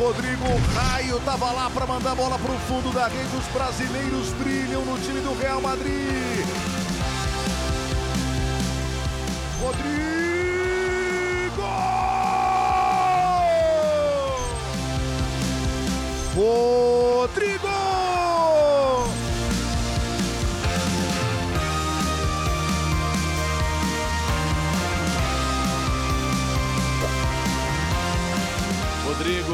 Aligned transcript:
Rodrigo, 0.00 0.46
Raio 0.74 1.20
tava 1.26 1.52
lá 1.52 1.68
para 1.68 1.86
mandar 1.86 2.12
a 2.12 2.14
bola 2.14 2.38
pro 2.38 2.54
fundo 2.60 2.90
da 2.90 3.06
rede. 3.06 3.36
Os 3.36 3.46
brasileiros 3.48 4.32
brilham 4.32 4.82
no 4.82 4.98
time 4.98 5.20
do 5.20 5.38
Real 5.38 5.60
Madrid. 5.60 6.46
Rodrigo! 9.60 10.00
Rodrigo! 16.34 17.79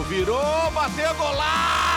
Virou, 0.07 0.71
bateu 0.71 1.15
golaço! 1.15 1.97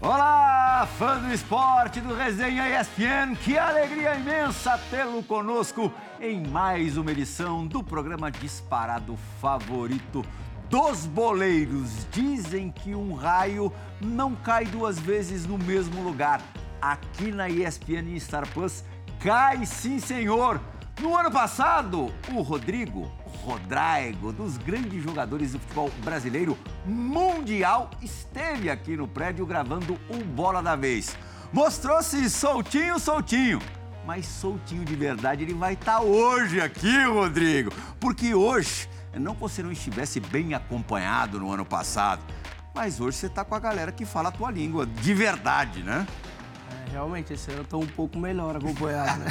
Olá, 0.00 0.88
fã 0.98 1.18
do 1.20 1.32
esporte 1.32 2.00
do 2.00 2.14
Resenha 2.14 2.80
ESPN, 2.80 3.36
que 3.36 3.56
alegria 3.56 4.14
imensa 4.14 4.78
tê-lo 4.90 5.22
conosco 5.22 5.92
em 6.20 6.44
mais 6.44 6.96
uma 6.96 7.12
edição 7.12 7.66
do 7.66 7.84
programa 7.84 8.30
disparado 8.30 9.16
favorito 9.40 10.24
dos 10.68 11.04
boleiros. 11.04 12.06
Dizem 12.10 12.70
que 12.70 12.94
um 12.94 13.14
raio 13.14 13.70
não 14.00 14.34
cai 14.34 14.64
duas 14.64 14.98
vezes 14.98 15.46
no 15.46 15.58
mesmo 15.58 16.02
lugar. 16.02 16.42
Aqui 16.82 17.32
na 17.32 17.48
ESPN 17.48 18.18
Star 18.20 18.46
Plus 18.48 18.84
cai 19.18 19.64
sim, 19.64 19.98
senhor. 19.98 20.60
No 21.00 21.16
ano 21.16 21.30
passado, 21.30 22.12
o 22.34 22.42
Rodrigo 22.42 23.10
Rodrigo, 23.42 24.32
dos 24.32 24.56
grandes 24.56 25.02
jogadores 25.02 25.52
do 25.52 25.58
futebol 25.58 25.90
brasileiro 26.04 26.56
mundial, 26.86 27.90
esteve 28.00 28.70
aqui 28.70 28.96
no 28.96 29.08
prédio 29.08 29.44
gravando 29.44 29.98
o 30.08 30.24
Bola 30.24 30.62
da 30.62 30.76
Vez. 30.76 31.16
Mostrou-se 31.52 32.30
soltinho, 32.30 32.98
soltinho. 32.98 33.58
Mas 34.06 34.26
soltinho 34.26 34.84
de 34.84 34.94
verdade 34.94 35.42
ele 35.42 35.54
vai 35.54 35.74
estar 35.74 36.00
hoje 36.00 36.60
aqui, 36.60 37.04
Rodrigo. 37.04 37.72
Porque 38.00 38.34
hoje, 38.34 38.88
não 39.14 39.34
que 39.34 39.40
você 39.40 39.62
não 39.62 39.72
estivesse 39.72 40.20
bem 40.20 40.54
acompanhado 40.54 41.38
no 41.38 41.52
ano 41.52 41.64
passado, 41.64 42.22
mas 42.74 43.00
hoje 43.00 43.18
você 43.18 43.26
está 43.26 43.44
com 43.44 43.54
a 43.54 43.60
galera 43.60 43.92
que 43.92 44.04
fala 44.04 44.28
a 44.28 44.32
tua 44.32 44.50
língua 44.50 44.86
de 44.86 45.14
verdade, 45.14 45.82
né? 45.82 46.06
Realmente, 46.92 47.32
esse 47.32 47.50
ano 47.50 47.60
eu 47.60 47.64
tô 47.64 47.78
um 47.78 47.86
pouco 47.86 48.18
melhor 48.18 48.54
acompanhado, 48.54 49.18
né? 49.20 49.30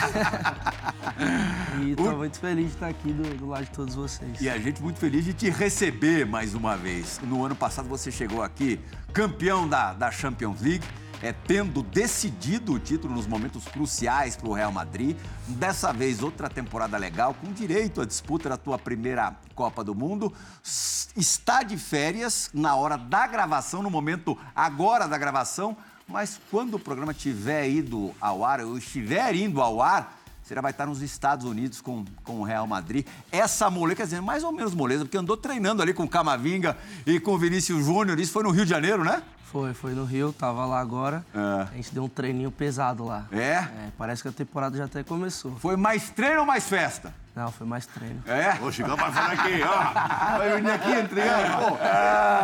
e 1.80 1.95
tô 1.95 2.17
muito 2.17 2.40
feliz 2.40 2.66
de 2.66 2.73
estar 2.73 2.88
aqui 2.88 3.14
do, 3.14 3.38
do, 3.38 3.48
lado 3.48 3.66
de 3.66 3.70
todos 3.70 3.94
vocês. 3.94 4.42
E 4.42 4.50
a 4.50 4.58
gente 4.58 4.81
muito 4.81 4.98
feliz 4.98 5.23
de 5.23 5.31
te 5.31 5.48
receber 5.48 6.26
mais 6.26 6.56
uma 6.56 6.76
vez. 6.76 7.20
No 7.22 7.45
ano 7.45 7.56
passado 7.56 7.88
você 7.88 8.12
chegou 8.12 8.42
aqui 8.42 8.80
campeão 9.14 9.70
da, 9.70 9.94
da 9.94 10.09
Champions 10.09 10.59
League. 10.59 10.84
É, 11.23 11.32
tendo 11.32 11.84
decidido 11.84 12.73
o 12.73 12.80
título 12.80 13.14
nos 13.14 13.27
momentos 13.27 13.64
cruciais 13.66 14.36
para 14.36 14.50
o 14.50 14.54
Real 14.54 14.71
Madrid. 14.71 15.16
Dessa 15.50 15.94
vez, 15.94 16.23
outra 16.23 16.50
temporada 16.50 16.98
legal, 16.98 17.36
com 17.36 17.54
direito 17.54 18.02
à 18.02 18.05
disputa 18.05 18.50
da 18.50 18.58
tua 18.58 18.80
primeira 18.80 19.36
Copa 19.54 19.83
do 19.83 19.94
Mundo. 19.94 20.33
Está 20.64 21.61
de 21.61 21.77
férias 21.77 22.50
na 22.55 22.76
hora 22.76 22.98
da 22.98 23.27
gravação, 23.27 23.83
no 23.83 23.92
momento 23.92 24.36
agora 24.55 25.08
da 25.08 25.16
gravação, 25.16 25.77
mas 26.11 26.39
quando 26.52 26.76
o 26.76 26.80
programa 26.80 27.14
tiver 27.14 27.70
ido 27.70 28.14
ao 28.20 28.44
ar, 28.44 28.61
ou 28.61 28.77
estiver 28.77 29.33
indo 29.36 29.61
ao 29.61 29.82
ar, 29.82 30.20
você 30.44 30.55
já 30.55 30.61
vai 30.61 30.72
estar 30.72 30.86
nos 30.86 31.02
Estados 31.02 31.45
Unidos 31.45 31.80
com, 31.80 32.04
com 32.23 32.42
o 32.42 32.44
Real 32.44 32.67
Madrid. 32.67 33.05
Essa 33.32 33.70
moleza, 33.70 33.95
quer 33.95 34.04
dizer, 34.04 34.21
mais 34.21 34.44
ou 34.44 34.52
menos 34.52 34.73
moleza, 34.73 35.05
porque 35.05 35.17
andou 35.17 35.38
treinando 35.38 35.82
ali 35.82 35.94
com 35.94 36.04
o 36.04 36.10
Camavinga 36.10 36.77
e 37.05 37.20
com 37.20 37.32
o 37.32 37.38
Vinícius 37.38 37.86
Júnior. 37.86 38.20
Isso 38.20 38.33
foi 38.33 38.44
no 38.44 38.52
Rio 38.52 38.66
de 38.66 38.70
Janeiro, 38.70 39.04
né? 39.04 39.23
Foi, 39.52 39.73
foi 39.73 39.94
no 39.94 40.04
Rio, 40.04 40.33
tava 40.33 40.66
lá 40.66 40.80
agora. 40.80 41.26
É. 41.33 41.67
A 41.71 41.76
gente 41.76 41.94
deu 41.94 42.04
um 42.04 42.10
treininho 42.10 42.52
pesado 42.52 43.04
lá. 43.04 43.27
É? 43.32 43.38
é? 43.39 43.92
Parece 43.98 44.21
que 44.21 44.27
a 44.27 44.32
temporada 44.32 44.77
já 44.77 44.86
até 44.86 45.04
começou. 45.04 45.55
Foi 45.58 45.76
mais 45.76 46.10
treino 46.10 46.42
ou 46.42 46.45
mais 46.45 46.67
festa? 46.67 47.14
Não, 47.33 47.49
foi 47.49 47.65
mais 47.65 47.86
treino. 47.86 48.21
É? 48.27 48.58
Ô, 48.61 48.71
Chicão 48.71 48.97
vai 48.97 49.11
falar 49.11 49.31
aqui, 49.31 49.61
ó. 49.64 50.37
Vai 50.37 50.61
vir 50.61 50.69
aqui 50.69 50.92
entregar, 50.92 51.58
pô. 51.59 51.77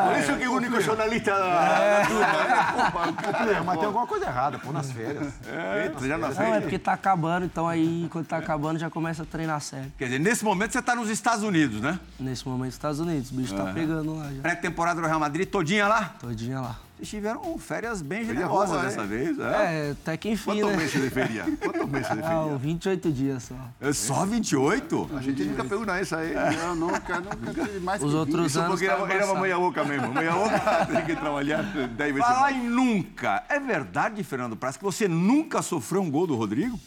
Por 0.08 0.20
isso 0.20 0.38
que 0.38 0.44
é 0.44 0.50
o 0.50 0.54
único 0.54 0.82
jornalista 0.82 1.32
da, 1.32 1.46
é. 1.46 2.02
da 2.02 2.08
turma. 2.08 3.52
É, 3.52 3.62
mas 3.62 3.78
tem 3.78 3.86
alguma 3.86 4.08
coisa 4.08 4.26
errada, 4.26 4.60
pô, 4.60 4.72
nas 4.72 4.92
férias. 4.92 5.34
É, 5.46 5.90
treinar 5.90 6.20
nas 6.20 6.38
férias. 6.38 6.52
Não, 6.52 6.58
é 6.58 6.62
porque 6.62 6.80
tá 6.80 6.94
acabando, 6.94 7.46
então 7.46 7.68
aí, 7.68 8.08
quando 8.12 8.28
tá 8.28 8.38
acabando, 8.38 8.80
já 8.80 8.90
começa 8.90 9.24
a 9.24 9.26
treinar 9.26 9.60
sério. 9.60 9.92
Quer 9.98 10.06
dizer, 10.06 10.20
nesse 10.20 10.46
momento 10.46 10.72
você 10.72 10.82
tá 10.82 10.96
nos 10.96 11.10
Estados 11.10 11.44
Unidos, 11.44 11.82
né? 11.82 12.00
Nesse 12.18 12.48
momento, 12.48 12.72
Estados 12.72 13.00
Unidos. 13.00 13.30
O 13.32 13.36
bicho 13.36 13.56
tá 13.56 13.66
pegando 13.74 14.18
lá 14.18 14.32
já. 14.32 14.42
Pré-temporada 14.42 15.02
do 15.02 15.08
Real 15.08 15.20
Madrid, 15.20 15.50
todinha 15.50 15.88
lá? 15.88 16.16
Todinha 16.20 16.62
lá. 16.62 16.87
Vocês 16.98 17.10
tiveram 17.10 17.56
férias 17.60 18.02
bem 18.02 18.26
generosas 18.26 18.82
dessa 18.82 19.06
vez, 19.06 19.38
é? 19.38 19.44
É, 19.44 19.92
até 19.92 20.18
que 20.18 20.32
enfim, 20.32 20.46
Quanto 20.46 20.68
né? 20.68 20.78
mês 20.78 20.92
de 20.92 21.10
feria? 21.12 21.46
Quanto 21.62 21.88
mês 21.88 22.08
de 22.08 22.16
feria? 22.16 22.28
Ah, 22.28 22.58
28 22.60 23.12
dias 23.12 23.44
só. 23.44 23.56
É 23.80 23.94
só 23.94 24.26
28? 24.26 25.10
A 25.16 25.22
gente 25.22 25.44
nunca 25.44 25.64
pegou 25.64 25.86
nessa 25.86 26.18
aí. 26.18 26.34
Eu 26.34 26.76
nunca, 26.76 27.20
nunca 27.20 27.54
tive 27.54 27.80
mais 27.82 28.02
Os 28.02 28.10
que 28.10 28.18
outros 28.18 28.48
Isso 28.48 28.60
anos 28.60 28.72
porque 28.72 28.86
era, 28.86 29.14
era 29.14 29.32
uma 29.32 29.42
meia 29.42 29.58
boca 29.58 29.84
mesmo. 29.84 30.12
Meia 30.12 30.32
boca 30.32 30.86
tem 30.92 31.06
que 31.06 31.16
trabalhar 31.16 31.62
10 31.62 31.98
vezes. 31.98 32.28
Falar 32.28 32.52
em 32.52 32.68
nunca. 32.68 33.44
É 33.48 33.60
verdade, 33.60 34.24
Fernando 34.24 34.58
Praz, 34.58 34.76
que 34.76 34.84
você 34.84 35.08
nunca 35.08 35.62
sofreu 35.62 36.02
um 36.02 36.10
gol 36.10 36.26
do 36.26 36.36
Rodrigo? 36.36 36.80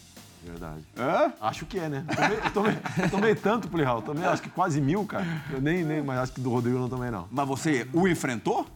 Verdade. 0.43 0.81
É? 0.97 1.31
Acho 1.39 1.65
que 1.65 1.79
é, 1.79 1.87
né? 1.87 2.03
Eu 2.09 2.15
tomei, 2.15 2.37
eu 2.37 2.51
tomei, 2.51 2.77
eu 3.03 3.09
tomei 3.09 3.35
tanto 3.35 3.77
Real. 3.77 4.01
Tomei 4.01 4.25
acho 4.25 4.41
que 4.41 4.49
quase 4.49 4.81
mil, 4.81 5.05
cara. 5.05 5.25
Eu 5.51 5.61
nem, 5.61 5.85
nem, 5.85 6.01
mas 6.03 6.19
acho 6.19 6.33
que 6.33 6.41
do 6.41 6.49
Rodrigo 6.49 6.77
eu 6.77 6.81
não 6.81 6.89
tomei, 6.89 7.09
não. 7.09 7.27
Mas 7.31 7.47
você 7.47 7.87
o 7.93 8.07
enfrentou? 8.07 8.67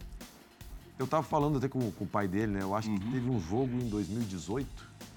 Eu 0.97 1.05
tava 1.05 1.23
falando 1.23 1.57
até 1.57 1.67
com, 1.67 1.91
com 1.91 2.05
o 2.05 2.07
pai 2.07 2.27
dele, 2.27 2.53
né? 2.53 2.61
Eu 2.61 2.73
acho 2.73 2.89
uhum. 2.89 2.97
que 2.97 3.11
teve 3.11 3.29
um 3.29 3.39
jogo 3.39 3.69
em 3.73 3.89
2018, 3.89 4.67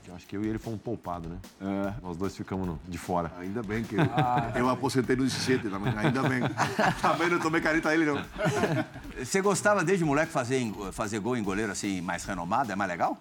que 0.03 0.11
eu 0.11 0.15
acho 0.16 0.27
que 0.27 0.37
eu 0.37 0.44
e 0.44 0.49
ele 0.49 0.59
fomos 0.59 0.81
poupados, 0.81 1.31
né? 1.31 1.39
É. 1.61 1.94
Nós 2.03 2.16
dois 2.16 2.37
ficamos 2.37 2.66
no, 2.66 2.81
de 2.89 2.99
fora. 2.99 3.33
Ainda 3.39 3.62
bem 3.62 3.84
que 3.84 3.94
eu, 3.94 4.03
ah. 4.16 4.53
eu 4.56 4.69
aposentei 4.69 5.15
no 5.15 5.22
17 5.22 5.69
também, 5.69 5.94
ainda 5.97 6.22
bem. 6.28 6.41
também 7.00 7.31
não 7.31 7.39
tomei 7.39 7.61
careta 7.61 7.91
a 7.91 7.94
ele, 7.94 8.06
não. 8.06 8.21
Você 9.25 9.41
gostava 9.41 9.84
desde 9.84 10.05
moleque 10.05 10.33
fazer, 10.33 10.69
fazer 10.91 11.21
gol 11.21 11.37
em 11.37 11.44
goleiro 11.44 11.71
assim, 11.71 12.00
mais 12.00 12.25
renomado? 12.25 12.72
É 12.72 12.77
mais 12.77 12.91
legal? 12.91 13.16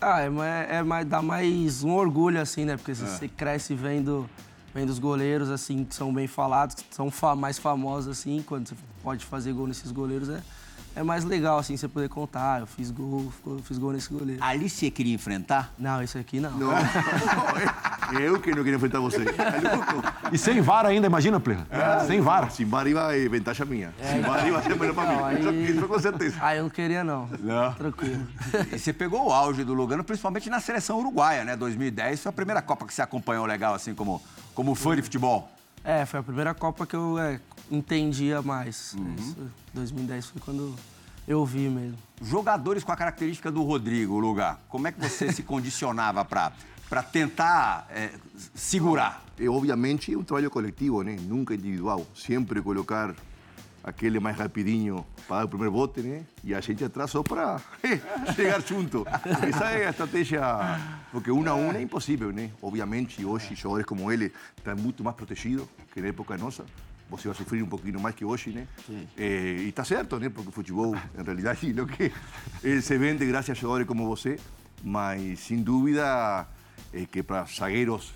Ah, 0.00 0.22
é, 0.22 0.76
é 0.76 0.82
mais, 0.82 1.06
dá 1.06 1.20
mais 1.20 1.84
um 1.84 1.92
orgulho, 1.92 2.40
assim, 2.40 2.64
né? 2.64 2.76
Porque 2.78 2.92
é. 2.92 2.94
você 2.94 3.28
cresce 3.28 3.74
vendo, 3.74 4.28
vendo 4.74 4.88
os 4.88 4.98
goleiros, 4.98 5.50
assim, 5.50 5.84
que 5.84 5.94
são 5.94 6.12
bem 6.12 6.26
falados, 6.26 6.74
que 6.74 6.94
são 6.94 7.10
fa 7.10 7.36
mais 7.36 7.58
famosos, 7.58 8.18
assim, 8.18 8.42
quando 8.46 8.68
você 8.68 8.76
pode 9.02 9.26
fazer 9.26 9.52
gol 9.52 9.66
nesses 9.66 9.92
goleiros, 9.92 10.30
é 10.30 10.42
é 10.94 11.02
mais 11.02 11.24
legal, 11.24 11.58
assim, 11.58 11.76
você 11.76 11.88
poder 11.88 12.08
contar. 12.08 12.60
Eu 12.60 12.66
fiz 12.66 12.90
gol, 12.90 13.32
fiz 13.64 13.78
gol 13.78 13.92
nesse 13.92 14.12
goleiro. 14.12 14.42
Ali 14.42 14.68
você 14.68 14.90
queria 14.90 15.14
enfrentar? 15.14 15.72
Não, 15.78 16.02
esse 16.02 16.18
aqui 16.18 16.38
não. 16.38 16.50
Não. 16.52 16.72
eu 18.20 18.38
que 18.40 18.50
não 18.50 18.58
queria 18.58 18.76
enfrentar 18.76 19.00
você. 19.00 19.24
e 20.30 20.38
sem 20.38 20.60
VAR 20.60 20.86
ainda, 20.86 21.06
imagina, 21.06 21.40
Plena? 21.40 21.66
É, 21.70 22.04
sem 22.06 22.20
VAR. 22.20 22.50
Sem 22.50 22.66
VAR 22.66 22.86
ia 22.86 23.28
vantagem 23.30 23.66
minha. 23.66 23.94
É, 23.98 24.12
sem 24.12 24.20
VAR 24.20 24.46
ia 24.46 24.62
ser 24.62 24.76
melhor 24.78 24.94
pra 24.94 25.06
mim. 25.06 25.22
Aí... 25.22 25.70
Isso 25.70 25.88
com 25.88 25.98
certeza. 25.98 26.36
Ah, 26.40 26.54
eu 26.54 26.64
não 26.64 26.70
queria, 26.70 27.02
não. 27.02 27.28
Não. 27.40 27.72
Tranquilo. 27.72 28.26
E 28.72 28.78
você 28.78 28.92
pegou 28.92 29.28
o 29.28 29.32
auge 29.32 29.64
do 29.64 29.72
Lugano, 29.72 30.04
principalmente 30.04 30.50
na 30.50 30.60
seleção 30.60 30.98
uruguaia, 30.98 31.44
né? 31.44 31.56
2010 31.56 32.22
foi 32.22 32.30
a 32.30 32.32
primeira 32.32 32.60
Copa 32.60 32.86
que 32.86 32.92
você 32.92 33.02
acompanhou 33.02 33.46
legal, 33.46 33.74
assim, 33.74 33.94
como, 33.94 34.22
como 34.54 34.74
fã 34.74 34.94
de 34.94 35.02
futebol. 35.02 35.50
É, 35.84 36.06
foi 36.06 36.20
a 36.20 36.22
primeira 36.22 36.54
Copa 36.54 36.86
que 36.86 36.94
eu 36.94 37.18
é, 37.18 37.40
entendia 37.72 38.42
mais. 38.42 38.94
Uhum. 38.94 39.48
2010 39.72 40.26
foi 40.26 40.42
quando 40.42 40.76
eu 41.26 41.44
vi 41.44 41.68
mesmo. 41.68 41.96
Jogadores 42.20 42.84
com 42.84 42.92
a 42.92 42.96
característica 42.96 43.50
do 43.50 43.62
Rodrigo, 43.62 44.18
lugar, 44.18 44.60
como 44.68 44.86
é 44.86 44.92
que 44.92 45.00
você 45.00 45.32
se 45.32 45.42
condicionava 45.42 46.24
para 46.24 46.52
para 46.88 47.02
tentar 47.02 47.86
é, 47.90 48.10
segurar? 48.54 49.24
É, 49.40 49.48
obviamente 49.48 50.12
é 50.12 50.18
um 50.18 50.22
trabalho 50.22 50.50
coletivo, 50.50 51.02
né? 51.02 51.16
Nunca 51.22 51.54
individual. 51.54 52.06
Sempre 52.14 52.60
colocar 52.60 53.14
aquele 53.82 54.20
mais 54.20 54.36
rapidinho 54.36 55.04
para 55.26 55.38
dar 55.38 55.44
o 55.46 55.48
primeiro 55.48 55.72
bote, 55.72 56.02
né? 56.02 56.26
E 56.44 56.54
a 56.54 56.60
gente 56.60 56.84
atrás 56.84 57.10
só 57.10 57.22
para 57.22 57.58
chegar 58.36 58.60
junto. 58.60 59.06
Essa 59.48 59.70
é 59.70 59.86
a 59.86 59.90
estratégia, 59.90 60.42
porque 61.10 61.30
um 61.30 61.48
a 61.48 61.54
um 61.54 61.72
é 61.72 61.80
impossível, 61.80 62.30
né? 62.30 62.50
Obviamente, 62.60 63.24
hoje, 63.24 63.56
jogadores 63.56 63.86
como 63.86 64.12
ele 64.12 64.30
estão 64.58 64.76
muito 64.76 65.02
mais 65.02 65.16
protegidos 65.16 65.66
que 65.94 66.00
na 66.02 66.08
época 66.08 66.36
nossa 66.36 66.62
você 67.16 67.28
vai 67.28 67.36
sofrer 67.36 67.62
um 67.62 67.66
pouquinho 67.68 68.00
mais 68.00 68.14
que 68.14 68.24
hoje, 68.24 68.50
né? 68.50 68.66
É, 69.16 69.56
e 69.60 69.68
está 69.68 69.84
certo, 69.84 70.18
né? 70.18 70.28
Porque 70.28 70.48
o 70.48 70.52
futebol, 70.52 70.94
em 70.96 71.22
realidade, 71.22 71.70
lo 71.72 71.86
que 71.86 72.10
se 72.82 72.98
vende 72.98 73.26
graças 73.26 73.50
a 73.50 73.54
jogadores 73.54 73.86
como 73.86 74.06
você, 74.06 74.38
mas 74.82 75.40
sem 75.40 75.62
dúvida 75.62 76.46
é 76.92 77.04
que 77.06 77.22
para 77.22 77.44
zagueiros 77.44 78.12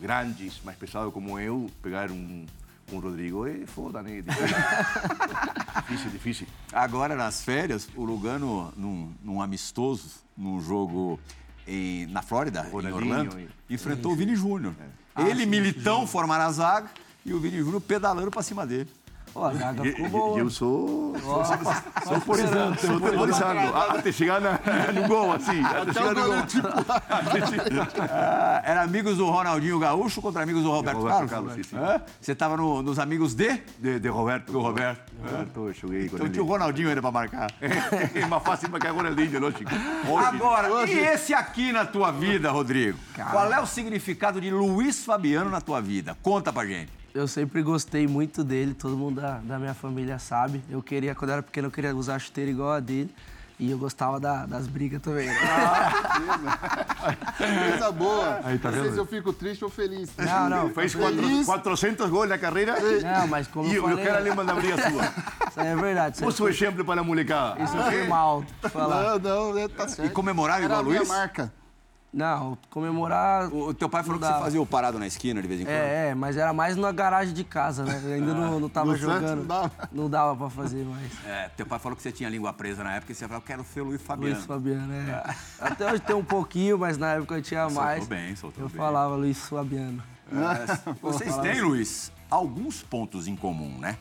grandes, 0.00 0.60
mais 0.64 0.76
pesados 0.76 1.12
como 1.12 1.38
eu, 1.38 1.70
pegar 1.80 2.10
um, 2.10 2.44
o 2.90 2.98
Rodrigo 2.98 3.46
é 3.46 3.64
foda, 3.66 4.02
né? 4.02 4.22
difícil, 5.82 6.10
difícil. 6.10 6.46
Agora, 6.72 7.14
nas 7.16 7.42
férias, 7.42 7.88
o 7.96 8.04
Lugano, 8.04 8.72
num, 8.76 9.12
num 9.22 9.40
amistoso, 9.40 10.08
num 10.36 10.60
jogo 10.60 11.18
em- 11.66 12.06
na 12.06 12.22
Flórida, 12.22 12.66
em 12.90 12.92
Orlando, 12.92 13.40
e- 13.68 13.74
enfrentou 13.74 14.12
o 14.12 14.16
Vini 14.16 14.34
Júnior. 14.36 14.74
Ele, 15.16 15.46
militão, 15.46 16.06
formaram 16.06 16.46
a 16.46 16.52
zaga 16.52 16.88
e 17.24 17.32
o 17.32 17.40
Vini 17.40 17.58
Júnior 17.58 17.80
pedalando 17.80 18.30
pra 18.30 18.42
cima 18.42 18.66
dele. 18.66 18.88
Pô, 19.32 19.44
a 19.46 19.54
zaga 19.54 19.82
ficou 19.82 20.08
boa. 20.10 20.38
Eu 20.38 20.50
sou. 20.50 21.14
Sou 22.04 22.12
temporizando. 22.18 22.78
Sou 22.78 23.00
temporizando. 23.00 23.60
Até 23.74 24.12
chegar 24.12 24.40
na- 24.42 24.60
no 24.92 25.08
gol, 25.08 25.32
assim. 25.32 25.62
Até 25.64 25.92
chegar 25.94 26.14
no 26.14 26.22
gol. 26.22 26.34
Ah, 28.10 28.60
era 28.64 28.82
amigos 28.82 29.16
do 29.16 29.30
Ronaldinho 29.30 29.78
Gaúcho 29.78 30.20
contra 30.20 30.42
amigos 30.42 30.62
do 30.62 30.70
Roberto, 30.70 30.98
Roberto 30.98 31.14
Carlos? 31.14 31.30
Carlos, 31.30 31.54
sim, 31.54 31.62
sim. 31.62 31.76
Hã? 31.76 32.00
Você 32.20 32.32
estava 32.32 32.56
no- 32.58 32.82
nos 32.82 32.98
amigos 32.98 33.34
de? 33.34 33.58
De, 33.78 33.98
de 34.00 34.08
Roberto. 34.08 34.52
Do 34.52 34.60
Roberto. 34.60 35.10
Roberto, 35.22 35.68
eu 35.68 36.08
com 36.10 36.16
Então 36.16 36.28
tinha 36.28 36.42
o 36.42 36.46
Ronaldinho 36.46 36.88
ainda 36.90 37.00
pra 37.00 37.10
marcar. 37.10 37.50
É 38.14 38.26
mais 38.26 38.42
fácil 38.42 38.68
para 38.68 38.80
que 38.80 38.86
agora 38.86 39.08
é 39.08 39.12
lindo, 39.12 39.38
lógico. 39.38 39.64
Hoje, 40.08 40.26
Agora, 40.26 40.90
e 40.90 40.98
esse 40.98 41.32
aqui 41.32 41.72
na 41.72 41.84
tua 41.86 42.10
vida, 42.10 42.50
Rodrigo? 42.50 42.98
Qual 43.30 43.50
é 43.52 43.60
o 43.60 43.66
significado 43.66 44.40
de 44.40 44.50
Luiz 44.50 45.04
Fabiano 45.04 45.48
na 45.50 45.60
tua 45.60 45.80
vida? 45.80 46.16
Conta 46.22 46.52
pra 46.52 46.66
gente. 46.66 46.90
Eu 47.14 47.28
sempre 47.28 47.62
gostei 47.62 48.06
muito 48.06 48.42
dele, 48.42 48.72
todo 48.74 48.96
mundo 48.96 49.20
da, 49.20 49.38
da 49.38 49.58
minha 49.58 49.74
família 49.74 50.18
sabe. 50.18 50.62
Eu 50.70 50.82
queria, 50.82 51.14
quando 51.14 51.28
eu 51.30 51.34
era 51.34 51.42
pequeno, 51.42 51.68
eu 51.68 51.70
queria 51.70 51.94
usar 51.94 52.18
chuteira 52.18 52.50
igual 52.50 52.72
a 52.72 52.80
dele. 52.80 53.14
E 53.60 53.70
eu 53.70 53.78
gostava 53.78 54.18
da- 54.18 54.46
das 54.46 54.66
brigas 54.66 55.00
também. 55.02 55.26
né? 55.26 55.36
Coisa 57.70 57.92
boa. 57.92 58.40
Aí, 58.42 58.58
tá 58.58 58.70
Às 58.70 58.74
vezes 58.76 58.96
eu 58.96 59.06
fico 59.06 59.32
triste 59.32 59.62
ou 59.62 59.70
feliz. 59.70 60.10
Não, 60.16 60.48
não. 60.48 60.70
Fez 60.70 60.94
Feliz. 60.94 61.46
400 61.46 62.08
gols 62.10 62.28
na 62.28 62.38
carreira 62.38 62.74
Não, 62.80 63.28
mas 63.28 63.46
como 63.46 63.68
e 63.70 63.76
eu 63.76 63.84
o 63.84 63.88
falei... 63.90 64.04
cara 64.04 64.18
lembra 64.20 64.44
da 64.44 64.54
briga 64.54 64.76
sua. 64.90 65.02
Isso 65.48 65.60
é 65.60 65.76
verdade. 65.76 66.16
Isso 66.16 66.24
Fosse 66.24 66.42
o 66.42 66.48
exemplo 66.48 66.84
para 66.84 67.02
a 67.02 67.04
molecada. 67.04 67.62
isso 67.62 67.76
foi 67.76 68.08
mal 68.08 68.42
falar. 68.62 69.18
Não, 69.20 69.52
não, 69.52 69.58
é, 69.58 69.68
tá 69.68 69.86
certo. 69.86 70.08
E 70.08 70.10
comemorava 70.12 70.58
Era 70.60 70.64
igual 70.64 70.80
a 70.80 70.82
o 70.82 70.86
minha 70.86 70.98
Luiz? 71.00 71.08
marca. 71.08 71.52
Não, 72.12 72.58
comemorar... 72.68 73.48
O, 73.48 73.68
o 73.68 73.74
teu 73.74 73.88
pai 73.88 74.02
falou 74.02 74.20
que 74.20 74.26
você 74.26 74.32
fazia 74.34 74.60
o 74.60 74.66
parado 74.66 74.98
na 74.98 75.06
esquina 75.06 75.40
de 75.40 75.48
vez 75.48 75.62
em 75.62 75.64
quando. 75.64 75.72
É, 75.72 76.10
é, 76.10 76.14
mas 76.14 76.36
era 76.36 76.52
mais 76.52 76.76
na 76.76 76.92
garagem 76.92 77.32
de 77.32 77.42
casa, 77.42 77.84
né? 77.84 78.02
Eu 78.04 78.12
ainda 78.12 78.34
não, 78.34 78.60
não 78.60 78.68
tava 78.68 78.92
No 78.92 78.98
Santos 78.98 79.14
jogando. 79.14 79.38
não 79.38 79.46
dava. 79.46 79.72
Não 79.90 80.10
dava 80.10 80.36
pra 80.36 80.50
fazer 80.50 80.84
mais. 80.84 81.10
É, 81.24 81.48
teu 81.56 81.64
pai 81.64 81.78
falou 81.78 81.96
que 81.96 82.02
você 82.02 82.12
tinha 82.12 82.28
língua 82.28 82.52
presa 82.52 82.84
na 82.84 82.96
época 82.96 83.12
e 83.12 83.14
você 83.14 83.26
falou, 83.26 83.38
eu 83.38 83.46
quero 83.46 83.64
ser 83.64 83.80
o 83.80 83.84
Luiz 83.84 84.02
Fabiano. 84.02 84.34
Luiz 84.34 84.44
Fabiano, 84.46 84.92
é. 84.92 85.34
Até 85.58 85.90
hoje 85.90 86.00
tem 86.02 86.14
um 86.14 86.24
pouquinho, 86.24 86.78
mas 86.78 86.98
na 86.98 87.14
época 87.14 87.36
eu 87.36 87.42
tinha 87.42 87.62
Soltou 87.62 87.82
mais. 87.82 88.06
bem, 88.06 88.36
soltou 88.36 88.64
eu 88.64 88.68
bem. 88.68 88.76
falava 88.76 89.14
Luiz 89.16 89.48
Fabiano. 89.48 90.02
É, 90.30 90.92
vocês 91.00 91.34
têm, 91.38 91.62
Luiz, 91.62 92.12
alguns 92.30 92.82
pontos 92.82 93.26
em 93.26 93.34
comum, 93.36 93.78
né? 93.78 93.96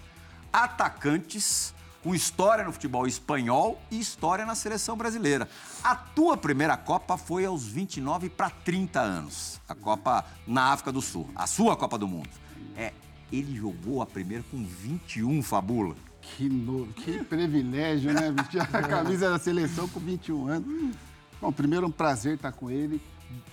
Atacantes 0.51 1.73
com 2.03 2.15
história 2.15 2.63
no 2.63 2.71
futebol 2.71 3.05
espanhol 3.05 3.81
e 3.89 3.99
história 3.99 4.45
na 4.45 4.55
seleção 4.55 4.97
brasileira. 4.97 5.47
A 5.83 5.95
tua 5.95 6.35
primeira 6.35 6.75
Copa 6.75 7.17
foi 7.17 7.45
aos 7.45 7.65
29 7.65 8.29
para 8.29 8.49
30 8.49 8.99
anos. 8.99 9.61
A 9.67 9.75
Copa 9.75 10.25
na 10.47 10.71
África 10.71 10.91
do 10.91 11.01
Sul. 11.01 11.29
A 11.35 11.45
sua 11.45 11.75
Copa 11.75 11.97
do 11.97 12.07
Mundo. 12.07 12.29
É, 12.75 12.93
ele 13.31 13.55
jogou 13.55 14.01
a 14.01 14.05
primeira 14.05 14.43
com 14.49 14.63
21, 14.63 15.41
Fabula. 15.43 15.95
Que, 16.21 16.47
no... 16.47 16.87
que 16.87 17.23
privilégio, 17.23 18.13
né? 18.13 18.31
Vestir 18.31 18.61
a 18.61 18.65
camisa 18.81 19.29
da 19.29 19.39
seleção 19.39 19.87
com 19.87 19.99
21 19.99 20.47
anos. 20.47 20.95
Bom, 21.39 21.51
primeiro 21.51 21.87
um 21.87 21.91
prazer 21.91 22.35
estar 22.35 22.51
com 22.51 22.69
ele. 22.69 23.01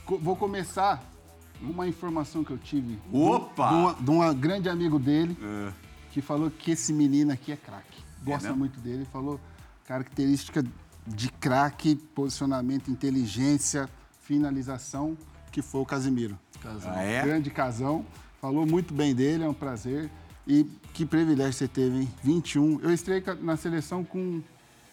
Vou 0.07 0.37
começar 0.37 1.03
uma 1.61 1.87
informação 1.87 2.45
que 2.45 2.51
eu 2.51 2.59
tive. 2.59 2.99
Opa! 3.13 3.95
De, 4.01 4.11
um 4.11 4.35
grande 4.35 4.69
amigo 4.69 4.99
dele, 4.99 5.37
que 6.11 6.21
falou 6.21 6.51
que 6.51 6.73
esse 6.73 6.93
menino 6.93 7.33
aqui 7.33 7.53
é 7.53 7.57
craque. 7.57 8.08
Gosta 8.25 8.53
muito 8.55 8.81
dele. 8.81 9.05
Falou 9.13 9.41
característica 9.87 10.65
de 11.07 11.31
craque, 11.33 11.97
posicionamento, 11.97 12.91
inteligência, 12.91 13.89
finalização, 14.23 15.17
que 15.51 15.63
foi 15.63 15.81
o 15.81 15.87
Casimiro. 15.87 16.39
Ah, 16.87 17.03
é? 17.03 17.23
Grande 17.25 17.51
casão. 17.51 18.05
Falou 18.41 18.67
muito 18.67 18.93
bem 18.95 19.15
dele, 19.15 19.45
é 19.45 19.49
um 19.49 19.55
prazer. 19.55 20.11
E 20.47 20.65
que 20.95 21.05
privilégio 21.05 21.53
você 21.53 21.69
teve, 21.69 22.01
hein? 22.03 22.15
21. 22.23 22.81
Eu 22.81 22.93
estreiei 22.93 23.21
ca- 23.23 23.35
na 23.35 23.57
seleção 23.57 24.05
com 24.05 24.43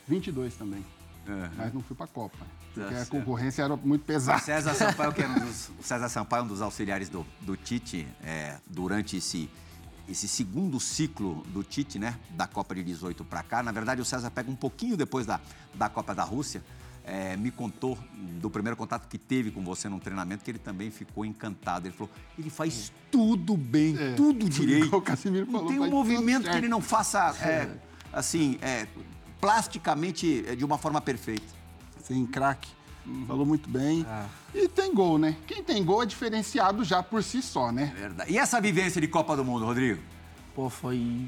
22 0.07 0.55
também. 0.55 0.83
Mas 1.57 1.73
não 1.73 1.81
fui 1.81 1.95
pra 1.95 2.07
Copa. 2.07 2.37
Porque 2.73 2.93
a 2.93 2.97
certo. 2.97 3.09
concorrência 3.09 3.63
era 3.63 3.75
muito 3.77 4.03
pesada. 4.05 4.39
César 4.39 4.73
Sampaio, 4.73 5.13
que 5.13 5.21
é 5.23 5.27
um 5.27 5.33
dos, 5.39 5.69
o 5.79 5.83
César 5.83 6.09
Sampaio 6.09 6.41
é 6.41 6.43
um 6.43 6.47
dos 6.47 6.61
auxiliares 6.61 7.07
do, 7.09 7.25
do 7.41 7.55
Tite 7.55 8.05
é, 8.23 8.57
durante 8.67 9.17
esse, 9.17 9.49
esse 10.07 10.27
segundo 10.27 10.79
ciclo 10.79 11.43
do 11.47 11.63
Tite, 11.63 11.97
né? 11.99 12.17
Da 12.31 12.47
Copa 12.47 12.75
de 12.75 12.83
18 12.83 13.23
para 13.25 13.41
cá. 13.43 13.63
Na 13.63 13.71
verdade, 13.71 14.01
o 14.01 14.05
César 14.05 14.29
pega 14.31 14.49
um 14.51 14.55
pouquinho 14.55 14.95
depois 14.95 15.25
da, 15.25 15.39
da 15.73 15.89
Copa 15.89 16.13
da 16.13 16.23
Rússia. 16.23 16.63
é, 17.07 17.37
me 17.37 17.51
contou 17.51 17.97
do 18.41 18.49
primeiro 18.49 18.75
contato 18.75 19.07
que 19.07 19.17
teve 19.19 19.51
com 19.51 19.63
você 19.63 19.87
num 19.87 19.99
treinamento 19.99 20.43
que 20.43 20.49
ele 20.49 20.57
também 20.59 20.89
ficou 20.89 21.23
encantado. 21.23 21.87
Ele 21.87 21.93
falou: 21.95 22.11
ele 22.37 22.49
faz 22.49 22.91
tudo 23.11 23.55
bem, 23.55 23.95
É, 23.97 24.13
tudo 24.13 24.49
direito. 24.49 24.87
igual 24.87 25.01
o 25.01 25.03
Casimiro 25.03 25.45
não 25.45 25.51
falou, 25.53 25.67
tem 25.67 25.79
um 25.79 25.89
movimento 25.89 26.49
que 26.49 26.55
ele 26.57 26.67
não 26.67 26.81
faça 26.81 27.35
é, 27.41 27.69
assim, 28.11 28.57
é, 28.61 28.87
plasticamente 29.39 30.43
é, 30.47 30.55
de 30.55 30.65
uma 30.65 30.77
forma 30.77 30.99
perfeita. 30.99 31.45
Sim, 32.03 32.25
craque. 32.25 32.69
Falou 33.27 33.45
muito 33.45 33.69
bem. 33.69 34.05
Ah. 34.09 34.25
E 34.53 34.67
tem 34.67 34.93
gol, 34.93 35.17
né? 35.17 35.35
Quem 35.45 35.63
tem 35.63 35.83
gol 35.83 36.01
é 36.01 36.05
diferenciado 36.05 36.83
já 36.83 37.03
por 37.03 37.21
si 37.23 37.41
só, 37.41 37.71
né? 37.71 37.93
Verdade. 37.95 38.31
E 38.31 38.37
essa 38.37 38.59
vivência 38.59 38.99
de 38.99 39.07
Copa 39.07 39.35
do 39.35 39.45
Mundo, 39.45 39.65
Rodrigo? 39.65 40.01
Pô, 40.55 40.69
foi 40.69 41.27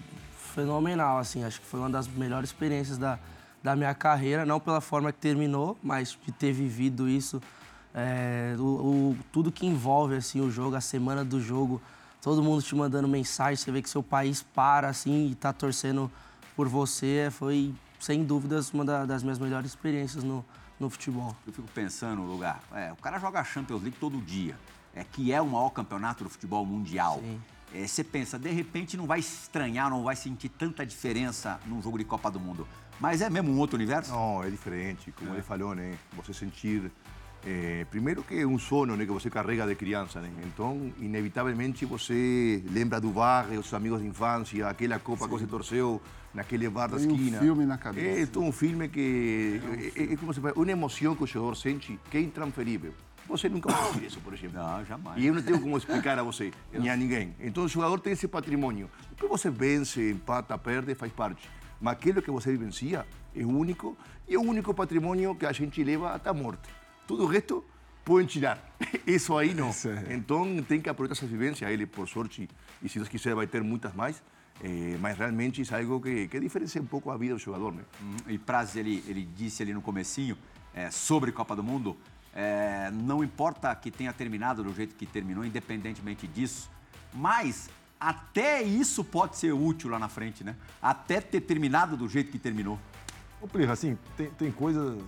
fenomenal, 0.56 1.20
assim. 1.20 1.44
Acho 1.44 1.60
que 1.62 1.68
foi 1.68 1.80
uma 1.80 1.90
das 1.90 2.08
melhores 2.08 2.50
experiências 2.50 2.98
da, 2.98 3.20
da 3.64 3.76
minha 3.76 3.94
carreira. 3.94 4.46
Não 4.46 4.60
pela 4.60 4.82
forma 4.82 5.12
que 5.12 5.20
terminou, 5.20 5.78
mas 5.84 6.18
de 6.26 6.32
ter 6.32 6.52
vivido 6.52 7.08
isso. 7.08 7.42
É, 7.94 8.56
o, 8.58 8.62
o- 8.64 9.18
tudo 9.32 9.52
que 9.52 9.66
envolve, 9.66 10.16
assim, 10.16 10.42
o 10.42 10.50
jogo, 10.50 10.76
a 10.76 10.82
semana 10.82 11.24
do 11.24 11.40
jogo. 11.40 11.82
Todo 12.22 12.42
mundo 12.44 12.62
te 12.64 12.76
mandando 12.76 13.08
mensagem. 13.08 13.56
Você 13.56 13.72
vê 13.72 13.82
que 13.82 13.90
seu 13.90 14.02
país 14.02 14.42
para, 14.42 14.90
assim, 14.90 15.28
e 15.32 15.36
tá 15.36 15.54
torcendo 15.54 16.12
por 16.56 16.68
você. 16.68 17.30
Foi, 17.32 17.72
sem 18.00 18.24
dúvidas, 18.24 18.74
uma 18.74 18.84
da- 18.84 19.06
das 19.06 19.22
minhas 19.22 19.38
melhores 19.38 19.70
experiências 19.70 20.24
no, 20.24 20.44
no 20.80 20.90
futebol. 20.90 21.36
Eu 21.46 21.54
fico 21.54 21.68
pensando 21.74 22.22
no 22.22 22.28
lugar. 22.32 22.62
É, 22.74 22.92
o 22.92 22.96
cara 22.98 23.20
joga 23.20 23.40
a 23.40 23.44
Champions 23.44 23.82
League 23.82 23.98
todo 24.00 24.18
dia, 24.22 24.58
é 24.94 25.04
que 25.04 25.32
é 25.32 25.42
o 25.42 25.48
maior 25.48 25.70
campeonato 25.70 26.24
do 26.24 26.30
futebol 26.30 26.66
mundial. 26.66 27.20
Sim. 27.22 27.42
É, 27.74 27.86
você 27.86 28.04
pensa, 28.04 28.40
de 28.40 28.50
repente 28.50 28.96
não 28.96 29.06
vai 29.06 29.20
estranhar, 29.20 29.90
não 29.90 30.04
vai 30.04 30.16
sentir 30.16 30.50
tanta 30.50 30.86
diferença 30.86 31.60
num 31.66 31.82
jogo 31.82 31.98
de 31.98 32.06
Copa 32.06 32.32
do 32.32 32.40
Mundo. 32.40 32.66
Mas 33.00 33.22
é 33.22 33.30
mesmo 33.30 33.52
um 33.52 33.60
outro 33.60 33.76
universo? 33.76 34.12
Não, 34.12 34.44
é 34.44 34.50
diferente, 34.50 35.12
como 35.12 35.34
ele 35.34 35.42
falou, 35.42 35.76
né? 35.76 35.98
Você 36.16 36.34
sentir. 36.34 36.92
eh, 37.46 37.86
primeiro 37.92 38.24
que 38.24 38.40
é 38.40 38.48
um 38.48 38.58
sono 38.58 38.96
né, 38.96 39.06
que 39.06 39.12
você 39.12 39.30
carrega 39.30 39.66
de 39.68 39.76
criança, 39.76 40.20
né? 40.20 40.32
Então, 40.46 40.92
inevitavelmente, 41.00 41.86
você 41.86 42.64
lembra 42.72 43.00
do 43.00 43.10
bar, 43.12 43.48
os 43.52 43.74
amigos 43.74 44.02
de 44.02 44.08
infância, 44.08 44.68
aquela 44.68 44.98
copa 45.00 45.26
que 45.26 45.32
você 45.32 45.46
torceu 45.46 46.02
naquele 46.38 46.70
bar 46.70 46.88
da 46.88 46.98
Tem 46.98 47.08
um 47.08 47.16
esquina. 47.16 47.40
filme 47.40 47.66
na 47.66 47.78
cabeça. 47.80 48.22
É 48.22 48.26
todo 48.28 48.46
um 48.46 48.52
filme 48.52 48.88
que 48.88 49.60
é, 49.96 50.02
é, 50.04 50.14
é 50.14 50.18
como 50.18 50.32
se 50.32 50.40
fala, 50.40 50.54
uma 50.56 50.72
emoção 50.72 51.16
que 51.16 51.24
o 51.24 51.28
jogador 51.28 51.56
sente 51.56 52.00
que 52.12 52.18
é 52.18 52.22
intransferível. 52.22 52.94
Você 53.28 53.50
nunca 53.50 53.72
vai 53.72 53.92
sentir 53.92 54.06
isso, 54.06 54.20
por 54.20 54.34
exemplo. 54.34 54.58
Não, 54.62 54.86
jamais. 54.86 55.22
E 55.22 55.26
eu 55.26 55.34
não 55.34 55.42
tenho 55.42 55.60
como 55.60 55.76
explicar 55.78 56.18
a 56.18 56.24
você, 56.24 56.52
nem 56.72 56.90
a 56.90 56.96
ninguém. 56.96 57.36
Então 57.40 57.66
o 57.66 57.68
jogador 57.68 58.00
tem 58.00 58.14
esse 58.14 58.28
patrimônio. 58.28 58.90
Depois 59.10 59.42
você 59.42 59.50
vence, 59.50 60.12
empata, 60.12 60.58
perde, 60.58 60.94
faz 60.96 61.12
parte. 61.12 61.50
Mas 61.82 61.94
aquilo 61.94 62.22
que 62.22 62.32
você 62.32 62.52
vivencia 62.52 63.06
é 63.36 63.44
único 63.44 63.98
e 64.28 64.36
é 64.36 64.38
o 64.38 64.42
único 64.42 64.74
patrimônio 64.74 65.36
que 65.36 65.46
a 65.46 65.52
gente 65.52 65.84
leva 65.84 66.14
até 66.14 66.30
a 66.30 66.34
morte. 66.34 66.70
Tudo 67.08 67.24
o 67.24 67.28
resto 67.28 67.66
pode 68.06 68.28
tirar. 68.28 68.64
Isso 69.06 69.36
aí 69.36 69.54
não. 69.54 69.70
É. 69.70 70.14
Então 70.14 70.64
tem 70.64 70.80
que 70.80 70.88
aproveitar 70.88 71.18
essa 71.18 71.26
vivência. 71.26 71.70
Ele, 71.70 71.86
por 71.86 72.08
sorte, 72.08 72.48
e 72.82 72.88
se 72.88 73.00
Deus 73.00 73.10
quiser, 73.10 73.34
vai 73.36 73.48
ter 73.48 73.62
muitas 73.64 73.94
mais. 73.94 74.22
Eh, 74.64 74.98
mas 75.00 75.18
realmente 75.18 75.62
isso 75.62 75.74
é 75.76 75.80
algo 75.80 76.02
que, 76.02 76.28
que 76.28 76.40
diferencia 76.40 76.82
um 76.82 76.86
pouco 76.86 77.12
a 77.12 77.18
vida 77.18 77.36
do 77.36 77.40
jogador, 77.40 77.74
né? 77.74 77.84
Hum, 78.02 78.16
E 78.28 78.38
Praz, 78.38 78.76
ele, 78.76 79.04
ele 79.08 79.24
disse 79.26 79.62
ali 79.62 79.74
no 79.74 79.82
comecinho, 79.82 80.38
é, 80.74 80.92
sobre 80.92 81.32
Copa 81.32 81.56
do 81.56 81.64
Mundo, 81.64 81.98
é, 82.34 82.92
não 82.92 83.24
importa 83.24 83.74
que 83.76 83.90
tenha 83.90 84.14
terminado 84.14 84.64
do 84.64 84.74
jeito 84.74 84.96
que 84.96 85.06
terminou, 85.06 85.44
independentemente 85.44 86.28
disso, 86.28 86.70
mas 87.14 87.70
até 88.00 88.62
isso 88.62 89.04
pode 89.04 89.38
ser 89.38 89.54
útil 89.54 89.90
lá 89.90 89.98
na 89.98 90.08
frente, 90.08 90.44
né? 90.44 90.56
Até 90.82 91.20
ter 91.20 91.42
terminado 91.42 91.98
do 91.98 92.08
jeito 92.08 92.32
que 92.32 92.38
terminou. 92.38 92.80
Ô, 93.42 93.48
Plirra, 93.48 93.74
assim, 93.74 93.98
tem, 94.16 94.30
tem 94.32 94.52
coisas 94.52 95.02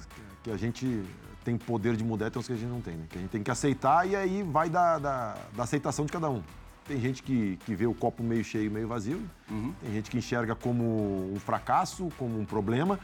que 0.43 0.49
a 0.49 0.57
gente 0.57 1.03
tem 1.43 1.57
poder 1.57 1.95
de 1.95 2.03
mudar 2.03 2.27
e 2.27 2.31
tem 2.31 2.39
uns 2.39 2.47
que 2.47 2.53
a 2.53 2.55
gente 2.55 2.69
não 2.69 2.81
tem, 2.81 2.95
né? 2.95 3.05
Que 3.09 3.17
a 3.17 3.21
gente 3.21 3.29
tem 3.31 3.43
que 3.43 3.51
aceitar 3.51 4.07
e 4.07 4.15
aí 4.15 4.43
vai 4.43 4.69
da, 4.69 4.97
da, 4.97 5.37
da 5.55 5.63
aceitação 5.63 6.05
de 6.05 6.11
cada 6.11 6.29
um. 6.29 6.41
Tem 6.89 6.99
gente 6.99 7.21
que, 7.21 7.55
que 7.67 7.75
vê 7.75 7.85
o 7.85 7.93
copo 7.93 8.23
meio 8.23 8.43
cheio, 8.43 8.71
meio 8.71 8.87
vazio. 8.87 9.21
Tem 9.79 9.93
gente 9.93 10.09
que 10.09 10.17
enxerga 10.17 10.55
como 10.55 11.31
um 11.31 11.39
fracasso, 11.39 12.11
como 12.17 12.39
um 12.39 12.43
problema. 12.43 12.99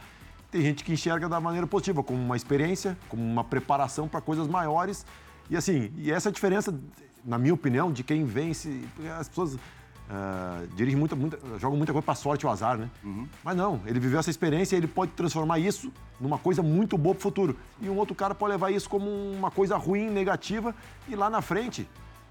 Tem 0.50 0.60
gente 0.60 0.82
que 0.82 0.92
enxerga 0.92 1.28
da 1.28 1.38
maneira 1.38 1.68
positiva, 1.68 2.02
como 2.02 2.20
uma 2.20 2.34
experiência, 2.34 2.98
como 3.08 3.22
uma 3.22 3.44
preparação 3.44 4.08
para 4.08 4.20
coisas 4.20 4.48
maiores. 4.48 5.06
E 5.48 5.56
assim, 5.56 5.92
e 5.98 6.10
essa 6.10 6.28
é 6.28 6.30
a 6.30 6.32
diferença, 6.32 6.76
na 7.24 7.38
minha 7.38 7.54
opinião, 7.54 7.92
de 7.92 8.02
quem 8.02 8.24
vence. 8.24 8.82
As 9.20 9.28
pessoas 9.28 9.54
uh, 9.54 10.66
dirige 10.74 10.96
muita, 10.96 11.14
muita, 11.14 11.38
joga 11.60 11.76
muita 11.76 11.92
coisa 11.92 12.04
para 12.04 12.14
sorte 12.16 12.44
ou 12.44 12.50
azar, 12.50 12.76
né? 12.76 12.90
Uhum. 13.04 13.28
Mas 13.44 13.56
não, 13.56 13.80
ele 13.86 14.00
viveu 14.00 14.18
essa 14.18 14.30
experiência 14.30 14.74
e 14.74 14.80
ele 14.80 14.88
pode 14.88 15.12
transformar 15.12 15.60
isso 15.60 15.92
numa 16.20 16.38
coisa 16.38 16.60
muito 16.60 16.98
boa 16.98 17.14
para 17.14 17.20
o 17.20 17.22
futuro. 17.22 17.56
E 17.80 17.88
um 17.88 17.96
outro 17.96 18.16
cara 18.16 18.34
pode 18.34 18.50
levar 18.50 18.72
isso 18.72 18.90
como 18.90 19.08
uma 19.08 19.52
coisa 19.52 19.76
ruim, 19.76 20.10
negativa, 20.10 20.74
e 21.08 21.14
lá 21.14 21.30
na 21.30 21.40
frente 21.40 21.88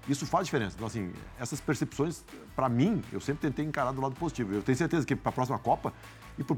isso 0.08 0.26
faz 0.26 0.46
diferença. 0.46 0.74
Então, 0.76 0.86
assim, 0.86 1.12
essas 1.38 1.60
percepções, 1.60 2.24
para 2.54 2.68
mim, 2.68 3.02
eu 3.12 3.20
sempre 3.20 3.42
tentei 3.48 3.64
encarar 3.64 3.92
do 3.92 4.00
lado 4.00 4.14
positivo. 4.14 4.54
Eu 4.54 4.62
tenho 4.62 4.76
certeza 4.76 5.06
que 5.06 5.16
para 5.16 5.30
a 5.30 5.32
próxima 5.32 5.58
Copa 5.58 5.92
e 6.38 6.44
para 6.44 6.54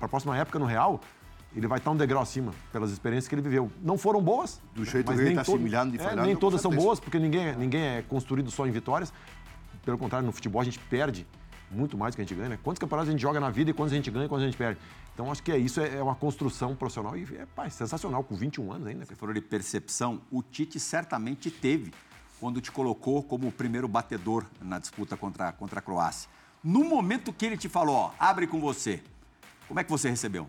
a 0.00 0.08
próxima 0.08 0.36
época 0.36 0.58
no 0.58 0.64
Real, 0.66 1.00
ele 1.54 1.66
vai 1.66 1.78
estar 1.78 1.90
um 1.90 1.96
degrau 1.96 2.22
acima 2.22 2.52
pelas 2.72 2.90
experiências 2.90 3.28
que 3.28 3.34
ele 3.34 3.42
viveu. 3.42 3.70
Não 3.82 3.98
foram 3.98 4.22
boas. 4.22 4.60
Do 4.74 4.84
jeito 4.84 5.06
mas 5.08 5.16
que 5.16 5.20
ele 5.22 5.28
nem 5.30 5.32
está 5.32 5.44
todo- 5.44 5.56
assimilando 5.56 5.94
e 5.96 5.98
é, 5.98 6.02
falando, 6.02 6.24
Nem 6.26 6.34
com 6.34 6.40
todas 6.40 6.60
são 6.60 6.70
boas, 6.70 7.00
porque 7.00 7.18
ninguém, 7.18 7.54
ninguém 7.56 7.82
é 7.82 8.02
construído 8.02 8.50
só 8.50 8.66
em 8.66 8.70
vitórias. 8.70 9.12
Pelo 9.84 9.98
contrário, 9.98 10.24
no 10.26 10.32
futebol 10.32 10.60
a 10.60 10.64
gente 10.64 10.78
perde 10.78 11.26
muito 11.70 11.96
mais 11.98 12.14
do 12.14 12.16
que 12.16 12.22
a 12.22 12.24
gente 12.24 12.34
ganha. 12.36 12.50
né? 12.50 12.58
Quantos 12.62 12.78
campeonatos 12.78 13.08
a 13.08 13.12
gente 13.12 13.20
joga 13.20 13.38
na 13.40 13.50
vida 13.50 13.70
e 13.70 13.74
quantos 13.74 13.92
a 13.92 13.96
gente 13.96 14.10
ganha 14.10 14.26
e 14.26 14.28
quantos 14.28 14.42
a 14.44 14.46
gente 14.46 14.56
perde? 14.56 14.78
Então, 15.14 15.30
acho 15.30 15.42
que 15.42 15.52
é 15.52 15.58
isso, 15.58 15.80
é 15.80 15.96
é 15.96 16.02
uma 16.02 16.14
construção 16.14 16.74
profissional 16.74 17.16
e 17.16 17.24
é, 17.36 17.46
pá, 17.46 17.66
é 17.66 17.70
sensacional, 17.70 18.22
com 18.24 18.34
21 18.34 18.72
anos 18.72 18.86
ainda. 18.86 19.04
Você 19.04 19.14
falou 19.14 19.34
de 19.34 19.40
percepção, 19.40 20.20
o 20.30 20.42
Tite 20.42 20.78
certamente 20.80 21.50
teve 21.50 21.92
quando 22.40 22.60
te 22.60 22.72
colocou 22.72 23.22
como 23.22 23.48
o 23.48 23.52
primeiro 23.52 23.86
batedor 23.86 24.46
na 24.62 24.78
disputa 24.78 25.16
contra, 25.16 25.52
contra 25.52 25.78
a 25.78 25.82
Croácia. 25.82 26.28
No 26.64 26.82
momento 26.82 27.32
que 27.32 27.44
ele 27.44 27.56
te 27.56 27.68
falou, 27.68 27.94
ó, 27.94 28.10
abre 28.18 28.46
com 28.46 28.58
você, 28.58 29.02
como 29.68 29.78
é 29.78 29.84
que 29.84 29.90
você 29.90 30.08
recebeu? 30.08 30.48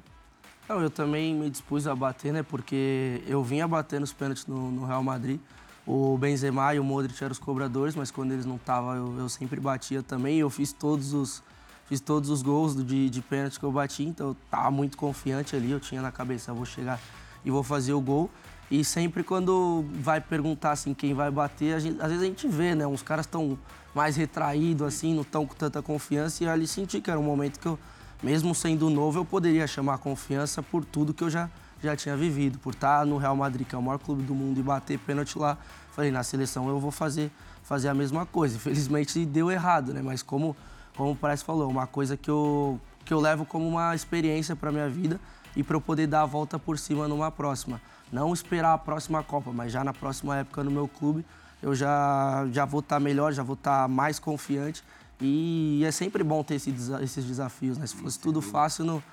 Não, 0.67 0.81
eu 0.81 0.89
também 0.89 1.36
me 1.36 1.50
dispus 1.50 1.86
a 1.86 1.93
bater, 1.93 2.31
né? 2.31 2.43
Porque 2.43 3.21
eu 3.27 3.43
vinha 3.43 3.67
batendo 3.67 4.03
os 4.03 4.13
pênaltis 4.13 4.48
no, 4.48 4.71
no 4.71 4.86
Real 4.86 5.03
Madrid. 5.03 5.39
O 5.86 6.17
Benzema 6.17 6.74
e 6.74 6.79
o 6.79 6.83
Modric 6.83 7.21
eram 7.21 7.33
os 7.33 7.39
cobradores, 7.39 7.95
mas 7.95 8.10
quando 8.10 8.31
eles 8.31 8.45
não 8.45 8.55
estavam, 8.55 8.95
eu, 8.95 9.19
eu 9.19 9.29
sempre 9.29 9.60
batia 9.60 10.01
também. 10.01 10.38
Eu 10.38 10.50
fiz 10.50 10.71
todos 10.71 11.13
os, 11.13 11.43
fiz 11.88 12.00
todos 12.00 12.29
os 12.29 12.41
gols 12.41 12.75
de, 12.86 13.10
de 13.10 13.21
pênalti 13.21 13.60
que 13.60 13.65
eu 13.65 13.71
bati, 13.71 14.03
então 14.03 14.29
eu 14.29 14.38
tava 14.50 14.71
muito 14.71 14.95
confiante 14.95 15.55
ali. 15.55 15.71
Eu 15.71 15.79
tinha 15.79 16.01
na 16.01 16.12
cabeça, 16.12 16.51
eu 16.51 16.55
vou 16.55 16.65
chegar 16.65 17.00
e 17.43 17.51
vou 17.51 17.63
fazer 17.63 17.93
o 17.93 18.00
gol. 18.00 18.29
E 18.72 18.86
sempre 18.86 19.22
quando 19.22 19.84
vai 19.96 20.22
perguntar 20.22 20.72
assim 20.72 20.94
quem 20.94 21.13
vai 21.13 21.30
bater, 21.30 21.78
gente- 21.82 22.01
às 22.01 22.08
vezes 22.08 22.24
a 22.24 22.25
gente 22.25 22.48
vê, 22.48 22.74
né? 22.74 22.88
Uns 22.88 23.04
caras 23.04 23.25
estão 23.25 23.60
mais 23.94 24.16
retraídos, 24.16 24.88
assim, 24.88 25.13
não 25.13 25.24
estão 25.24 25.46
com 25.46 25.54
tanta 25.54 25.82
confiança. 25.82 26.42
E 26.46 26.48
ali 26.48 26.66
senti 26.66 27.01
que 27.01 27.12
era 27.12 27.20
um 27.20 27.24
momento 27.24 27.60
que 27.60 27.66
eu, 27.68 27.78
mesmo 28.24 28.56
sendo 28.56 28.90
novo, 28.90 29.20
eu 29.20 29.25
poderia 29.25 29.68
chamar 29.68 29.98
confiança 29.98 30.63
por 30.63 30.86
tudo 30.86 31.13
que 31.13 31.22
eu 31.22 31.30
já, 31.30 31.50
já 31.84 31.98
tinha 31.98 32.16
vivido. 32.16 32.60
Por 32.60 32.74
estar 32.74 33.06
no 33.06 33.18
Real 33.18 33.36
Madrid, 33.36 33.68
que 33.68 33.75
é 33.75 33.78
o 33.78 33.82
maior 33.82 33.98
clube 33.98 34.24
do 34.24 34.34
mundo, 34.34 34.58
e 34.58 34.63
bater 34.63 34.98
pênalti 35.00 35.38
lá. 35.38 35.58
Falei, 35.92 36.10
na 36.10 36.24
seleção 36.24 36.70
eu 36.70 36.80
vou 36.80 36.92
fazer, 36.92 37.30
fazer 37.63 37.90
a 37.90 37.94
mesma 37.94 38.25
coisa. 38.25 38.56
Infelizmente 38.58 39.25
deu 39.25 39.51
errado, 39.51 39.94
né? 39.94 40.01
Mas 40.01 40.24
como, 40.24 40.56
como 40.96 41.12
o 41.12 41.16
Parece 41.16 41.44
falou, 41.44 41.70
uma 41.70 41.88
coisa 41.88 42.16
que 42.16 42.30
eu, 42.30 42.80
que 43.04 43.13
eu 43.13 43.20
levo 43.20 43.46
como 43.46 43.68
uma 43.68 43.94
experiência 43.94 44.56
para 44.56 44.72
minha 44.72 44.88
vida 44.88 45.20
e 45.58 45.62
para 45.62 45.75
eu 45.75 45.82
poder 45.82 46.08
dar 46.08 46.22
a 46.22 46.25
volta 46.25 46.58
por 46.58 46.80
cima 46.80 47.06
numa 47.06 47.30
próxima. 47.30 47.82
Não 48.12 48.34
esperar 48.34 48.74
a 48.74 48.77
próxima 48.77 49.24
Copa, 49.24 49.51
mas 49.53 49.72
já 49.72 49.84
na 49.84 49.94
próxima 49.94 50.38
época 50.38 50.63
no 50.63 50.72
meu 50.72 50.88
clube 50.88 51.25
eu 51.62 51.75
já, 51.75 52.48
já 52.51 52.65
vou 52.65 52.80
estar 52.80 53.00
melhor, 53.00 53.32
já 53.32 53.44
vou 53.44 53.53
estar 53.53 53.88
mais 53.88 54.20
confiante. 54.20 54.84
E 55.20 55.84
é 55.86 55.91
sempre 55.91 56.24
bom 56.24 56.44
ter 56.44 56.56
esse 56.56 56.74
esses 57.01 57.24
desafios, 57.24 57.77
né? 57.77 57.86
Se 57.86 57.96
fosse 57.96 58.20
tudo 58.20 58.41
fácil, 58.41 58.84
não, 58.84 59.03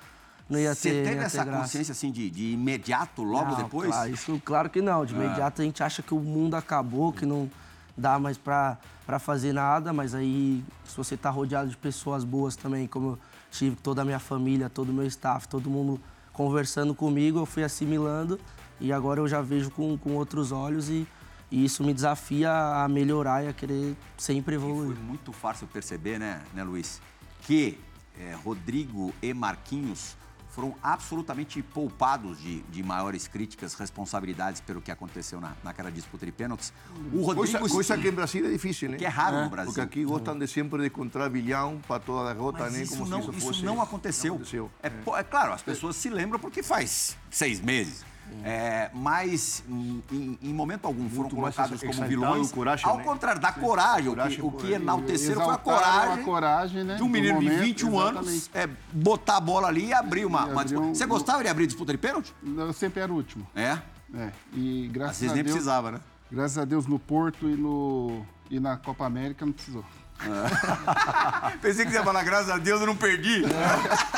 não 0.49 0.57
ia 0.59 0.73
Você 0.73 0.89
ter, 0.89 1.03
teve 1.03 1.09
ia 1.15 1.19
ter 1.19 1.25
essa 1.27 1.43
graça. 1.45 1.61
consciência 1.61 1.91
assim 1.91 2.11
de, 2.11 2.29
de 2.31 2.53
imediato, 2.53 3.21
logo 3.23 3.51
Não, 3.51 3.57
depois? 3.57 3.91
Claro, 3.91 4.09
isso, 4.09 4.41
claro 4.43 4.69
que 4.69 4.81
não. 4.81 5.05
De 5.05 5.13
imediato 5.13 5.61
a 5.61 5.65
gente 5.65 5.83
acha 5.83 6.01
que 6.01 6.13
o 6.13 6.19
mundo 6.19 6.55
acabou, 6.55 7.13
que 7.13 7.25
não 7.25 7.49
dá 7.95 8.17
mais 8.17 8.37
pra 8.37 8.77
fazer 9.19 9.53
nada, 9.53 9.93
mas 9.93 10.15
aí 10.15 10.63
se 10.85 10.97
você 10.97 11.15
tá 11.15 11.29
rodeado 11.29 11.69
de 11.69 11.77
pessoas 11.77 12.23
boas 12.23 12.55
também, 12.55 12.87
como 12.87 13.09
eu 13.09 13.19
tive 13.51 13.75
toda 13.75 14.01
a 14.01 14.05
minha 14.05 14.19
família, 14.19 14.69
todo 14.69 14.89
o 14.89 14.93
meu 14.93 15.05
staff, 15.05 15.47
todo 15.47 15.69
mundo 15.69 16.01
conversando 16.33 16.95
comigo, 16.95 17.37
eu 17.39 17.45
fui 17.45 17.63
assimilando 17.63 18.39
e 18.79 18.91
agora 18.93 19.19
eu 19.19 19.27
já 19.27 19.41
vejo 19.41 19.69
com, 19.71 19.97
com 19.97 20.13
outros 20.15 20.51
olhos 20.51 20.89
e, 20.89 21.07
e 21.51 21.65
isso 21.65 21.83
me 21.83 21.93
desafia 21.93 22.51
a 22.51 22.87
melhorar 22.87 23.43
e 23.43 23.47
a 23.47 23.53
querer 23.53 23.95
sempre 24.17 24.55
E 24.55 24.59
foi 24.59 24.69
evoluir. 24.69 24.97
muito 24.99 25.31
fácil 25.31 25.67
perceber, 25.67 26.19
né, 26.19 26.41
né 26.53 26.63
Luiz, 26.63 27.01
que 27.41 27.77
eh, 28.19 28.35
Rodrigo 28.43 29.13
e 29.21 29.33
Marquinhos 29.33 30.17
foram 30.49 30.75
absolutamente 30.81 31.61
poupados 31.61 32.39
de, 32.41 32.61
de 32.63 32.81
maiores 32.83 33.27
críticas, 33.27 33.75
responsabilidades 33.75 34.59
pelo 34.59 34.81
que 34.81 34.91
aconteceu 34.91 35.39
na, 35.39 35.53
naquela 35.63 35.91
disputa 35.91 36.25
de 36.25 36.31
pênaltis. 36.31 36.73
O 37.13 37.21
Rodrigo... 37.21 37.35
Coisa, 37.35 37.59
coisa 37.59 37.97
que 37.97 38.07
em 38.09 38.11
Brasil 38.11 38.45
é 38.45 38.49
difícil, 38.49 38.89
né? 38.89 38.97
Que 38.97 39.05
é 39.05 39.09
raro 39.09 39.43
no 39.43 39.49
Brasil. 39.49 39.71
Porque 39.71 39.81
aqui 39.81 40.03
gostam 40.03 40.37
de 40.37 40.47
sempre 40.47 40.81
de 40.81 40.87
encontrar 40.87 41.29
bilhão 41.29 41.79
para 41.87 41.99
toda 41.99 42.33
derrota, 42.33 42.63
Mas 42.63 42.73
né? 42.73 42.81
isso, 42.81 42.97
Como 42.97 43.05
não, 43.07 43.21
se 43.21 43.29
isso 43.29 43.37
isso 43.37 43.47
fosse... 43.47 43.63
não 43.63 43.79
aconteceu. 43.81 44.29
Não 44.29 44.35
aconteceu. 44.37 44.71
É, 44.81 44.89
po- 44.89 45.15
é 45.15 45.23
claro, 45.23 45.53
as 45.53 45.61
pessoas 45.61 45.95
se 45.95 46.09
lembram 46.09 46.39
porque 46.39 46.63
faz 46.63 47.15
seis 47.29 47.61
meses. 47.61 48.03
É, 48.43 48.89
mas 48.93 49.63
em, 49.67 50.03
em- 50.11 50.39
em 50.41 50.53
momento 50.53 50.85
algum 50.85 51.09
foram 51.09 51.23
Muito 51.23 51.37
mais 51.37 51.55
colocados 51.55 51.81
como 51.83 52.07
vilões. 52.07 52.51
coragem, 52.51 52.85
ao 52.89 52.99
contrário, 52.99 53.41
da 53.41 53.51
coragem. 53.51 54.07
o 54.07 54.11
que- 54.11 54.15
Coragem, 54.15 54.39
o 54.39 54.51
que 54.51 54.57
coragem. 54.57 54.75
enalteceram 54.75 55.41
foi 55.45 55.53
a 55.53 55.57
coragem. 55.57 56.21
a 56.21 56.25
coragem, 56.25 56.83
né, 56.83 56.95
De 56.95 57.03
um 57.03 57.09
menino 57.09 57.39
de 57.39 57.45
momento, 57.45 57.61
21 57.63 57.99
anos 57.99 58.27
exatamente. 58.27 58.49
é, 58.53 58.69
botar 58.93 59.37
a 59.37 59.39
bola 59.41 59.67
ali 59.67 59.87
e 59.87 59.93
abrir 59.93 60.25
uma, 60.25 60.47
E 60.47 60.51
uma 60.51 60.63
disputa. 60.63 60.85
um- 60.87 60.95
Você 60.95 61.05
gostava 61.05 61.43
de 61.43 61.49
abrir 61.49 61.67
disputa 61.67 61.91
de 61.91 61.97
pênalti? 61.97 62.33
Eu 62.43 62.71
sempre 62.73 63.01
era 63.01 63.11
o 63.11 63.15
último. 63.15 63.45
É. 63.55 63.77
É. 64.15 64.31
E 64.53 64.89
graças 64.91 65.15
Às 65.15 65.19
vezes 65.19 65.31
a 65.31 65.35
nem 65.35 65.43
Deus, 65.43 65.53
precisava, 65.55 65.91
né? 65.91 65.99
Graças 66.31 66.57
a 66.57 66.65
Deus 66.65 66.85
no 66.87 66.97
Porto 66.99 67.49
e, 67.49 67.55
no, 67.55 68.25
e 68.49 68.59
na 68.59 68.77
Copa 68.77 69.05
América 69.05 69.45
não 69.45 69.53
precisou. 69.53 69.83
Pensei 71.61 71.85
que 71.85 71.91
você 71.91 71.97
ia 71.97 72.03
falar, 72.03 72.23
graças 72.23 72.49
a 72.49 72.57
Deus 72.57 72.81
eu 72.81 72.87
não 72.87 72.95
perdi. 72.95 73.41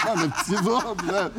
Não, 0.05 0.15
não 0.15 0.29
precisou, 0.31 0.95
né? 1.03 1.31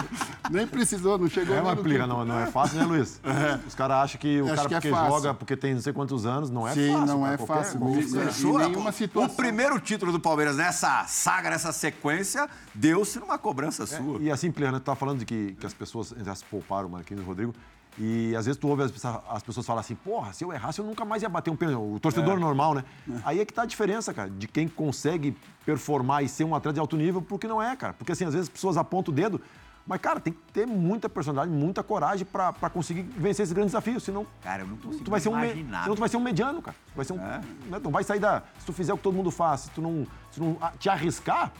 nem 0.51 0.67
precisou, 0.67 1.19
não 1.19 1.29
chegou 1.29 1.57
É 1.57 1.61
uma 1.61 1.77
plica, 1.77 2.07
não, 2.07 2.25
não 2.25 2.39
é 2.39 2.47
fácil, 2.47 2.79
né, 2.79 2.85
Luiz? 2.85 3.21
Os 3.67 3.75
caras 3.75 3.97
acham 3.99 4.21
que 4.21 4.41
o 4.41 4.47
Acho 4.47 4.55
cara 4.57 4.69
que 4.69 4.75
é 4.75 4.81
porque 4.81 4.91
fácil. 4.91 5.11
joga, 5.11 5.35
porque 5.35 5.57
tem 5.57 5.75
não 5.75 5.81
sei 5.81 5.93
quantos 5.93 6.27
anos, 6.27 6.51
não 6.51 6.67
é 6.67 6.75
Sim, 6.75 6.93
fácil. 6.93 7.07
não 7.07 7.23
cara. 7.23 7.35
é 7.35 7.37
Qualquer- 7.37 7.55
fácil. 7.65 7.79
qualquer- 7.81 8.69
nenhuma 8.69 8.91
o- 8.91 8.93
situação. 8.93 9.33
O 9.33 9.37
primeiro 9.37 9.81
título 9.81 10.13
do 10.13 10.21
Palmeiras 10.21 10.57
nessa 10.57 11.05
saga, 11.07 11.51
nessa 11.51 11.73
sequência, 11.73 12.49
deu-se 12.75 13.19
numa 13.19 13.39
cobrança 13.39 13.87
sua. 13.87 14.19
E 14.21 14.31
assim, 14.31 14.51
Pliana, 14.51 14.79
tu 14.81 14.85
tá 14.85 14.95
falando 14.95 15.19
de 15.21 15.25
que, 15.25 15.57
que 15.59 15.67
as 15.67 15.75
pessoas 15.75 16.15
já 16.25 16.35
se 16.35 16.45
pouparam, 16.45 16.89
o 16.89 16.91
Marquinhos 16.93 17.21
e 17.23 17.25
o 17.25 17.27
Rodrigo. 17.27 17.55
E 17.99 18.35
às 18.37 18.47
vezes 18.47 18.59
tu 18.59 18.69
ouve 18.69 18.83
as, 18.83 18.91
pessoas- 18.91 19.21
as 19.29 19.43
pessoas 19.43 19.67
falar 19.67 19.81
assim, 19.81 19.95
porra, 19.95 20.33
se 20.33 20.45
eu 20.45 20.53
errasse, 20.53 20.79
eu 20.81 20.85
nunca 20.85 21.05
mais 21.05 21.23
ia 21.23 21.29
bater 21.29 21.51
um 21.51 21.57
pênalti. 21.57 21.77
O 21.97 22.01
torcedor 22.01 22.39
normal, 22.41 22.75
né? 22.75 22.85
Aí 23.25 23.39
é 23.41 23.45
que 23.45 23.53
tá 23.53 23.63
a 23.63 23.67
diferença, 23.67 24.15
cara, 24.15 24.31
de 24.31 24.49
quem 24.49 24.67
consegue 24.67 25.37
performar 25.67 26.25
e 26.25 26.29
ser 26.29 26.45
um 26.45 26.55
atleta 26.55 26.75
de 26.75 26.81
alto 26.81 26.97
nível, 26.97 27.21
porque 27.23 27.47
não 27.47 27.63
é, 27.63 27.77
cara. 27.77 27.93
Porque 27.93 28.13
assim, 28.13 28.25
às 28.25 28.33
vezes 28.33 28.49
as 28.49 28.53
pessoas 28.53 28.77
apontam 28.77 29.13
o 29.13 29.15
dedo, 29.15 29.41
mas, 29.87 30.01
cara, 30.01 30.21
tem 30.21 30.33
que 30.33 30.39
ter 30.53 30.65
muita 30.67 31.09
personalidade, 31.09 31.51
muita 31.57 31.83
coragem 31.83 32.25
pra 32.25 32.53
pra 32.53 32.71
conseguir 32.71 33.03
vencer 33.03 33.43
esses 33.43 33.53
grandes 33.53 33.73
desafios. 33.73 34.03
Senão, 34.05 34.27
Cara, 34.43 34.63
eu 34.63 34.69
não 34.69 34.77
consigo 34.77 35.05
tu 35.05 35.11
vai 35.11 35.21
ser 35.21 35.29
um, 35.29 35.37
me- 35.37 35.49
senão 35.83 35.97
tu 35.97 36.01
vai 36.01 36.09
ser 36.09 36.17
um 36.17 36.21
mediano, 36.21 36.63
cara. 36.63 36.77
Tu 36.87 36.97
vai 36.97 37.05
ser 37.05 37.13
um, 37.13 37.17
né? 37.17 37.41
Tu 37.79 37.85
não 37.85 37.91
vai 37.91 38.05
sair 38.05 38.21
da. 38.21 38.43
Se 38.59 38.65
tu 38.67 38.73
fizer 38.73 38.93
o 38.93 38.97
que 38.97 39.03
todo 39.03 39.15
mundo 39.15 39.31
faz, 39.31 39.63
se 39.63 39.71
tu 39.71 39.83
não, 39.83 40.07
se 40.31 40.41
não 40.41 40.57
te 40.79 40.89
arriscar, 40.89 41.53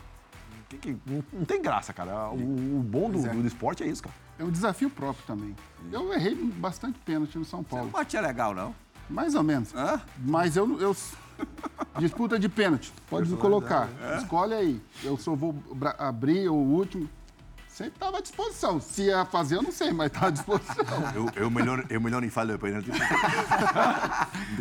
que- 0.79 0.95
que- 0.95 1.11
não, 1.11 1.25
não 1.33 1.45
tem 1.45 1.61
graça, 1.63 1.93
cara. 1.93 2.31
O, 2.31 2.35
o 2.79 2.83
bom 2.83 3.11
do, 3.11 3.21
do 3.23 3.47
esporte 3.47 3.83
é 3.83 3.87
isso, 3.87 4.03
cara. 4.03 4.15
É 4.39 4.45
um 4.45 4.51
desafio 4.51 4.91
próprio 4.91 5.25
também. 5.27 5.55
Eu 5.91 6.13
errei 6.13 6.35
bastante 6.35 6.99
pênalti 7.01 7.37
no 7.39 7.45
São 7.45 7.61
Não 7.61 7.65
Paulo. 7.65 7.91
batia 7.91 8.21
legal, 8.21 8.55
não. 8.55 8.75
Mais 9.11 9.35
ou 9.35 9.43
menos. 9.43 9.75
Hã? 9.75 10.01
Mas 10.19 10.57
eu, 10.57 10.81
eu. 10.81 10.97
Disputa 11.99 12.39
de 12.39 12.49
pênalti. 12.49 12.93
Pode 13.11 13.35
colocar. 13.37 13.89
Escolhe 14.19 14.55
aí. 14.55 14.81
Eu 15.05 15.17
só 15.19 15.35
vou 15.35 15.55
abrir 15.99 16.49
o 16.49 16.55
último. 16.55 17.09
Sempre 17.73 17.95
estava 17.95 18.19
à 18.19 18.21
disposição. 18.21 18.79
Se 18.79 19.05
ia 19.05 19.25
fazer, 19.25 19.57
eu 19.57 19.63
não 19.63 19.73
sei, 19.73 19.93
mas 19.93 20.09
estava 20.09 20.27
à 20.27 20.31
disposição. 20.31 20.85
Eu, 21.17 21.27
eu, 21.35 21.51
melhor, 21.51 21.85
eu 21.89 22.01
melhor 22.01 22.21
nem 22.21 22.29
falo 22.29 22.59
pênalti. 22.59 22.91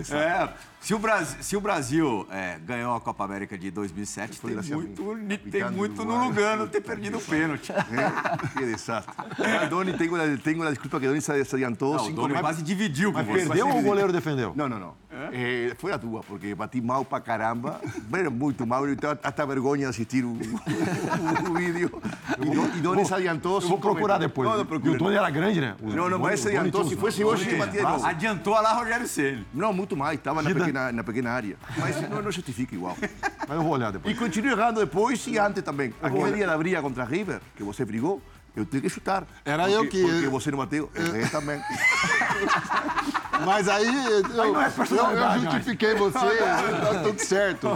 É, 0.10 0.50
se 0.80 0.94
o 0.94 1.00
Brasil, 1.00 1.44
se 1.44 1.58
o 1.58 1.62
Brasil 1.62 2.26
é, 2.32 2.58
ganhou 2.60 2.96
a 2.96 3.02
Copa 3.02 3.26
América 3.26 3.58
de 3.58 3.70
2007, 3.70 4.40
Foi 4.40 4.56
tem 4.56 4.60
a 4.74 4.76
muito, 4.78 5.04
tem 5.52 5.70
muito 5.70 6.06
no. 6.06 6.24
Lugano 6.26 6.68
ter 6.68 6.82
perdido 6.82 7.18
o 7.18 7.22
pênalti. 7.22 7.72
¿Eh? 7.72 8.48
Qué 8.58 8.66
desastre. 8.66 9.14
Ah, 9.18 9.66
Doni, 9.66 9.94
tengo 9.94 10.16
la 10.16 10.70
disculpa 10.70 11.00
que 11.00 11.08
Doni 11.08 11.22
se 11.22 11.44
se 11.44 11.56
adiantou. 11.56 11.96
Não, 11.96 12.04
o 12.04 12.06
cinco 12.08 12.22
Doni 12.22 12.40
quase 12.40 12.64
dividiu 12.64 13.12
com 13.12 13.18
Mas 13.20 13.28
você. 13.28 13.48
perdeu 13.48 13.68
ou 13.68 13.80
o 13.80 13.82
goleiro 13.82 14.14
defendeu? 14.14 14.54
Não, 14.56 14.70
não, 14.70 14.80
não. 14.80 14.96
Eh, 15.32 15.74
foi 15.78 15.92
a 15.92 15.98
tua, 16.00 16.22
porque 16.22 16.56
bati 16.56 16.82
mal 16.82 17.04
pra 17.06 17.20
caramba. 17.20 17.80
Era 18.14 18.30
muito 18.30 18.66
mal. 18.66 18.88
Eu 18.88 18.96
tenho 18.96 19.12
até 19.24 19.46
vergonha 19.46 19.84
de 19.84 19.90
assistir 19.90 20.24
o, 20.26 20.32
o, 20.32 21.54
vídeo. 21.56 22.02
E, 22.40 22.46
Do- 22.50 22.78
e 22.78 22.82
Doni 22.82 23.06
se 23.06 23.14
adiantou. 23.14 23.56
Eu 23.56 23.62
vou 23.62 23.70
cinco 23.70 23.82
procurar 23.82 24.20
metros. 24.20 24.30
depois. 24.32 24.50
Não, 24.50 24.56
não, 24.56 24.64
e 24.64 24.68
procura. 24.68 25.04
o 25.04 25.12
era 25.12 25.30
grande, 25.30 25.62
né? 25.62 25.76
O 25.82 25.90
Não, 25.90 26.10
não, 26.10 26.20
mas 26.20 26.40
se 26.40 26.48
o 26.48 26.50
Tony 26.50 26.58
adiantou. 26.60 26.86
Se 26.90 26.96
fosse 26.96 27.24
hoje, 27.24 27.48
ele 27.50 27.58
batia 27.58 27.82
de 27.82 27.88
novo. 27.88 28.06
Adiantou 28.06 28.54
lá 28.54 28.74
Rogério 28.74 29.08
Ceni. 29.08 29.46
Não, 29.54 29.72
muito 29.74 29.96
mais. 29.98 30.18
Estava 30.18 30.42
na 30.42 30.50
pequena, 30.54 30.92
na 30.92 31.04
pequena 31.04 31.32
área. 31.32 31.58
Mas 31.78 32.10
não, 32.10 32.22
não 32.22 32.32
justifica 32.32 32.74
igual. 32.76 32.96
Mas 33.48 33.58
eu 33.58 33.64
vou 33.64 33.74
olhar 33.74 33.90
E 33.90 33.94
depois. 33.94 34.18
continuo 34.18 34.52
errando 34.52 34.80
depois 34.80 35.26
e 35.28 35.38
antes 35.38 35.62
também. 35.64 35.94
Aquele 36.02 36.32
dia 36.34 36.48
da 36.48 36.58
briga 36.58 36.82
contra 36.82 37.04
River, 37.04 37.42
que 37.56 37.64
você 37.64 37.84
brigou, 37.84 38.22
eu 38.56 38.66
tenho 38.66 38.82
que 38.84 38.90
chutar. 38.90 39.24
Era 39.44 39.64
Porque- 39.64 39.76
eu 39.78 39.90
que- 39.90 40.02
Porque 40.14 40.28
você 40.28 40.52
não 40.52 40.58
bateu. 40.58 40.90
Errei 40.96 41.26
também. 41.28 41.60
Mas 43.46 43.68
aí 43.68 43.86
eu, 44.06 44.24
não 44.30 44.62
é 44.62 44.68
eu, 44.68 44.96
eu 44.96 45.42
justifiquei 45.42 45.96
você, 45.96 46.18
tá 46.20 47.02
tudo 47.04 47.20
certo. 47.20 47.68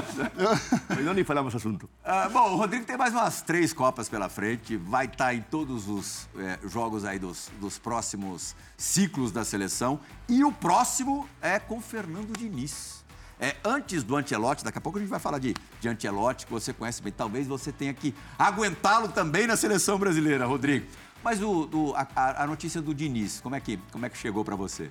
Não 1.03 1.13
nem 1.13 1.23
falamos 1.23 1.55
assunto. 1.55 1.89
Ah, 2.03 2.29
bom, 2.29 2.51
o 2.53 2.55
Rodrigo 2.57 2.85
tem 2.85 2.97
mais 2.97 3.13
umas 3.13 3.41
três 3.41 3.73
Copas 3.73 4.07
pela 4.09 4.29
frente, 4.29 4.75
vai 4.77 5.05
estar 5.05 5.33
em 5.33 5.41
todos 5.41 5.87
os 5.87 6.27
eh, 6.37 6.59
jogos 6.67 7.03
aí 7.05 7.17
dos, 7.17 7.49
dos 7.59 7.77
próximos 7.79 8.55
ciclos 8.77 9.31
da 9.31 9.43
seleção. 9.43 9.99
E 10.29 10.43
o 10.43 10.51
próximo 10.51 11.27
é 11.41 11.57
com 11.59 11.81
Fernando 11.81 12.37
Diniz. 12.37 13.03
É, 13.39 13.55
antes 13.65 14.01
do 14.03 14.15
Ancelotti, 14.15 14.63
daqui 14.63 14.77
a 14.77 14.81
pouco 14.81 14.97
a 14.97 15.01
gente 15.01 15.09
vai 15.09 15.19
falar 15.19 15.39
de, 15.39 15.53
de 15.81 15.89
Ancelotti, 15.89 16.45
que 16.45 16.51
você 16.51 16.71
conhece 16.73 17.01
bem. 17.01 17.11
Talvez 17.11 17.47
você 17.47 17.71
tenha 17.71 17.93
que 17.93 18.13
aguentá-lo 18.39 19.09
também 19.09 19.45
na 19.47 19.57
seleção 19.57 19.97
brasileira, 19.97 20.45
Rodrigo. 20.45 20.85
Mas 21.23 21.41
o, 21.41 21.93
a- 22.15 22.43
a 22.43 22.47
notícia 22.47 22.81
do 22.81 22.93
Diniz, 22.93 23.41
como 23.41 23.55
é 23.55 23.59
que, 23.59 23.77
como 23.91 24.05
é 24.05 24.09
que 24.09 24.17
chegou 24.17 24.45
para 24.45 24.55
você? 24.55 24.89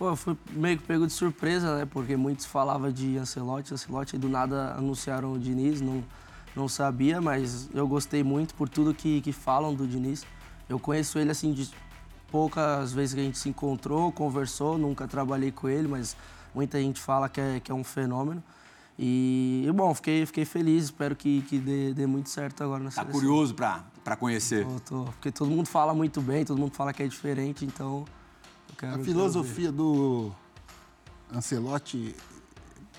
Pô, 0.00 0.08
eu 0.08 0.16
fui 0.16 0.34
meio 0.52 0.78
que 0.78 0.84
pego 0.84 1.06
de 1.06 1.12
surpresa, 1.12 1.76
né? 1.76 1.84
Porque 1.84 2.16
muitos 2.16 2.46
falavam 2.46 2.90
de 2.90 3.18
Ancelotti, 3.18 3.74
Ancelotti, 3.74 4.16
e 4.16 4.18
do 4.18 4.30
nada 4.30 4.74
anunciaram 4.74 5.34
o 5.34 5.38
Diniz, 5.38 5.82
não, 5.82 6.02
não 6.56 6.66
sabia, 6.68 7.20
mas 7.20 7.68
eu 7.74 7.86
gostei 7.86 8.24
muito 8.24 8.54
por 8.54 8.66
tudo 8.66 8.94
que, 8.94 9.20
que 9.20 9.30
falam 9.30 9.74
do 9.74 9.86
Diniz. 9.86 10.24
Eu 10.70 10.78
conheço 10.78 11.18
ele, 11.18 11.30
assim, 11.30 11.52
de 11.52 11.68
poucas 12.32 12.94
vezes 12.94 13.12
que 13.12 13.20
a 13.20 13.24
gente 13.24 13.36
se 13.36 13.50
encontrou, 13.50 14.10
conversou, 14.10 14.78
nunca 14.78 15.06
trabalhei 15.06 15.52
com 15.52 15.68
ele, 15.68 15.86
mas 15.86 16.16
muita 16.54 16.80
gente 16.80 16.98
fala 16.98 17.28
que 17.28 17.38
é, 17.38 17.60
que 17.60 17.70
é 17.70 17.74
um 17.74 17.84
fenômeno. 17.84 18.42
E, 18.98 19.66
e, 19.68 19.70
bom, 19.70 19.94
fiquei, 19.94 20.24
fiquei 20.24 20.46
feliz, 20.46 20.84
espero 20.84 21.14
que, 21.14 21.42
que 21.42 21.58
dê, 21.58 21.92
dê 21.92 22.06
muito 22.06 22.30
certo 22.30 22.64
agora 22.64 22.82
na 22.82 22.88
Tá 22.88 23.02
seleção. 23.02 23.20
curioso 23.20 23.54
para 23.54 24.16
conhecer? 24.18 24.64
Tô, 24.64 24.80
tô, 24.80 25.04
porque 25.12 25.30
todo 25.30 25.50
mundo 25.50 25.66
fala 25.66 25.92
muito 25.92 26.22
bem, 26.22 26.42
todo 26.42 26.56
mundo 26.56 26.72
fala 26.74 26.90
que 26.90 27.02
é 27.02 27.06
diferente, 27.06 27.66
então... 27.66 28.06
quero- 28.80 29.00
A 29.00 29.04
filosofia 29.04 29.70
do 29.70 30.32
Ancelotti 31.34 32.16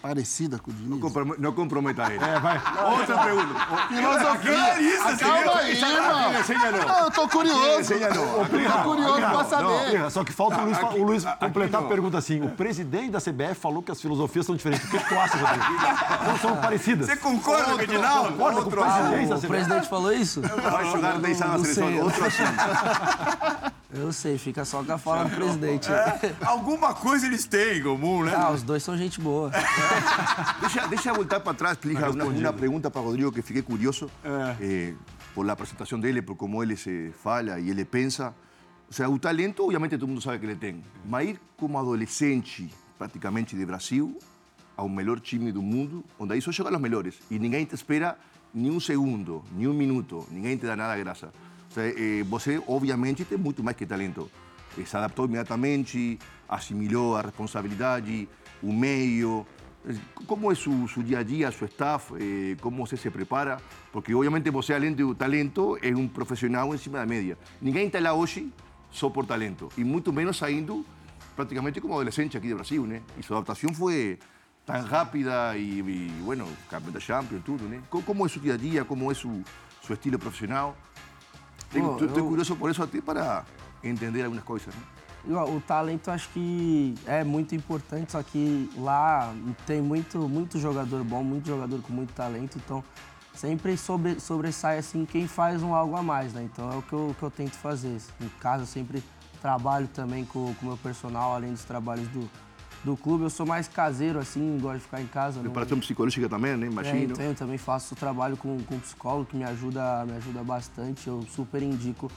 parecida 0.01 0.57
com 0.57 0.71
o 0.71 0.73
Diniz. 0.73 0.99
comprom- 0.99 1.35
no 1.37 1.53
comprometa 1.53 2.11
ele. 2.11 2.23
É, 2.23 2.39
vai. 2.39 2.57
Outra 2.91 3.17
pergunta. 3.19 3.53
Filosofia! 3.87 5.01
Ah, 5.03 5.17
Calma 5.17 5.59
aí, 5.59 5.71
irmão! 5.79 6.31
Não. 6.71 6.87
Não, 6.87 6.99
eu 7.05 7.11
tô 7.11 7.27
curioso. 7.27 7.79
Enseña 7.81 8.09
não. 8.09 8.23
Eu 8.23 8.45
tô 8.71 8.83
curioso 8.83 9.17
pra 9.21 9.43
saber. 9.45 9.99
Não, 9.99 10.09
só 10.09 10.23
que 10.23 10.31
falta 10.31 10.59
o 10.59 10.65
Luiz, 10.65 10.77
fa- 10.79 10.89
o 10.89 11.03
Luiz 11.03 11.25
aqui 11.25 11.45
completar 11.45 11.81
não. 11.81 11.87
a 11.87 11.89
pergunta 11.91 12.17
assim. 12.17 12.41
O 12.41 12.49
presidente 12.49 13.11
da 13.11 13.19
CBF 13.21 13.53
falou 13.55 13.83
que 13.83 13.91
as 13.91 14.01
filosofias 14.01 14.43
são 14.45 14.55
diferentes. 14.55 14.85
O 14.87 14.89
que 14.89 14.97
tu 15.07 15.19
acha, 15.19 15.37
Rodrigo? 15.37 15.63
Não 16.27 16.37
são 16.39 16.57
parecidas. 16.57 17.05
Você 17.07 17.17
concorda 17.17 17.65
com 17.65 17.75
o 17.77 17.81
Edinaldo? 17.81 18.31
Concorda 18.31 18.61
com 18.63 18.69
o 18.69 18.71
presidente 18.71 19.29
da 19.29 19.35
O 19.35 19.39
CBF? 19.39 19.47
presidente 19.47 19.87
falou 19.89 20.11
isso? 20.13 20.41
Vai 20.41 20.91
jogar 20.91 21.19
10 21.19 21.41
anos 21.41 21.51
na 21.53 21.57
Não 21.57 21.63
seleção. 21.65 22.03
Outro 22.05 22.25
assunto. 22.25 23.71
Eu 23.93 24.13
sei, 24.13 24.37
fica 24.37 24.63
só 24.63 24.83
com 24.83 24.93
a 24.93 24.97
fala 24.97 25.25
do 25.25 25.35
presidente. 25.35 25.89
Alguma 26.45 26.93
coisa 26.93 27.25
eles 27.25 27.45
têm 27.45 27.79
em 27.79 27.83
comum, 27.83 28.23
né? 28.23 28.33
Ah, 28.33 28.51
os 28.51 28.63
dois 28.63 28.81
são 28.81 28.97
gente 28.97 29.19
boa. 29.19 29.51
Deixa, 30.61 30.87
deixa 30.87 31.13
voltar 31.13 31.41
para 31.41 31.53
trás, 31.53 31.73
explica 31.73 32.09
una, 32.09 32.25
una 32.25 32.53
pregunta 32.53 32.89
para 32.89 33.01
Rodrigo 33.01 33.31
que 33.31 33.41
fiquei 33.41 33.61
curioso 33.61 34.09
eh, 34.59 34.93
por 35.35 35.45
la 35.45 35.55
presentación 35.55 35.99
dele, 35.99 36.21
por 36.21 36.37
cómo 36.37 36.63
ele 36.63 36.77
se 36.77 37.11
fala 37.21 37.59
e 37.59 37.69
ele 37.69 37.83
pensa. 37.83 38.33
O 38.89 38.93
sea, 38.93 39.09
o 39.09 39.17
talento, 39.19 39.63
obviamente 39.65 39.97
todo 39.97 40.07
mundo 40.07 40.21
sabe 40.21 40.39
que 40.39 40.45
ele 40.45 40.55
tem. 40.55 40.83
Mas 41.05 41.29
ir 41.29 41.41
como 41.57 41.77
adolescente, 41.77 42.69
praticamente, 42.97 43.55
de 43.55 43.65
Brasil, 43.65 44.17
ao 44.77 44.87
melhor 44.87 45.19
time 45.19 45.51
do 45.51 45.61
mundo, 45.61 46.03
onde 46.19 46.33
aí 46.33 46.41
só 46.41 46.51
jogam 46.51 46.73
os 46.73 46.81
melhores. 46.81 47.15
E 47.29 47.37
ninguém 47.39 47.65
te 47.65 47.75
espera 47.75 48.17
nem 48.53 48.71
um 48.71 48.79
segundo, 48.79 49.43
nem 49.55 49.67
um 49.67 49.73
minuto, 49.73 50.27
ninguém 50.29 50.57
te 50.57 50.65
dá 50.65 50.75
nada 50.75 50.95
de 50.95 51.03
graça. 51.03 51.31
Eh, 51.77 52.23
você, 52.23 52.61
obviamente, 52.67 53.23
tem 53.25 53.37
muito 53.37 53.63
mais 53.63 53.75
que 53.77 53.85
talento. 53.85 54.29
Eh, 54.77 54.85
se 54.85 54.95
adaptou 54.97 55.25
imediatamente, 55.25 56.19
assimilou 56.47 57.15
a 57.15 57.21
responsabilidade, 57.21 58.27
o 58.61 58.71
meio. 58.73 59.45
Eh, 59.85 59.95
Como 60.27 60.51
é 60.51 60.55
su, 60.55 60.87
su 60.87 61.01
dia 61.03 61.19
a 61.19 61.23
dia, 61.23 61.51
su 61.51 61.65
staff, 61.65 62.13
eh, 62.19 62.55
como 62.61 62.85
você 62.85 62.95
se 62.95 63.09
prepara? 63.09 63.57
Porque, 63.91 64.13
obviamente, 64.13 64.49
você, 64.51 64.73
além 64.73 64.93
do 64.93 65.15
talento, 65.15 65.77
é 65.81 65.93
um 65.95 66.07
profissional 66.07 66.73
em 66.73 66.77
cima 66.77 66.99
da 66.99 67.05
média. 67.05 67.37
Ninguém 67.61 67.87
está 67.87 67.99
lá 67.99 68.13
hoje 68.13 68.51
só 68.91 69.09
por 69.09 69.25
talento. 69.25 69.69
E 69.77 69.83
muito 69.83 70.13
menos 70.13 70.37
saindo 70.37 70.85
praticamente 71.35 71.81
como 71.81 71.93
adolescente 71.95 72.37
aqui 72.37 72.49
do 72.49 72.55
Brasil, 72.55 72.85
né? 72.85 73.01
E 73.17 73.23
sua 73.23 73.37
adaptação 73.37 73.73
foi 73.73 74.19
tan 74.65 74.85
rápida 74.85 75.57
y, 75.57 75.79
y, 75.79 76.21
bueno, 76.23 76.45
campeón 76.69 76.93
de 76.93 76.99
Champions, 76.99 77.43
todo, 77.43 77.67
¿no? 77.67 77.81
¿Cómo, 77.89 78.05
cómo 78.05 78.25
es 78.25 78.31
su 78.33 78.39
día 78.39 78.53
a 78.53 78.57
día? 78.57 78.85
¿Cómo 78.85 79.11
es 79.11 79.17
su, 79.17 79.41
su 79.81 79.93
estilo 79.93 80.19
profesional? 80.19 80.75
Oh, 81.73 81.97
estoy, 82.03 82.23
curioso 82.23 82.55
por 82.55 82.69
eso 82.69 82.83
a 82.83 82.87
ti 82.87 83.01
para 83.01 83.45
entender 83.81 84.23
algunas 84.23 84.43
cosas, 84.43 84.73
¿no? 84.75 85.01
Igual, 85.23 85.55
O 85.55 85.61
talento 85.61 86.09
acho 86.09 86.29
que 86.29 86.95
é 87.05 87.23
muito 87.23 87.53
importante, 87.53 88.11
só 88.11 88.23
que 88.23 88.69
lá 88.75 89.33
tem 89.67 89.81
muito, 89.81 90.27
muito 90.27 90.59
jogador 90.59 91.03
bom, 91.03 91.23
muito 91.23 91.47
jogador 91.47 91.79
com 91.81 91.93
muito 91.93 92.11
talento, 92.13 92.57
então 92.57 92.83
sempre 93.35 93.77
sobre, 93.77 94.19
sobressai 94.19 94.79
assim 94.79 95.05
quem 95.05 95.27
faz 95.27 95.61
um 95.61 95.73
algo 95.75 95.95
a 95.95 96.01
mais, 96.01 96.33
né? 96.33 96.43
Então 96.43 96.71
é 96.71 96.75
o 96.75 96.81
que 96.81 96.93
eu, 96.93 97.15
que 97.17 97.23
eu 97.23 97.31
tento 97.31 97.53
fazer. 97.53 97.97
Em 98.19 98.29
casa 98.39 98.63
eu 98.63 98.67
sempre 98.67 99.03
trabalho 99.41 99.87
também 99.87 100.25
com 100.25 100.39
o 100.39 100.55
meu 100.61 100.77
personal, 100.77 101.35
além 101.35 101.51
dos 101.51 101.63
trabalhos 101.63 102.07
do, 102.09 102.29
do 102.83 102.97
clube. 102.97 103.23
Eu 103.23 103.29
sou 103.29 103.45
mais 103.45 103.67
caseiro, 103.67 104.19
assim, 104.19 104.57
gosto 104.61 104.77
de 104.77 104.83
ficar 104.83 105.01
em 105.01 105.07
casa. 105.07 105.37
não- 105.37 105.43
Preparación 105.51 105.79
psicológica 105.79 106.27
también, 106.29 106.57
¿no? 106.57 106.65
É, 106.65 106.67
Imagino. 106.67 107.13
então, 107.13 107.25
eu 107.25 107.35
também 107.35 107.57
faço 107.57 107.95
trabalho 107.95 108.35
com, 108.37 108.59
com 108.63 108.79
psicólogo 108.79 109.25
que 109.25 109.37
me 109.37 109.43
ajuda, 109.43 110.05
me 110.05 110.13
ajuda 110.17 110.43
bastante. 110.43 111.07
Eu 111.07 111.23
super 111.29 111.61
indico 111.61 112.11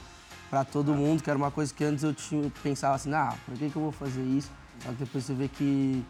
para 0.49 0.63
todo 0.63 0.93
mundo, 0.93 1.21
que 1.23 1.29
era 1.29 1.37
uma 1.37 1.51
coisa 1.51 1.73
que 1.73 1.83
antes 1.83 2.03
eu 2.03 2.13
tinha, 2.13 2.51
pensava 2.63 2.95
assim, 2.95 3.13
ah, 3.13 3.33
por 3.45 3.55
que, 3.57 3.69
que 3.69 3.75
eu 3.75 3.81
vou 3.81 3.91
fazer 3.91 4.21
isso? 4.23 4.49
Só 4.83 4.89
que 4.89 4.95
depois 4.95 5.23
você 5.23 5.33
vê 5.33 5.47
que, 5.47 6.03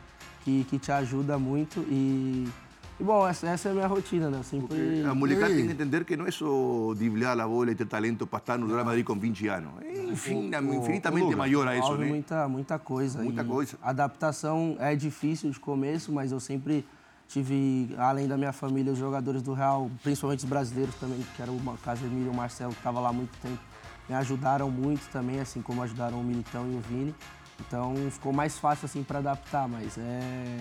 que, 0.44 0.64
que 0.70 0.78
te 0.80 0.92
ajuda 0.92 1.38
muito 1.38 1.80
e, 1.90 2.48
e 3.00 3.04
bom, 3.04 3.28
essa, 3.28 3.48
essa 3.50 3.70
é 3.70 3.72
a 3.72 3.76
minha 3.76 3.88
rotina, 3.88 4.30
né? 4.30 4.42
Sempre... 4.44 5.02
La 5.04 5.14
molecada 5.14 5.48
Sí. 5.50 5.56
tiene 5.56 5.68
que 5.68 5.74
entender 5.74 6.06
que 6.06 6.16
no 6.16 6.26
es 6.28 6.36
só 6.36 6.94
driblar 6.96 7.36
la 7.36 7.46
bola 7.46 7.72
y 7.72 7.76
tener 7.76 7.90
talento 7.90 8.26
para 8.26 8.40
estar 8.42 8.60
no 8.60 8.68
Real 8.68 8.86
Madrid 8.86 9.04
con 9.04 9.20
20 9.20 9.50
años. 9.50 9.74
Es 9.84 10.00
infin- 10.00 10.74
infinitamente 10.74 11.36
mayor 11.36 11.68
a 11.68 11.76
eso, 11.76 11.86
Envolve 11.88 12.06
¿no? 12.06 12.10
muita, 12.12 12.48
muita 12.48 12.80
coisa. 12.80 13.22
Muita 13.22 13.42
E 13.42 13.46
coisa. 13.46 13.78
A 13.82 13.90
adaptação 13.90 14.78
é 14.80 14.96
difícil 14.96 15.52
de 15.52 15.60
começo, 15.60 16.12
mas 16.12 16.32
eu 16.32 16.40
sempre 16.40 16.86
tive, 17.28 17.94
além 17.98 18.28
da 18.28 18.38
minha 18.38 18.54
família, 18.54 18.94
os 18.94 19.00
jogadores 19.00 19.42
do 19.42 19.54
Real, 19.54 19.90
principalmente 20.04 20.40
os 20.40 20.46
brasileiros 20.50 20.96
também, 20.96 21.20
que 21.36 21.42
era 21.42 21.52
o 21.52 21.60
Casemiro 21.84 22.28
e 22.28 22.30
o 22.30 22.34
Marcelo, 22.34 22.72
que 22.72 22.78
estava 22.80 23.00
lá 23.02 23.10
há 23.10 23.14
muito 23.14 23.36
tempo, 23.42 23.60
me 24.08 24.16
ajudaram 24.16 24.70
muito 24.70 25.02
também, 25.12 25.40
assim 25.40 25.62
como 25.62 25.82
ajudaram 25.84 26.22
o 26.22 26.24
Militão 26.24 26.66
e 26.72 26.76
o 26.76 26.80
Vini. 26.82 27.14
Então 27.68 27.94
ficou 28.12 28.32
mais 28.32 28.58
fácil 28.60 28.86
assim 28.86 29.02
para 29.04 29.20
adaptar, 29.20 29.68
mas 29.68 29.98
é, 29.98 30.58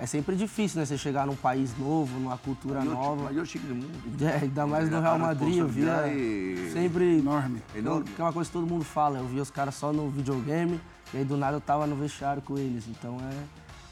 é 0.00 0.06
sempre 0.06 0.34
difícil, 0.34 0.80
né? 0.80 0.86
Você 0.86 0.96
chegar 0.96 1.26
num 1.26 1.36
país 1.36 1.76
novo, 1.76 2.18
numa 2.18 2.38
cultura 2.38 2.80
Mayor, 2.80 2.94
nova. 2.94 3.22
mayor 3.24 3.44
chique 3.46 3.66
do 3.66 3.74
mundo. 3.74 3.90
É, 4.24 4.36
ainda 4.44 4.66
mais 4.66 4.90
no 4.90 4.96
A 4.96 5.00
Real 5.00 5.18
Madrid, 5.18 5.58
eu 5.58 5.68
via 5.68 5.84
responsabilidade 5.84 6.72
sempre 6.72 7.18
Enorme. 7.18 7.62
Enorme. 7.74 8.04
que 8.04 8.20
é 8.20 8.24
uma 8.24 8.32
coisa 8.32 8.48
que 8.48 8.52
todo 8.52 8.66
mundo 8.66 8.84
fala, 8.84 9.18
eu 9.18 9.26
via 9.26 9.42
os 9.42 9.50
caras 9.50 9.74
só 9.74 9.92
no 9.92 10.08
videogame 10.08 10.80
e 11.12 11.18
aí 11.18 11.24
do 11.24 11.36
nada 11.36 11.56
eu 11.56 11.60
tava 11.60 11.86
no 11.86 11.96
vestiário 11.96 12.40
com 12.40 12.56
eles. 12.56 12.84
Então 12.88 13.18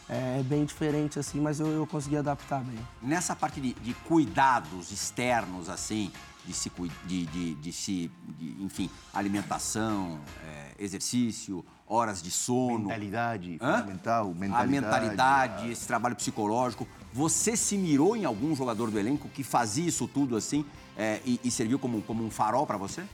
é, 0.09 0.39
é 0.39 0.43
bem 0.43 0.65
diferente 0.65 1.19
assim, 1.19 1.41
mas 1.41 1.61
eu, 1.61 1.67
eu 1.67 1.87
consegui 1.87 2.17
adaptar 2.17 2.63
bem. 2.65 2.79
Nessa 3.03 3.37
parte 3.37 3.61
de, 3.61 3.75
de 3.75 3.93
cuidados 3.93 4.91
externos, 4.91 5.69
assim, 5.69 6.11
de 6.49 6.55
se, 6.55 6.73
de, 7.05 7.27
de, 7.27 7.55
de 7.57 7.73
se 7.73 8.11
de, 8.39 8.63
enfim, 8.63 8.89
alimentação, 9.13 10.19
é, 10.47 10.83
exercício, 10.83 11.63
horas 11.87 12.23
de 12.23 12.31
sono, 12.31 12.79
Mentalidade, 12.89 13.59
Hã? 13.61 13.81
fundamental. 13.81 14.31
a 14.31 14.35
Mentalidade. 14.35 14.71
mentalidade, 14.71 15.71
esse 15.71 15.87
trabalho 15.87 16.17
psicológico. 16.17 16.89
Você 17.13 17.55
se 17.55 17.77
mirou 17.77 18.17
em 18.17 18.25
algum 18.25 18.57
jogador 18.57 18.91
do 18.91 18.99
elenco 18.99 19.29
que 19.29 19.45
fazia 19.45 19.87
isso 19.87 20.09
tudo 20.09 20.37
assim 20.37 20.65
é, 20.97 21.21
e, 21.27 21.39
e 21.45 21.51
serviu 21.51 21.79
como, 21.79 22.01
como 22.03 22.25
um 22.25 22.31
farol 22.31 22.67
para 22.67 22.79
você? 22.79 23.05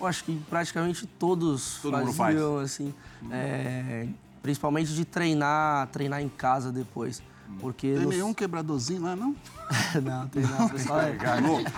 Eu 0.00 0.06
acho 0.06 0.24
que 0.24 0.36
praticamente 0.50 1.06
todos 1.06 1.78
Todo 1.80 2.12
faziam 2.12 2.58
assim, 2.58 2.92
é, 3.30 4.08
principalmente 4.42 4.92
de 4.92 5.04
treinar, 5.04 5.86
treinar 5.88 6.20
em 6.20 6.28
casa 6.28 6.72
depois. 6.72 7.22
Porque 7.60 7.92
Tem 7.94 8.02
no- 8.02 8.08
nenhum 8.10 8.34
quebradorzinho 8.34 9.02
lá, 9.02 9.16
não? 9.16 9.34
não, 10.02 10.28
treinar, 10.28 10.66
o 10.66 10.70
pessoal 10.70 11.00
é, 11.00 11.16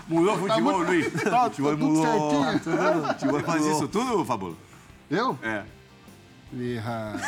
mudou 0.09 0.35
o 0.35 0.39
futebol, 0.39 0.79
Luiz. 0.83 1.13
Tá, 1.13 1.31
tá 1.31 1.45
Futebol 1.51 1.73
tudo 1.73 1.85
mudou. 1.87 2.05
certinho. 2.05 3.45
Faz 3.45 3.65
isso 3.67 3.89
tudo, 3.89 4.25
Fabulo? 4.25 4.57
Eu? 5.11 5.39
É. 5.43 5.65
Erra. 6.59 7.21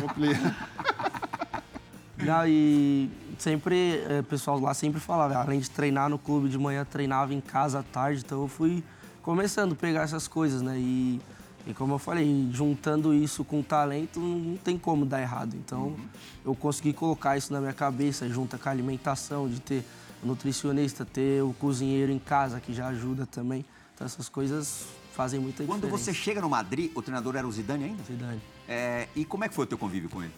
Compli- 0.00 0.36
Não, 2.18 2.46
e 2.46 3.08
sempre, 3.38 4.02
eh, 4.08 4.20
o 4.20 4.24
pessoal 4.24 4.58
lá 4.58 4.74
sempre 4.74 5.00
falava, 5.00 5.36
além 5.36 5.60
de 5.60 5.70
treinar 5.70 6.08
no 6.08 6.18
clube 6.18 6.48
de 6.48 6.58
manhã, 6.58 6.84
treinava 6.84 7.32
em 7.32 7.40
casa 7.40 7.78
à 7.78 7.82
tarde, 7.82 8.22
então 8.26 8.42
eu 8.42 8.48
fui 8.48 8.82
começando 9.22 9.72
a 9.72 9.76
pegar 9.76 10.02
essas 10.02 10.26
coisas, 10.26 10.60
né? 10.60 10.76
E, 10.78 11.20
e 11.68 11.74
como 11.74 11.92
eu 11.92 11.98
falei, 11.98 12.48
juntando 12.50 13.12
isso 13.12 13.44
com 13.44 13.62
talento, 13.62 14.18
não, 14.18 14.56
tem 14.56 14.78
como 14.78 15.04
dar 15.04 15.20
errado. 15.20 15.54
Então 15.54 15.94
eu 16.42 16.54
consegui 16.54 16.94
colocar 16.94 17.36
isso 17.36 17.52
na 17.52 17.60
minha 17.60 17.74
cabeça, 17.74 18.26
junto 18.26 18.58
com 18.58 18.68
a 18.68 18.72
alimentação, 18.72 19.46
de 19.46 19.60
ter 19.60 19.84
o 20.22 20.26
nutricionista, 20.26 21.04
ter 21.04 21.42
o 21.42 21.52
cozinheiro 21.52 22.10
em 22.10 22.18
casa, 22.18 22.58
que 22.58 22.72
já 22.72 22.86
ajuda 22.88 23.26
também. 23.26 23.66
Então 23.94 24.06
essas 24.06 24.30
coisas 24.30 24.86
fazem 25.12 25.38
muita 25.38 25.62
Quando 25.64 25.82
diferença. 25.82 26.04
você 26.04 26.14
chega 26.14 26.40
no 26.40 26.48
Madrid, 26.48 26.90
o 26.94 27.02
treinador 27.02 27.36
era 27.36 27.46
o 27.46 27.52
Zidane 27.52 27.84
ainda? 27.84 28.02
Zidane. 28.02 28.40
É, 28.66 29.06
e 29.14 29.24
como 29.26 29.44
é 29.44 29.48
que 29.48 29.54
foi 29.54 29.64
o 29.64 29.66
teu 29.66 29.76
convívio 29.76 30.08
com 30.08 30.22
ele? 30.22 30.32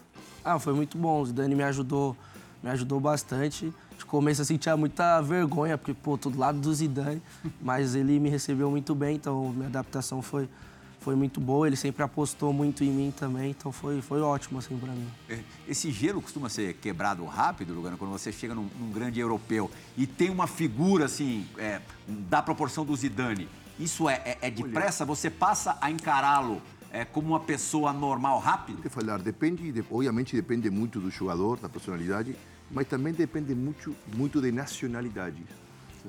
Ah, 0.45 0.59
foi 0.59 0.73
muito 0.73 0.99
bom. 0.99 1.21
O 1.21 1.27
Zidane 1.27 1.55
me 1.55 1.63
ajudou, 1.63 2.17
me 2.61 2.71
ajudou 2.71 2.99
bastante. 2.99 3.73
De 3.97 4.05
começo, 4.05 4.43
assim, 4.43 4.57
tinha 4.57 4.77
muita 4.77 5.21
vergonha, 5.21 5.79
porque, 5.79 5.95
pô, 5.95 6.19
tô 6.19 6.29
do 6.29 6.39
lado 6.39 6.59
do 6.59 6.75
Zidane. 6.75 7.23
Mas 7.63 7.95
ele 7.95 8.19
me 8.19 8.29
recebeu 8.31 8.69
muito 8.69 8.95
bem, 8.97 9.15
então 9.15 9.51
minha 9.51 9.69
adaptação 9.69 10.23
foi, 10.23 10.49
foi 11.01 11.15
muito 11.17 11.41
boa. 11.41 11.67
Ele 11.67 11.77
sempre 11.77 12.03
apostou 12.03 12.53
muito 12.53 12.85
em 12.85 12.91
mim 12.91 13.11
também, 13.17 13.51
então 13.51 13.73
foi, 13.73 14.01
foi 14.03 14.21
ótimo, 14.21 14.59
assim, 14.59 14.77
pra 14.79 14.93
mim. 14.93 15.09
É, 15.29 15.41
Esse 15.67 15.91
gelo 15.91 16.21
costuma 16.23 16.49
ser 16.49 16.75
quebrado 16.75 17.25
rápido, 17.25 17.75
Lugano, 17.75 17.97
quando 17.97 18.13
você 18.13 18.31
chega 18.31 18.55
num, 18.55 18.69
num 18.79 18.91
grande 18.93 19.19
europeu 19.19 19.71
e 19.97 20.07
tem 20.07 20.31
uma 20.31 20.47
figura, 20.47 21.07
assim, 21.07 21.47
é, 21.59 21.81
da 22.07 22.43
proporção 22.43 22.85
do 22.85 22.95
Zidane. 22.95 23.49
Isso 23.79 24.09
é, 24.09 24.15
é, 24.25 24.39
é 24.43 24.51
depressa? 24.51 25.05
Você 25.07 25.31
passa 25.31 25.77
a 25.81 25.91
encará-lo 25.91 26.61
é, 26.93 27.05
como 27.05 27.29
uma 27.29 27.41
pessoa 27.41 27.93
normal, 27.93 28.39
rápido? 28.39 28.83
que 28.83 28.89
falar, 28.91 29.19
depende, 29.21 29.73
de- 29.73 29.85
obviamente 29.91 30.37
depende 30.37 30.69
muito 30.69 31.01
do 31.01 31.11
jogador, 31.11 31.59
da 31.59 31.69
personalidade, 31.69 32.37
mas 32.71 32.87
também 32.87 33.13
depende 33.15 33.55
muito, 33.55 33.97
muito 34.15 34.41
de 34.41 34.53
nacionalidade. 34.53 35.43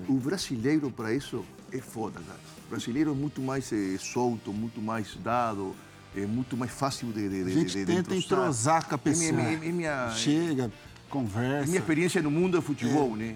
O 0.07 0.13
brasileiro, 0.15 0.89
para 0.91 1.13
isso, 1.13 1.45
é 1.71 1.77
foda, 1.79 2.19
cara. 2.25 2.39
O 2.67 2.69
brasileiro 2.69 3.11
é 3.11 3.13
muito 3.13 3.41
mais 3.41 3.71
eh, 3.71 3.97
solto, 3.99 4.51
muito 4.53 4.81
mais 4.81 5.15
dado, 5.15 5.75
é 6.15 6.25
muito 6.25 6.55
mais 6.57 6.71
fácil 6.71 7.11
de, 7.11 7.27
de, 7.29 7.41
A 7.51 7.53
gente 7.53 7.73
de- 7.79 7.85
tenta 7.85 8.15
entrosar 8.15 8.87
com 8.87 8.95
a 8.95 8.97
pessoa. 8.97 9.29
É 9.29 9.31
minha, 9.31 9.69
é 9.69 9.71
minha- 9.71 10.09
Chega, 10.11 10.65
é 10.65 10.71
conversa. 11.09 11.67
minha 11.67 11.79
experiência 11.79 12.21
no 12.21 12.31
mundo 12.31 12.57
do 12.57 12.61
futebol, 12.61 13.15
né? 13.15 13.35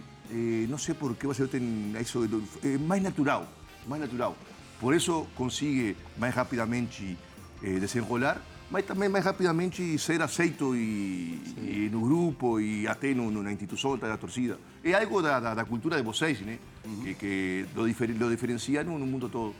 Não 0.69 0.77
sei 0.77 0.93
por 0.95 1.15
que 1.15 1.27
você 1.27 1.47
tem 1.47 1.93
isso, 2.01 2.19
é 2.63 2.77
mais 2.79 3.01
natural, 3.03 3.47
mais 3.87 4.01
natural. 4.01 4.35
Por 4.79 4.93
isso 4.95 5.25
consegue 5.35 5.95
mais 6.17 6.33
rapidamente 6.33 7.17
eh, 7.63 7.79
desenrolar, 7.79 8.41
mas 8.69 8.85
também 8.85 9.07
mais 9.07 9.23
rapidamente 9.23 9.97
ser 9.99 10.21
aceito 10.21 10.75
e, 10.75 11.39
e 11.57 11.89
no 11.91 12.01
grupo 12.01 12.59
e 12.59 12.87
até 12.87 13.13
no, 13.13 13.29
no, 13.29 13.43
na 13.43 13.51
instituição 13.51 13.97
da 13.97 14.17
torcida. 14.17 14.57
É 14.83 14.93
algo 14.93 15.21
da, 15.21 15.39
da, 15.39 15.53
da 15.53 15.65
cultura 15.65 15.97
de 15.97 16.03
vocês, 16.03 16.39
né? 16.41 16.57
Que, 17.03 17.13
que 17.13 17.65
lo, 17.75 17.87
difer, 17.87 18.15
lo 18.17 18.29
diferencia 18.29 18.83
no, 18.83 18.97
no 18.97 19.05
mundo 19.05 19.29
todo. 19.29 19.55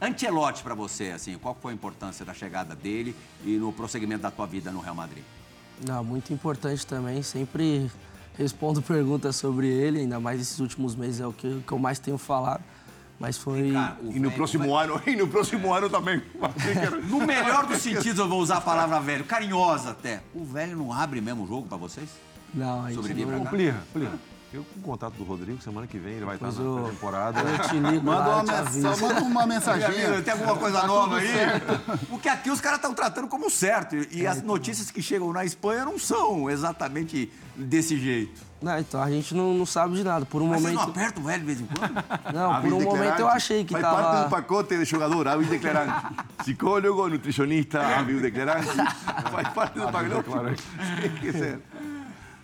Ancelotti 0.00 0.62
para 0.62 0.74
você, 0.74 1.10
assim, 1.10 1.36
qual 1.38 1.56
foi 1.60 1.72
a 1.72 1.74
importância 1.74 2.24
da 2.24 2.32
chegada 2.32 2.74
dele 2.74 3.14
e 3.44 3.56
no 3.56 3.72
prosseguimento 3.72 4.22
da 4.22 4.30
tua 4.30 4.46
vida 4.46 4.72
no 4.72 4.80
Real 4.80 4.94
Madrid? 4.94 5.22
Não, 5.86 6.02
muito 6.02 6.32
importante 6.32 6.86
também. 6.86 7.22
Sempre 7.22 7.90
respondo 8.36 8.80
perguntas 8.82 9.36
sobre 9.36 9.68
ele, 9.68 10.00
ainda 10.00 10.18
mais 10.18 10.40
esses 10.40 10.58
últimos 10.58 10.94
meses 10.94 11.20
é 11.20 11.26
o 11.26 11.32
que, 11.32 11.46
o 11.46 11.62
que 11.62 11.72
eu 11.72 11.78
mais 11.78 11.98
tenho 11.98 12.16
falado. 12.16 12.62
Mas 13.20 13.36
foi. 13.36 13.70
E 14.10 14.18
no 14.18 14.30
próximo 14.32 14.74
ano, 14.74 15.00
e 15.06 15.14
no 15.14 15.28
próximo 15.28 15.72
ano 15.74 15.90
também. 15.90 16.22
No 17.08 17.18
melhor 17.26 17.66
dos 17.66 17.78
sentidos, 17.82 18.18
eu 18.18 18.26
vou 18.26 18.40
usar 18.40 18.56
a 18.56 18.60
palavra 18.62 18.98
velho, 18.98 19.24
carinhosa 19.24 19.90
até. 19.90 20.22
O 20.34 20.42
velho 20.44 20.74
não 20.76 20.90
abre 20.90 21.20
mesmo 21.20 21.44
o 21.44 21.46
jogo 21.46 21.68
para 21.68 21.76
vocês? 21.76 22.08
Não, 22.54 22.80
a 22.82 22.86
gente 22.88 22.94
Sobrevive 22.96 23.30
não-? 23.30 23.44
Plirra, 23.44 23.82
Plirra. 23.92 24.18
Eu 24.52 24.64
com 24.64 24.80
o 24.80 24.82
contato 24.82 25.14
do 25.14 25.22
Rodrigo, 25.22 25.62
semana 25.62 25.86
que 25.86 25.96
vem 25.96 26.14
ele 26.14 26.24
vai 26.24 26.36
Pois 26.36 26.50
estar 26.54 26.64
na 26.64 26.68
eu- 26.80 26.88
temporada. 26.88 27.40
Eu 27.40 27.58
te 27.68 27.74
ligo 27.78 28.04
Manda 28.04 28.18
lá, 28.26 28.42
uma, 28.42 28.62
mens- 28.64 29.00
manda 29.00 29.20
uma 29.22 29.46
mensaginha. 29.46 30.22
Tem 30.22 30.32
alguma 30.32 30.56
coisa 30.56 30.80
Tá 30.80 30.86
nova 30.88 31.18
aí? 31.18 31.28
certo. 31.28 32.06
Porque 32.08 32.28
aqui 32.28 32.50
os 32.50 32.60
caras 32.60 32.78
estão 32.78 32.92
tratando 32.92 33.28
como 33.28 33.48
certo. 33.48 33.94
E 34.10 34.26
as 34.26 34.42
notícias 34.42 34.90
que 34.90 35.00
chegam 35.00 35.32
na 35.32 35.44
Espanha 35.44 35.84
não 35.84 36.00
são 36.00 36.50
exatamente 36.50 37.30
desse 37.54 37.96
jeito. 37.96 38.40
Não, 38.62 38.78
então 38.78 39.02
a 39.02 39.10
gente 39.10 39.34
não, 39.34 39.54
não 39.54 39.64
sabe 39.64 39.96
de 39.96 40.04
nada. 40.04 40.26
Por 40.26 40.42
um 40.42 40.48
Mas 40.48 40.60
vocês 40.60 40.74
não 40.74 40.82
momento. 40.82 40.96
apertam 40.98 41.22
o 41.22 41.26
velho 41.26 41.40
de 41.40 41.46
vez 41.46 41.60
em 41.62 41.66
quando? 41.66 41.94
Não, 42.34 42.60
por 42.60 42.72
um 42.74 42.80
momento 42.82 43.20
eu 43.20 43.28
achei 43.28 43.64
que 43.64 43.72
Faz 43.72 43.82
parte 43.84 44.24
do 44.24 44.30
pacote 44.30 44.76
de 44.76 44.84
jogador, 44.84 45.26
hábil 45.28 45.48
declarante. 45.48 46.06
Psicólogo, 46.38 47.08
nutricionista, 47.08 47.80
hábil 47.80 48.20
declarante. 48.20 48.68
Faz 49.32 49.48
parte 49.54 49.78
do 49.78 49.90
pacote. 49.90 50.62
Tem 51.00 51.10
que 51.12 51.32
ser. 51.32 51.60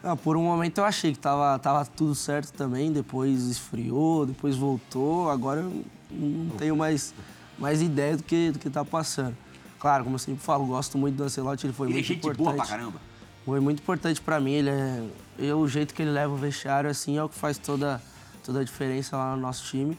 Não, 0.03 0.17
por 0.17 0.37
um 0.37 0.43
momento 0.45 0.79
eu 0.79 0.85
achei 0.85 1.13
que 1.13 1.19
tava, 1.19 1.59
tava 1.59 1.85
tudo 1.85 2.15
certo 2.15 2.53
também, 2.53 2.93
depois 2.93 3.43
esfriou, 3.45 4.25
depois 4.25 4.57
voltou, 4.57 5.29
agora 5.31 5.61
eu 5.61 5.85
não 6.11 6.49
tenho 6.57 6.77
mais, 6.77 7.13
mais 7.59 7.83
ideia 7.83 8.17
do 8.17 8.23
que, 8.23 8.53
do 8.53 8.59
que 8.59 8.71
tá 8.71 8.85
passando. 8.85 9.37
Claro, 9.79 10.05
como 10.05 10.15
eu 10.15 10.19
sempre 10.21 10.43
falo, 10.43 10.65
gosto 10.65 10.97
muito 10.97 11.17
do 11.17 11.25
Ancelotti, 11.25 11.67
ele 11.67 11.73
foi 11.73 11.89
Ele 11.89 11.93
é 11.93 11.97
muito 11.97 12.07
gente 12.07 12.19
importante. 12.21 12.43
boa 12.45 12.55
pra 12.57 12.67
caramba. 12.67 13.01
Foi 13.47 13.61
muito 13.61 13.81
importante 13.81 14.21
pra 14.21 14.41
mim, 14.41 14.55
ele 14.55 14.71
é, 14.71 15.05
é 15.39 15.55
o 15.55 15.69
jeito 15.69 15.95
que 15.95 16.03
ele 16.03 16.11
leva 16.11 16.35
o 16.35 16.37
vestiário 16.37 16.91
assim 16.91 17.17
é 17.17 17.23
o 17.23 17.29
que 17.29 17.37
faz 17.37 17.57
toda, 17.57 18.03
toda 18.45 18.59
a 18.59 18.65
diferença 18.65 19.17
lá 19.17 19.37
no 19.37 19.41
nosso 19.41 19.65
time. 19.67 19.97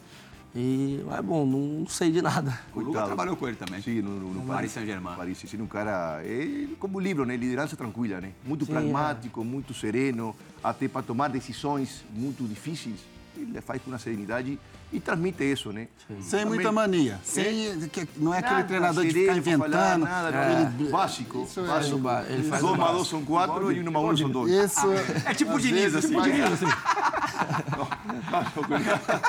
E 0.53 1.01
é 1.17 1.21
bom, 1.21 1.45
não, 1.45 1.59
não 1.59 1.87
sei 1.87 2.11
de 2.11 2.21
nada. 2.21 2.59
O 2.73 2.79
Luca 2.79 2.85
Coitado. 2.91 3.07
trabalhou 3.07 3.37
com 3.37 3.47
ele 3.47 3.55
também. 3.55 3.81
Sim, 3.81 4.01
no, 4.01 4.19
no, 4.19 4.33
no 4.33 4.41
Paris 4.41 4.73
Saint-Germain. 4.73 5.15
Paris, 5.15 5.37
sim, 5.37 5.61
um 5.61 5.67
cara, 5.67 6.19
é 6.25 6.67
como 6.77 6.97
o 6.97 6.99
livro, 6.99 7.25
né? 7.25 7.37
Liderança 7.37 7.77
tranquila, 7.77 8.19
né? 8.19 8.33
Muito 8.43 8.65
pragmático, 8.65 9.41
muito 9.45 9.73
sereno, 9.73 10.35
até 10.61 10.89
para 10.89 11.01
tomar 11.01 11.29
decisões 11.29 12.03
muito 12.13 12.43
difíceis. 12.45 12.99
Ele 13.37 13.61
faz 13.61 13.81
com 13.81 13.91
uma 13.91 13.99
serenidade 13.99 14.59
e 14.91 14.99
transmite 15.01 15.43
isso, 15.43 15.71
né? 15.73 15.87
Sem 16.21 16.39
Também- 16.39 16.45
muita 16.55 16.71
mania. 16.71 17.19
Sem, 17.23 17.87
que- 17.89 18.07
não 18.17 18.33
é 18.33 18.37
aquele 18.39 18.55
Nada, 18.55 18.67
treinador 18.67 19.03
de 19.05 19.11
ficar 19.11 19.33
pra 19.33 19.41
falar, 19.43 19.55
inventando. 19.57 20.03
Nada, 20.05 20.51
Ele- 20.51 20.83
não. 20.85 20.91
Básico, 20.91 21.43
Isso 21.43 21.59
é- 21.59 21.63
básico. 21.67 21.97
Ele 22.29 22.33
ele 22.39 22.49
faz 22.49 22.61
dois 22.61 23.07
são 23.07 23.25
quatro 23.25 23.71
e 23.71 23.79
um 23.81 23.91
mais 23.91 24.05
um 24.05 24.17
são 24.17 24.29
dois. 24.29 24.51
Isso, 24.51 24.87
É 25.25 25.33
tipo 25.33 25.53
o 25.55 25.59
Diniz, 25.59 25.93
assim. 25.95 26.13
faz- 26.13 26.59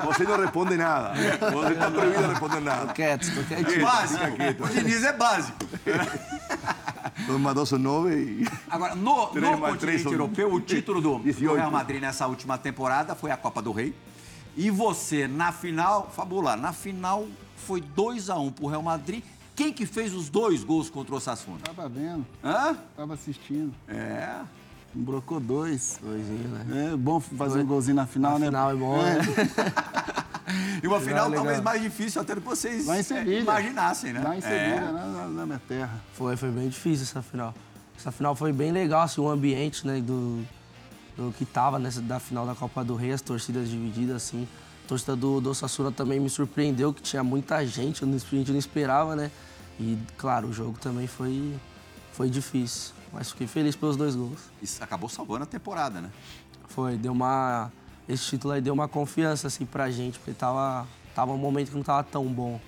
Você 0.04 0.24
não 0.24 0.36
responde 0.38 0.76
nada. 0.76 1.14
Você 1.14 1.72
está 1.72 1.90
proibido 1.90 2.22
de 2.22 2.28
responder 2.28 2.60
nada. 2.60 2.92
Quieto, 2.92 3.26
tô. 3.26 3.82
Básico. 3.84 4.24
O 4.64 4.68
Diniz 4.68 5.02
é 5.04 5.12
básico. 5.12 5.58
Dois 7.26 7.40
mais 7.40 7.54
dois 7.54 7.68
são 7.68 7.78
nove 7.78 8.14
e... 8.14 8.46
Agora, 8.70 8.94
no, 8.94 9.32
no 9.34 9.58
continente 9.58 10.04
europeu, 10.06 10.52
o 10.52 10.60
título 10.60 11.00
do, 11.00 11.18
do 11.18 11.24
18. 11.24 11.56
Real 11.56 11.70
Madrid 11.70 12.00
nessa 12.00 12.26
última 12.26 12.56
temporada 12.56 13.14
foi 13.14 13.30
a 13.30 13.36
Copa 13.36 13.60
do 13.60 13.72
Rei. 13.72 13.92
E 14.58 14.70
você, 14.70 15.28
na 15.28 15.52
final, 15.52 16.10
Fabula, 16.14 16.56
na 16.56 16.72
final 16.72 17.26
foi 17.56 17.80
2 17.80 18.28
a 18.28 18.36
1 18.36 18.50
pro 18.50 18.66
Real 18.66 18.82
Madrid. 18.82 19.22
Quem 19.54 19.72
que 19.72 19.86
fez 19.86 20.12
os 20.12 20.28
dois 20.28 20.62
gols 20.64 20.90
contra 20.90 21.14
o 21.14 21.20
Sassuna? 21.20 21.58
Tava 21.64 21.88
vendo, 21.88 22.26
Hã? 22.44 22.76
tava 22.96 23.14
assistindo. 23.14 23.72
É. 23.88 24.40
Brocou 24.94 25.38
dois. 25.38 25.98
Doisinho, 26.02 26.48
né? 26.48 26.90
É 26.92 26.96
bom 26.96 27.20
fazer 27.20 27.60
um 27.60 27.66
golzinho 27.66 27.94
na 27.96 28.06
final, 28.06 28.32
Na 28.32 28.38
né? 28.40 28.46
final 28.46 28.70
é 28.70 28.74
bom, 28.74 28.96
né? 29.00 29.18
E 30.82 30.86
uma 30.86 30.98
final 30.98 31.28
legal. 31.28 31.44
talvez 31.44 31.62
mais 31.62 31.82
difícil 31.82 32.22
até 32.22 32.34
do 32.34 32.40
que 32.40 32.46
vocês 32.48 32.86
Lá 32.86 32.96
em 32.96 33.00
é, 33.00 33.02
Sevilha. 33.02 33.40
imaginassem, 33.40 34.12
né? 34.14 34.20
Lá 34.24 34.34
em 34.36 34.40
Sevilha, 34.40 34.56
É. 34.76 34.80
na, 34.80 35.06
na- 35.06 35.28
na 35.28 35.46
minha 35.46 35.60
terra. 35.68 36.00
Foi, 36.14 36.36
foi 36.36 36.50
bem 36.50 36.68
difícil 36.68 37.02
essa 37.04 37.20
final. 37.20 37.54
Essa 37.98 38.10
final 38.10 38.34
foi 38.34 38.50
bem 38.52 38.72
legal, 38.72 39.02
assim, 39.02 39.20
o 39.20 39.28
ambiente, 39.28 39.86
né, 39.86 40.00
do, 40.00 40.42
do 41.18 41.32
que 41.36 41.44
tava 41.44 41.78
nessa 41.78 42.00
da 42.00 42.20
final 42.20 42.46
da 42.46 42.54
Copa 42.54 42.84
do 42.84 42.94
Rei, 42.94 43.12
as 43.12 43.20
torcidas 43.20 43.68
divididas, 43.68 44.16
assim. 44.16 44.46
A 44.84 44.88
torcida 44.88 45.16
do, 45.16 45.40
do 45.40 45.50
Osasuna 45.50 45.90
também 45.90 46.18
me 46.20 46.30
surpreendeu, 46.30 46.94
que 46.94 47.02
tinha 47.02 47.22
muita 47.24 47.66
gente, 47.66 48.02
eu 48.02 48.08
não- 48.08 48.16
a 48.16 48.18
gente 48.18 48.50
não 48.52 48.58
esperava, 48.58 49.14
né? 49.16 49.30
E, 49.78 49.98
claro, 50.16 50.48
o 50.48 50.52
jogo 50.52 50.78
também 50.78 51.06
foi, 51.06 51.54
foi 52.12 52.30
difícil. 52.30 52.94
Mas 53.12 53.30
fiquei 53.30 53.46
feliz 53.46 53.74
pelos 53.74 53.96
dois 53.96 54.14
gols. 54.14 54.38
Isso 54.62 54.82
acabou 54.82 55.08
salvando 55.08 55.42
a 55.42 55.46
temporada, 55.46 56.00
né? 56.00 56.10
Foi, 56.68 56.96
deu 56.96 57.12
uma... 57.12 57.70
Esse 58.08 58.24
título 58.24 58.54
aí 58.54 58.60
deu 58.60 58.72
uma 58.72 58.88
confiança, 58.88 59.48
assim, 59.48 59.66
pra 59.66 59.90
gente, 59.90 60.18
porque 60.18 60.32
tava, 60.32 60.86
tava 61.14 61.32
um 61.32 61.36
momento 61.38 61.70
que 61.70 61.76
não 61.76 61.82
tava 61.82 62.02
tão 62.04 62.24
bom. 62.26 62.58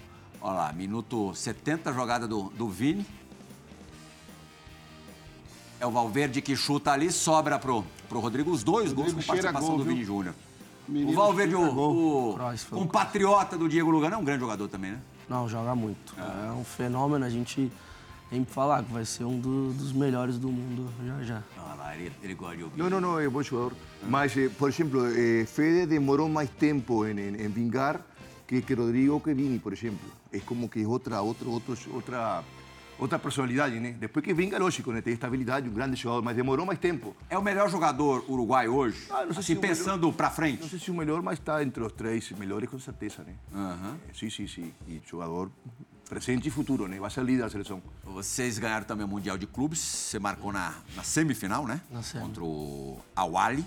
Olha 0.40 0.54
lá, 0.54 0.72
minuto 0.72 1.34
70, 1.34 1.92
jogada 1.92 2.26
do, 2.28 2.50
do 2.50 2.68
Vini. 2.68 3.06
É 5.80 5.86
o 5.86 5.90
Valverde 5.90 6.42
que 6.42 6.54
chuta 6.54 6.92
ali, 6.92 7.10
sobra 7.10 7.58
pro, 7.58 7.82
pro 8.06 8.20
Rodrigo 8.20 8.50
os 8.50 8.62
dois 8.62 8.92
gols 8.92 9.12
Rodrigo 9.12 9.26
com 9.26 9.32
cheira 9.32 9.50
participação 9.50 9.76
gol, 9.76 9.78
do? 9.78 9.90
Vini 9.90 10.04
Júnior. 10.04 10.34
O 10.88 11.12
Valverde, 11.12 11.54
o, 11.54 11.72
gol. 11.72 11.94
o 11.96 12.34
um 12.34 12.80
compatriota 12.80 13.56
do 13.56 13.68
Diego 13.68 13.90
Lugano, 13.90 14.16
é 14.16 14.18
um 14.18 14.24
grande 14.24 14.40
jogador 14.40 14.68
também, 14.68 14.90
né? 14.92 14.98
Não, 15.28 15.48
joga 15.48 15.74
muito. 15.74 16.14
É 16.18 16.52
um 16.52 16.64
fenômeno, 16.64 17.24
a 17.24 17.30
gente 17.30 17.72
tem 18.28 18.44
que 18.44 18.50
falar 18.52 18.82
que 18.82 18.92
vai 18.92 19.04
ser 19.04 19.24
um 19.24 19.38
do- 19.38 19.72
dos 19.72 19.92
melhores 19.92 20.38
do 20.38 20.48
mundo 20.48 20.92
já 21.06 21.22
já. 21.22 21.42
Olha 21.64 21.74
lá, 21.76 21.96
ele, 21.96 22.12
ele 22.22 22.34
gosta 22.34 22.56
de 22.56 22.64
ouvir. 22.64 22.78
Não, 22.78 22.90
não, 22.90 23.00
não, 23.00 23.18
é 23.18 23.28
bom 23.28 23.42
jogador. 23.42 23.72
Mas, 24.06 24.36
eh, 24.36 24.48
por 24.50 24.68
exemplo, 24.68 25.06
eh, 25.06 25.46
Fede 25.46 25.86
demorou 25.86 26.28
mais 26.28 26.50
tempo 26.50 27.06
em, 27.06 27.18
em, 27.18 27.42
em 27.42 27.48
vingar 27.48 28.00
que, 28.46 28.60
que 28.60 28.74
Rodrigo 28.74 29.18
que 29.20 29.32
Vini, 29.32 29.58
por 29.58 29.72
exemplo. 29.72 30.10
É 30.32 30.40
como 30.40 30.68
que 30.68 30.84
outra, 30.84 31.22
outro, 31.22 31.50
outros, 31.50 31.86
outra, 31.92 32.42
outra 33.00 33.18
personalidade, 33.18 33.80
né? 33.80 33.92
Depois 33.98 34.24
que 34.24 34.32
vinga, 34.34 34.58
lógico, 34.58 34.92
né? 34.92 35.00
Tem 35.00 35.12
estabilidade, 35.14 35.68
um 35.68 35.72
grande 35.72 35.96
jogador, 35.96 36.22
mas 36.22 36.36
demorou 36.36 36.64
mais 36.66 36.78
tempo. 36.78 37.16
É 37.28 37.36
o 37.38 37.42
melhor 37.42 37.68
jogador 37.70 38.24
uruguaio 38.28 38.74
hoje? 38.74 39.06
Ah, 39.10 39.24
não 39.24 39.32
sei 39.32 39.40
assim, 39.40 39.42
se 39.42 39.54
melhor- 39.54 39.68
pensando 39.68 40.12
pra 40.12 40.28
Não 40.28 40.34
frente. 40.34 40.68
sei 40.68 40.78
se 40.78 40.90
o 40.90 40.94
melhor, 40.94 41.22
mas 41.22 41.38
está 41.38 41.62
entre 41.62 41.82
os 41.82 41.92
três 41.92 42.30
melhores, 42.32 42.68
com 42.68 42.78
certeza, 42.78 43.22
né? 43.22 43.34
Aham. 43.54 43.96
Eh, 44.08 44.12
Sim, 44.14 44.28
sim, 44.30 44.46
sim. 44.46 44.72
E 44.86 45.00
jogador 45.08 45.50
presente 46.08 46.48
e 46.48 46.50
futuro, 46.50 46.86
né? 46.88 46.98
Vai 46.98 47.10
ser 47.10 47.22
líder 47.24 47.42
da 47.42 47.50
seleção. 47.50 47.80
Vocês 48.04 48.58
ganharam 48.58 48.84
também 48.84 49.04
o 49.06 49.08
Mundial 49.08 49.38
de 49.38 49.46
Clubes. 49.46 49.78
Você 49.80 50.18
marcou 50.18 50.52
na, 50.52 50.74
na 50.96 51.02
semifinal, 51.04 51.66
né? 51.66 51.80
Na 51.90 52.02
semi. 52.02 52.24
Contra 52.24 52.42
o 52.44 52.98
Awali. 53.14 53.64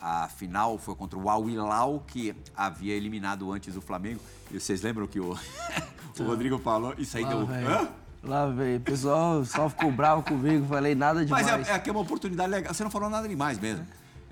A 0.00 0.28
final 0.28 0.78
foi 0.78 0.96
contra 0.96 1.16
o 1.16 1.30
Al 1.30 1.48
Hilal, 1.48 2.02
que 2.08 2.34
havia 2.56 2.92
eliminado 2.94 3.52
antes 3.52 3.76
o 3.76 3.80
Flamengo. 3.80 4.18
E 4.50 4.58
vocês 4.58 4.82
lembram 4.82 5.06
que 5.06 5.20
o, 5.20 5.38
o 6.18 6.22
Rodrigo 6.24 6.58
falou? 6.58 6.92
Isso 6.98 7.16
aí 7.16 7.24
Ah, 7.24 7.28
deu. 7.28 7.38
Hã? 7.48 7.88
Lá 8.22 8.46
veio. 8.46 8.78
O 8.78 8.80
pessoal 8.82 9.44
só 9.44 9.68
ficou 9.68 9.90
bravo 9.90 10.22
comigo, 10.22 10.66
falei 10.66 10.94
nada 10.94 11.24
Mas 11.28 11.44
demais. 11.46 11.68
é, 11.68 11.72
é 11.74 11.78
que 11.78 11.90
é 11.90 11.92
uma 11.92 12.02
oportunidade 12.02 12.50
legal. 12.50 12.72
Você 12.72 12.84
não 12.84 12.90
falou 12.90 13.10
nada 13.10 13.28
demais 13.28 13.58
mesmo. 13.58 13.84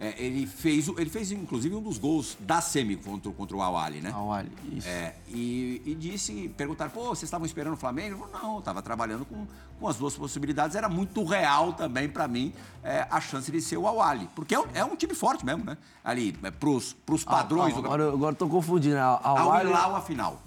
É, 0.03 0.14
ele, 0.16 0.46
fez, 0.46 0.88
ele 0.96 1.11
fez, 1.11 1.31
inclusive, 1.31 1.74
um 1.74 1.83
dos 1.83 1.98
gols 1.98 2.35
da 2.40 2.62
semi 2.62 2.96
contra, 2.96 3.29
o- 3.29 3.35
contra 3.35 3.55
o 3.55 3.61
Awali, 3.61 4.00
né? 4.00 4.11
Awali, 4.11 4.50
isso. 4.72 4.88
É, 4.88 5.14
e, 5.29 5.83
e 5.85 5.94
disse, 5.94 6.48
perguntaram, 6.57 6.90
pô, 6.90 7.03
vocês 7.09 7.24
estavam 7.24 7.44
esperando 7.44 7.74
o 7.74 7.76
Flamengo? 7.76 8.16
Falou, 8.16 8.33
não, 8.42 8.53
eu 8.55 8.59
estava 8.61 8.81
trabalhando 8.81 9.26
com, 9.26 9.46
com 9.79 9.87
as 9.88 9.96
duas 9.96 10.14
possibilidades. 10.14 10.74
Era 10.74 10.88
muito 10.88 11.22
real 11.22 11.74
também 11.74 12.09
para 12.09 12.26
mim 12.26 12.55
é, 12.83 13.07
a 13.11 13.20
chance 13.20 13.53
de 13.53 13.61
ser 13.61 13.76
o 13.76 13.87
Awali. 13.87 14.26
Porque 14.35 14.55
é, 14.55 14.61
um- 14.61 14.66
é 14.72 14.83
um 14.83 14.96
time 14.96 15.12
forte 15.14 15.44
mesmo, 15.44 15.64
né? 15.66 15.76
Ali, 16.03 16.35
é, 16.44 16.50
pros, 16.50 16.94
pros 17.05 17.22
padrões 17.22 17.74
do 17.74 17.81
Agora, 17.81 18.09
agora 18.09 18.33
eu 18.33 18.38
tô 18.38 18.48
confundindo. 18.48 18.96
Al 18.96 19.20
Awali- 19.22 19.68
Hilal 19.68 19.96
a 19.96 20.00
final. 20.00 20.40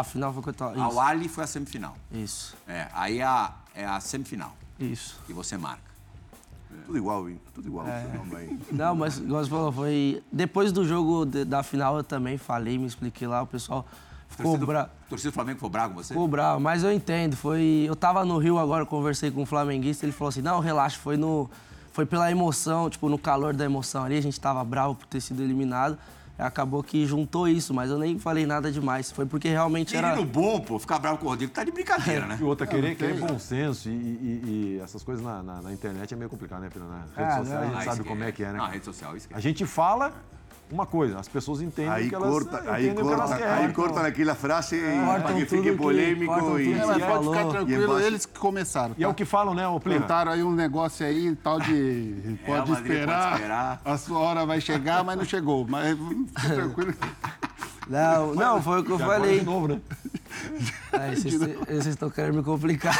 A 0.00 0.04
final 0.04 0.32
foi 0.32 0.42
contra... 0.42 0.68
A 0.68 0.72
Isso. 0.72 0.80
Awali 0.80 1.28
foi 1.28 1.44
a 1.44 1.46
semifinal. 1.46 1.96
Isso. 2.12 2.56
É, 2.66 2.88
aí 2.92 3.22
a, 3.22 3.52
é 3.74 3.84
a 3.84 3.98
semifinal 4.00 4.54
Isso. 4.78 5.18
que 5.26 5.32
você 5.32 5.56
marca. 5.56 5.86
Tudo 6.84 6.98
igual, 6.98 7.28
hein? 7.28 7.40
Tudo 7.54 7.66
igual. 7.68 7.86
também. 7.86 8.58
Não, 8.70 8.94
mas 8.94 9.18
igual 9.18 9.42
você 9.42 9.50
falou, 9.50 9.72
foi. 9.72 10.22
Depois 10.30 10.70
do 10.72 10.84
jogo 10.84 11.24
de- 11.24 11.44
da 11.44 11.62
final 11.62 11.96
eu 11.96 12.04
também 12.04 12.36
falei, 12.38 12.78
me 12.78 12.86
expliquei 12.86 13.26
lá, 13.26 13.42
o 13.42 13.46
pessoal 13.46 13.86
ficou 14.28 14.56
bravo. 14.58 14.90
torcida 15.08 15.30
do 15.30 15.34
Flamengo 15.34 15.58
foi 15.58 15.68
bravo 15.70 15.94
com 15.94 16.02
você? 16.02 16.12
Ficou 16.14 16.28
bravo, 16.28 16.60
mas 16.60 16.84
eu 16.84 16.92
entendo. 16.92 17.34
Foi. 17.36 17.84
Eu 17.88 17.96
tava 17.96 18.24
no 18.24 18.38
Rio 18.38 18.58
agora, 18.58 18.84
conversei 18.86 19.30
com 19.30 19.42
um 19.42 19.46
flamenguista, 19.46 20.04
ele 20.04 20.12
falou 20.12 20.28
assim: 20.28 20.42
não, 20.42 20.60
relaxa, 20.60 20.98
foi 20.98 21.16
no. 21.16 21.50
Foi 21.92 22.04
pela 22.04 22.30
emoção, 22.30 22.90
tipo, 22.90 23.08
no 23.08 23.18
calor 23.18 23.54
da 23.54 23.64
emoção 23.64 24.04
ali, 24.04 24.18
a 24.18 24.20
gente 24.20 24.38
tava 24.38 24.62
bravo 24.62 24.94
por 24.96 25.06
ter 25.06 25.20
sido 25.20 25.42
eliminado. 25.42 25.98
Acabou 26.38 26.82
que 26.82 27.06
juntou 27.06 27.48
isso, 27.48 27.72
mas 27.72 27.90
eu 27.90 27.98
nem 27.98 28.18
falei 28.18 28.44
nada 28.44 28.70
demais. 28.70 29.10
Foi 29.10 29.24
porque 29.24 29.48
realmente 29.48 29.96
era. 29.96 30.10
Menino 30.10 30.26
bom, 30.30 30.60
pô, 30.60 30.78
ficar 30.78 30.98
bravo 30.98 31.18
com 31.18 31.26
o 31.26 31.28
Rodrigo 31.30 31.50
tá 31.52 31.64
de 31.64 31.70
brincadeira, 31.72 32.26
né? 32.26 32.36
E 32.40 32.44
outra, 32.44 32.66
querer, 32.66 32.94
tem. 32.94 32.96
querer 32.96 33.14
bom 33.20 33.38
senso 33.38 33.88
e, 33.88 33.92
e- 33.92 34.42
e 34.76 34.80
essas 34.82 35.02
coisas 35.02 35.24
na, 35.24 35.42
na- 35.42 35.62
na 35.62 35.72
internet 35.72 36.12
é 36.12 36.16
meio 36.16 36.28
complicado, 36.28 36.60
né, 36.60 36.68
Pena? 36.72 36.84
Na 36.86 36.98
rede 36.98 37.10
Ah, 37.16 37.38
social 37.38 37.56
a 37.62 37.64
não. 37.66 37.72
gente 37.72 37.78
Ah, 37.88 37.92
sabe 37.94 38.04
como 38.08 38.22
é 38.24 38.32
que 38.32 38.44
é, 38.44 38.52
né? 38.52 38.58
Cara? 38.58 38.70
rede 38.70 38.84
social, 38.84 39.16
esquece. 39.16 39.38
A 39.38 39.40
gente 39.40 39.64
fala 39.64 40.12
uma 40.70 40.84
coisa, 40.86 41.18
as 41.20 41.28
pessoas 41.28 41.60
entendem 41.62 41.92
Aí 41.92 42.06
o 42.06 42.08
que 42.08 42.14
elas, 42.16 42.28
corta, 42.30 42.56
entendem 42.56 42.74
aí 42.74 42.90
o 42.90 42.94
que 42.94 43.00
elas 43.02 43.18
corta, 43.30 43.36
querem. 43.36 43.64
aí 43.66 43.72
corta 43.72 44.02
naquela 44.02 44.34
frase 44.34 44.80
para 44.80 45.06
Cortam 45.06 45.36
que 45.36 45.46
fique 45.46 45.62
que- 45.62 45.72
polêmico 45.72 46.58
e... 46.58 46.72
É, 46.72 46.78
que 46.78 46.78
mas 46.78 46.86
Você 46.86 46.92
pode 47.00 47.00
falou. 47.12 47.34
ficar 47.34 47.48
tranquilo, 47.50 48.00
eles 48.00 48.26
que 48.26 48.38
começaram. 48.38 48.94
E 48.98 49.02
é 49.04 49.06
tá? 49.06 49.12
o 49.12 49.14
que 49.14 49.24
falam, 49.24 49.54
né, 49.54 49.66
ô 49.68 49.78
Plínio? 49.78 50.02
Contaram 50.02 50.32
aí 50.32 50.42
um 50.42 50.50
negócio 50.52 51.06
aí, 51.06 51.36
tal 51.36 51.60
de. 51.60 52.36
Pode, 52.44 52.70
Madrid 52.70 52.86
esperar, 52.92 53.22
pode 53.22 53.34
esperar. 53.36 53.80
A 53.84 53.96
sua 53.98 54.18
hora 54.18 54.44
vai 54.46 54.60
chegar, 54.60 55.04
mas 55.04 55.16
não 55.16 55.24
chegou. 55.24 55.66
Mas 55.68 55.96
fica 55.96 56.48
tranquilo. 56.54 56.94
Não, 57.88 58.34
não, 58.34 58.60
foi 58.62 58.80
o 58.80 58.84
que 58.84 58.90
eu 58.90 58.96
E 58.96 58.98
falei. 58.98 59.38
de 59.38 59.44
novo, 59.46 59.68
né? 59.68 59.80
Aí 60.92 61.14
vocês 61.16 61.86
estão 61.86 62.10
querendo 62.10 62.36
me 62.38 62.42
complicar. 62.42 62.94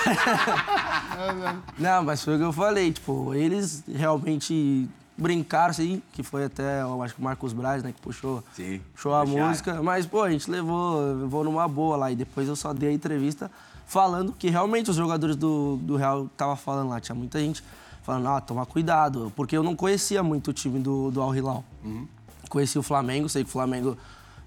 Não, 1.78 2.02
mas 2.04 2.22
foi 2.24 2.36
o 2.36 2.38
que 2.38 2.44
eu 2.44 2.52
falei. 2.52 2.92
Tipo, 2.92 3.34
eles 3.34 3.82
realmente 3.92 4.88
brincaram, 5.18 5.70
assim, 5.70 6.02
que 6.12 6.22
foi 6.22 6.44
até, 6.44 6.82
eu 6.82 7.02
acho 7.02 7.14
que 7.14 7.20
o 7.20 7.24
Marcos 7.24 7.52
Braz, 7.52 7.82
né, 7.82 7.92
que 7.92 8.00
puxou, 8.00 8.42
Sim, 8.54 8.80
puxou 8.94 9.14
a 9.14 9.24
deixaram. 9.24 9.48
música. 9.48 9.82
Mas, 9.82 10.06
pô, 10.06 10.22
a 10.22 10.30
gente 10.30 10.50
levou, 10.50 11.00
levou 11.14 11.44
numa 11.44 11.66
boa 11.66 11.96
lá. 11.96 12.10
E 12.12 12.16
depois 12.16 12.46
eu 12.48 12.56
só 12.56 12.72
dei 12.72 12.90
a 12.90 12.92
entrevista 12.92 13.50
falando 13.86 14.32
que 14.32 14.50
realmente 14.50 14.90
os 14.90 14.96
jogadores 14.96 15.36
do, 15.36 15.76
do 15.82 15.96
Real 15.96 16.26
estavam 16.26 16.56
falando 16.56 16.88
lá. 16.90 17.00
Tinha 17.00 17.14
muita 17.14 17.38
gente 17.38 17.62
falando, 18.02 18.28
ah, 18.28 18.40
tomar 18.40 18.66
cuidado. 18.66 19.32
Porque 19.34 19.56
eu 19.56 19.62
não 19.62 19.74
conhecia 19.74 20.22
muito 20.22 20.48
o 20.50 20.52
time 20.52 20.78
do, 20.78 21.10
do 21.10 21.20
Al 21.22 21.34
Hilal. 21.34 21.64
Conheci 22.48 22.78
o 22.78 22.82
Flamengo, 22.82 23.28
sei 23.28 23.42
que 23.42 23.48
o 23.48 23.52
Flamengo 23.52 23.96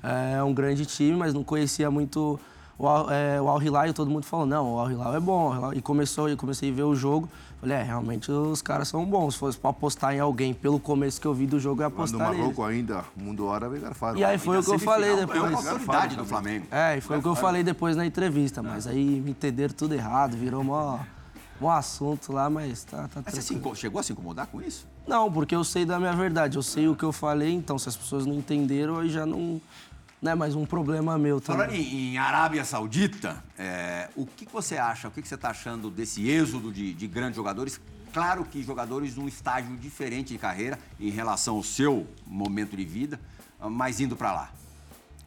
é 0.04 0.42
um 0.44 0.54
grande 0.54 0.86
time, 0.86 1.18
mas 1.18 1.34
não 1.34 1.44
conhecia 1.44 1.92
muito 1.92 2.40
o, 2.78 2.88
Al- 2.88 3.12
é, 3.12 3.42
o 3.42 3.50
Al 3.50 3.62
Hilal 3.62 3.88
e 3.88 3.94
todo 3.94 4.10
mundo 4.10 4.24
falou, 4.24 4.46
não, 4.46 4.76
o 4.76 4.80
Al 4.80 4.92
Hilal 4.92 5.16
é 5.16 5.20
bom. 5.20 5.48
Al 5.52 5.56
Hilal- 5.58 5.74
E 5.74 5.82
começou, 5.82 6.30
eu 6.30 6.38
comecei 6.38 6.72
a 6.72 6.74
ver 6.74 6.84
o 6.84 6.96
jogo, 6.96 7.28
falei, 7.60 7.78
é, 7.78 7.84
realmente 7.84 8.32
os 8.32 8.62
caras 8.62 8.88
são 8.88 9.06
bons. 9.06 9.34
Se 9.34 9.40
fosse 9.40 9.58
pra 9.58 9.70
apostar 9.72 10.14
em 10.16 10.20
alguém 10.20 10.54
pelo 10.54 10.80
começo 10.80 11.20
que 11.20 11.28
eu 11.28 11.34
vi 11.34 11.46
do 11.46 11.60
jogo, 11.60 11.82
eu 11.82 11.86
ia 11.88 11.90
Quando 11.92 12.00
o 12.00 12.02
apostar 12.04 12.30
neles. 12.32 12.42
Marrocos 12.42 12.66
ainda, 12.66 13.06
mundo 13.16 13.50
árabe, 13.50 13.80
garfaram. 13.80 14.18
E 14.18 14.24
aí 14.24 14.38
foi 14.38 14.58
o 14.60 14.64
que 14.64 14.72
eu 14.72 14.80
falei 14.80 15.10
É 15.10 15.14
uma 15.14 15.26
depois. 15.26 15.54
oportunidade 15.54 16.16
do 16.16 16.26
Flamengo. 16.26 16.68
É, 16.72 16.98
e 16.98 17.02
foi 17.02 17.18
o 17.18 17.22
que 17.22 17.28
eu 17.28 17.36
falei 17.36 17.64
depois 17.64 17.96
na 17.96 18.06
entrevista, 18.06 18.64
mas 18.64 18.88
aí 18.88 19.22
me 19.22 19.32
entenderam 19.32 19.74
tudo 19.74 19.94
errado, 19.94 20.36
virou 20.38 20.64
mó, 20.64 21.00
mó 21.60 21.72
assunto 21.72 22.32
lá, 22.32 22.50
mas 22.50 22.84
tá, 22.84 23.08
tá 23.08 23.22
Mas 23.26 23.34
você 23.36 23.60
chegou 23.76 24.00
a 24.00 24.04
se 24.04 24.12
incomodar 24.14 24.48
com 24.48 24.62
isso? 24.62 24.88
Não, 25.08 25.32
porque 25.32 25.56
eu 25.56 25.64
sei 25.64 25.86
da 25.86 26.00
minha 26.00 26.14
verdade, 26.14 26.56
eu 26.56 26.62
sei 26.64 26.88
o 26.88 26.96
que 26.96 27.04
eu 27.04 27.12
falei, 27.12 27.52
então 27.52 27.80
se 27.80 27.90
as 27.90 27.98
pessoas 27.98 28.26
não 28.28 28.36
entenderam, 28.36 29.00
aí 29.00 29.10
já 29.10 29.26
não, 29.26 29.60
não 30.22 30.32
é 30.32 30.36
mais 30.36 30.56
um 30.56 30.66
problema 30.66 31.18
meu 31.18 31.40
Falando 31.40 31.70
também. 31.70 31.82
em, 31.82 32.14
em 32.14 32.18
Arábia 32.18 32.66
Saudita, 32.66 33.44
é, 33.58 34.10
o 34.16 34.26
que 34.26 34.46
que 34.46 34.52
você 34.52 34.78
acha, 34.78 35.08
o 35.08 35.12
que 35.12 35.22
que 35.22 35.28
você 35.28 35.36
está 35.36 35.50
achando 35.50 35.90
desse 35.90 36.30
êxodo 36.30 36.72
de, 36.72 36.94
de 36.94 37.08
grandes 37.08 37.36
jogadores? 37.36 37.80
Claro 38.12 38.44
que 38.44 38.62
jogadores 38.62 39.16
num 39.16 39.28
estágio 39.28 39.76
diferente 39.78 40.34
de 40.34 40.40
carreira 40.40 40.78
em 41.00 41.10
relação 41.10 41.56
ao 41.56 41.64
seu 41.64 42.08
momento 42.26 42.76
de 42.76 42.84
vida, 42.84 43.20
mas 43.60 44.00
indo 44.00 44.16
para 44.16 44.34
lá. 44.34 44.52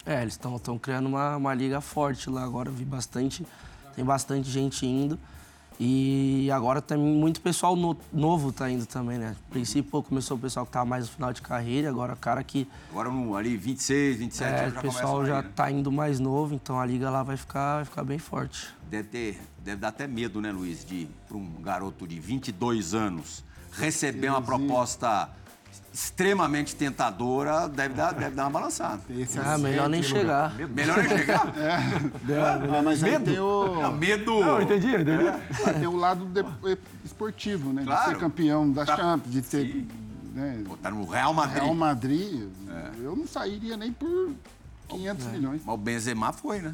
É, 0.04 0.20
eles 0.20 0.34
estão 0.34 0.78
criando 0.78 1.06
uma, 1.06 1.36
uma 1.36 1.54
liga 1.54 1.80
forte 1.80 2.28
lá 2.28 2.42
agora, 2.42 2.70
vi 2.70 2.84
bastante, 2.84 3.46
tem 3.94 4.04
bastante 4.04 4.50
gente 4.50 4.84
indo. 4.84 5.18
E 5.80 6.48
agora 6.52 6.80
também 6.80 7.04
muito 7.06 7.40
pessoal 7.40 7.74
no- 7.74 7.96
novo 8.12 8.52
tá 8.52 8.70
indo 8.70 8.86
também, 8.86 9.18
né? 9.18 9.34
A 9.48 9.52
princípio 9.52 10.02
começou 10.02 10.36
o 10.36 10.40
pessoal 10.40 10.64
que 10.66 10.72
tava 10.72 10.84
mais 10.84 11.06
no 11.06 11.12
final 11.14 11.32
de 11.32 11.42
carreira, 11.42 11.88
agora 11.88 12.12
o 12.12 12.16
cara 12.16 12.42
que 12.44 12.68
Agora 12.90 13.10
no, 13.10 13.36
ali 13.36 13.56
26, 13.56 14.16
27 14.18 14.48
é, 14.48 14.60
anos 14.60 14.72
o 14.72 14.74
já 14.76 14.80
pessoal 14.80 15.26
já 15.26 15.36
aí, 15.38 15.42
né? 15.44 15.50
tá 15.54 15.70
indo 15.70 15.90
mais 15.90 16.20
novo, 16.20 16.54
então 16.54 16.78
a 16.78 16.86
liga 16.86 17.10
lá 17.10 17.22
vai 17.22 17.36
ficar, 17.36 17.76
vai 17.76 17.84
ficar 17.84 18.04
bem 18.04 18.18
forte. 18.18 18.68
Deve, 18.88 19.08
ter, 19.08 19.40
deve 19.64 19.80
dar 19.80 19.88
até 19.88 20.06
medo, 20.06 20.40
né, 20.40 20.52
Luiz, 20.52 20.84
de 20.84 21.08
para 21.26 21.36
um 21.36 21.50
garoto 21.62 22.06
de 22.06 22.20
22 22.20 22.94
anos 22.94 23.42
receber 23.72 24.28
uma 24.28 24.42
proposta 24.42 25.30
extremamente 25.92 26.74
tentadora, 26.74 27.68
deve 27.68 27.94
dar, 27.94 28.12
deve 28.12 28.34
dar 28.34 28.44
uma 28.44 28.50
balançada. 28.50 29.00
Esse 29.10 29.38
Ah, 29.38 29.58
melhor 29.58 29.88
nem 29.88 30.02
chegar. 30.02 30.54
Melhor 30.56 30.96
nem 30.98 31.08
chegar. 31.18 31.46
Ah, 31.46 32.82
mas 32.82 33.02
aí 33.04 33.18
tem 33.20 33.38
o, 33.38 33.80
Não, 33.82 33.92
medo. 33.92 34.40
Não, 34.40 34.62
entendi, 34.62 34.88
entendi. 34.88 35.28
ah, 35.28 35.72
tem 35.74 35.86
o 35.86 35.96
lado 35.96 36.24
de- 36.26 36.44
esportivo, 37.04 37.72
né? 37.72 37.82
Claro. 37.84 38.08
De 38.10 38.14
ser 38.14 38.20
campeão 38.20 38.70
da 38.70 38.84
Pra- 38.84 38.96
Champions, 38.96 39.32
de 39.32 39.42
ter. 39.42 39.66
Sim. 39.72 39.88
Né, 40.34 40.62
Pô, 40.66 40.76
tá 40.78 40.90
no 40.90 41.04
Real 41.04 41.34
Madrid. 41.34 41.62
Real 41.62 41.74
Madrid, 41.74 42.48
eu 43.02 43.14
não 43.14 43.26
sairia 43.26 43.76
nem 43.76 43.92
por 43.92 44.30
500 44.88 45.26
milhões. 45.26 45.60
Mas 45.64 45.74
o 45.74 45.76
Benzema 45.78 46.32
foi, 46.32 46.60
né? 46.60 46.72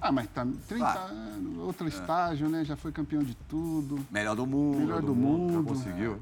Ah, 0.00 0.10
mas 0.10 0.28
tá 0.28 0.46
30 0.66 0.78
Claro. 0.92 1.14
anos, 1.14 1.58
outro 1.58 1.86
estágio, 1.86 2.48
né? 2.48 2.64
Já 2.64 2.74
foi 2.76 2.90
campeão 2.90 3.22
de 3.22 3.34
tudo. 3.34 3.98
Melhor 4.10 4.34
do 4.34 4.46
mundo. 4.46 4.78
Melhor 4.78 5.02
do 5.02 5.08
Já 5.08 5.20
mundo. 5.20 5.62
conseguiu. 5.68 6.18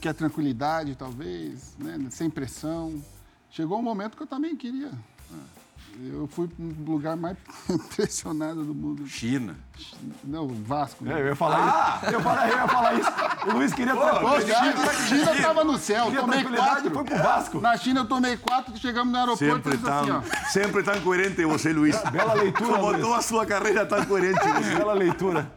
Quer 0.00 0.14
tranquilidade, 0.14 0.94
talvez, 0.96 1.76
né? 1.78 1.98
Sem 2.10 2.30
pressão. 2.30 3.02
Chegou 3.50 3.78
um 3.78 3.82
momento 3.82 4.16
que 4.16 4.22
eu 4.22 4.26
também 4.26 4.56
queria. 4.56 4.90
Ah, 5.94 6.08
Eu 6.12 6.26
fui 6.28 6.46
para 6.48 6.64
um 6.64 6.74
lugar 6.86 7.16
mais 7.16 7.36
pressionado 7.96 8.64
do 8.64 8.74
mundo. 8.74 9.06
China. 9.06 9.56
Não, 10.24 10.48
Vasco. 10.48 11.04
É, 11.06 11.14
né? 11.14 11.20
eu 11.22 11.26
ia 11.26 11.34
falar 11.36 12.00
isso. 12.04 12.14
Eu, 12.14 12.20
falei, 12.20 12.52
eu 12.52 12.56
ia 12.58 12.68
falar 12.68 12.94
isso. 12.94 13.10
O 13.46 13.52
Luiz 13.52 13.72
queria 13.74 13.94
Pô, 13.94 14.00
tranquilidade. 14.00 14.76
China, 15.08 15.24
China 15.26 15.42
tava 15.42 15.64
no 15.64 15.78
céu, 15.78 16.04
Queria 16.06 16.20
tomei 16.20 16.44
quatro. 16.44 16.90
foi 16.90 17.04
pro 17.04 17.16
Vasco. 17.18 17.60
Na 17.60 17.76
China 17.76 18.00
eu 18.00 18.06
tomei 18.06 18.36
quatro, 18.36 18.76
chegamos 18.76 19.12
no 19.12 19.18
aeroporto 19.18 19.44
Sempre 19.54 19.72
eles 19.74 19.84
assim, 19.86 20.10
ó. 20.10 20.22
sempre 20.50 20.82
tão 20.82 21.00
coerente 21.00 21.44
você, 21.44 21.72
Luiz. 21.72 21.96
Bela 22.10 22.34
leitura, 22.34 22.78
Como 22.78 22.90
Luiz. 22.90 23.04
a 23.18 23.22
sua 23.22 23.46
carreira 23.46 23.86
tão 23.86 24.04
coerente. 24.04 24.38
você. 24.40 24.74
Bela 24.76 24.92
leitura. 24.94 25.50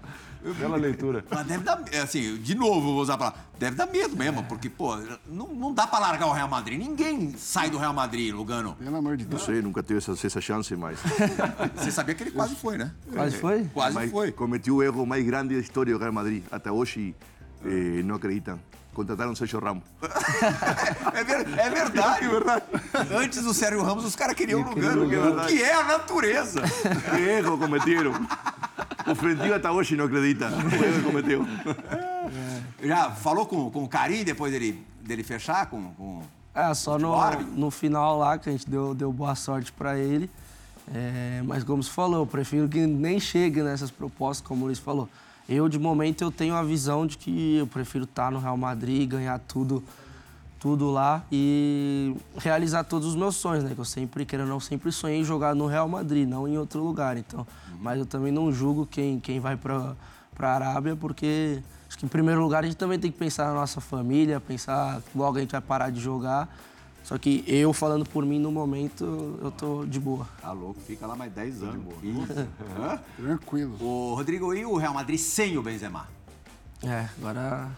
Bela 0.60 0.78
leitura. 0.78 1.24
Mas 1.30 1.46
deve 1.46 1.64
dar, 1.64 1.84
é 1.92 2.00
assim, 2.00 2.36
de 2.38 2.56
novo, 2.56 2.90
eu 2.90 2.94
vou 2.94 3.02
usar 3.02 3.14
a 3.16 3.18
palavra, 3.18 3.40
deve 3.60 3.76
dar 3.76 3.86
medo 3.88 4.16
mesmo, 4.16 4.44
porque, 4.44 4.70
pô, 4.70 4.96
não, 5.28 5.48
não 5.48 5.74
dá 5.74 5.86
pra 5.86 6.00
largar 6.00 6.28
o 6.28 6.32
Real 6.32 6.48
Madrid. 6.48 6.80
Ninguém 6.80 7.34
sai 7.38 7.70
do 7.70 7.78
Real 7.78 7.94
Madrid, 7.94 8.34
Lugano. 8.34 8.76
Pelo 8.76 8.96
amor 8.96 9.18
de 9.18 9.24
Não 9.24 9.32
Deus. 9.32 9.44
sei, 9.44 9.62
nunca 9.62 9.84
teve 9.84 10.00
essa, 10.00 10.12
essa 10.14 10.42
chance, 10.42 10.76
mas... 10.76 11.00
Você 11.76 11.92
sabia 11.92 12.16
que 12.16 12.24
ele 12.24 12.32
quase 12.32 12.56
foi, 12.56 12.78
né? 12.78 12.92
Quase 13.12 13.38
foi? 13.38 13.64
Quase 13.74 13.96
mas 13.96 14.12
foi. 14.12 14.32
Cometeu 14.32 14.78
o 14.78 14.84
erro 14.84 15.06
mais 15.06 15.26
grande 15.26 15.56
da 15.56 15.62
história 15.62 15.94
do 15.94 16.00
Real 16.00 16.14
Madrid. 16.14 16.44
Até 16.52 16.72
hoje 16.72 17.16
eh, 17.64 18.02
não 18.04 18.16
acreditam. 18.16 18.60
Contrataram 18.94 19.34
Sérgio 19.36 19.60
Ramos. 19.60 19.84
É, 21.14 21.24
ver- 21.24 21.60
é 21.60 21.70
verdade, 21.70 22.28
verdade. 22.28 22.64
Antes 23.16 23.44
do 23.44 23.54
Sérgio 23.54 23.84
Ramos, 23.84 24.04
os 24.06 24.16
caras 24.16 24.36
queriam 24.36 24.62
o 24.62 24.70
Lugano, 24.70 25.04
Lugano. 25.04 25.46
que 25.48 25.62
é 25.62 25.74
a 25.74 25.84
natureza. 25.84 26.62
Que 26.62 27.22
erro 27.30 27.58
cometeram. 27.58 28.12
O 29.08 29.16
Frentinho 29.16 29.54
até 29.56 29.70
hoje 29.70 29.96
não 29.96 30.06
acredita. 30.06 30.48
O 30.48 30.84
erro 30.84 31.04
cometeu. 31.04 31.46
Já 32.82 33.12
falou 33.12 33.46
com, 33.46 33.70
com 33.70 33.84
o 33.84 33.88
Carim 33.88 34.24
depois 34.24 34.52
dele, 34.52 34.84
dele 35.02 35.24
fechar 35.24 35.66
com, 35.68 35.94
com... 35.94 36.22
É, 36.54 36.74
só 36.74 36.98
no, 36.98 37.16
no 37.56 37.72
final 37.72 38.18
lá 38.18 38.38
que 38.38 38.50
a 38.50 38.52
gente 38.52 38.70
deu, 38.70 38.94
deu 38.94 39.12
boa 39.12 39.36
sorte 39.36 39.72
pra 39.72 39.98
ele. 39.98 40.30
É, 40.94 41.42
mas 41.46 41.64
como 41.64 41.82
você 41.84 41.92
falou, 41.92 42.22
eu 42.22 42.26
prefiro 42.26 42.68
que 42.68 42.86
nem 42.86 43.20
chegue 43.20 43.62
nessas 43.62 43.92
propostas, 43.92 44.46
como 44.48 44.64
o 44.64 44.68
Luiz 44.68 44.80
falou. 44.80 45.08
Eu, 45.50 45.68
de 45.68 45.78
momento, 45.78 46.24
eu 46.24 46.32
tenho 46.32 46.56
a 46.56 46.64
visão 46.64 47.06
de 47.06 47.18
que 47.18 47.58
eu 47.58 47.68
prefiro 47.68 48.06
estar 48.06 48.32
no 48.32 48.40
Real 48.40 48.56
Madrid, 48.56 49.10
ganhar 49.10 49.40
tudo, 49.40 49.84
tudo 50.60 50.90
lá 50.92 51.24
e 51.32 52.16
realizar 52.38 52.84
todos 52.84 53.08
os 53.08 53.16
meus 53.16 53.36
sonhos, 53.36 53.64
né? 53.64 53.74
Que 53.74 53.82
eu 53.82 53.86
sempre, 53.86 54.26
querendo 54.26 54.48
ou 54.48 54.54
não, 54.54 54.60
sempre 54.60 54.92
sonhei 54.92 55.20
em 55.20 55.24
jogar 55.24 55.56
no 55.56 55.68
Real 55.68 55.90
Madrid, 55.90 56.28
não 56.28 56.48
em 56.48 56.58
outro 56.58 56.84
lugar. 56.84 57.18
Então, 57.18 57.46
mas 57.80 58.00
eu 58.00 58.06
também 58.06 58.32
não 58.32 58.52
julgo 58.52 58.86
quem, 58.86 59.20
quem 59.20 59.40
vai 59.40 59.58
para 59.58 59.96
a 60.40 60.48
Arábia, 60.48 60.96
porque 60.96 61.62
acho 61.88 61.98
que 61.98 62.06
em 62.06 62.10
primeiro 62.10 62.42
lugar 62.42 62.64
a 62.64 62.68
gente 62.68 62.78
também 62.78 63.00
tem 63.00 63.12
que 63.12 63.18
pensar 63.18 63.48
na 63.48 63.54
nossa 63.54 63.82
família, 63.82 64.40
pensar 64.40 65.02
logo 65.16 65.38
a 65.38 65.42
gente 65.42 65.52
vai 65.52 65.62
parar 65.62 65.90
de 65.90 66.00
jogar. 66.00 66.48
Só 67.04 67.18
que 67.18 67.44
eu, 67.48 67.74
falando 67.74 68.06
por 68.08 68.26
mim, 68.26 68.40
no 68.40 68.52
momento, 68.52 69.40
eu 69.42 69.52
tô 69.52 69.86
de 69.86 70.00
boa. 70.00 70.28
Tá 70.42 70.52
louco, 70.52 70.80
fica 70.82 71.06
lá 71.08 71.16
mais 71.16 71.32
10 71.34 71.64
anos. 71.64 71.84
Isso. 72.04 72.48
Tranquilo. 73.18 73.76
O 73.82 74.14
Rodrigo, 74.16 74.54
e 74.54 74.66
o 74.66 74.78
Real 74.78 74.94
Madrid 74.94 75.20
sem 75.20 75.58
o 75.58 75.62
Benzema? 75.64 76.08
É, 76.84 77.08
agora 77.18 77.70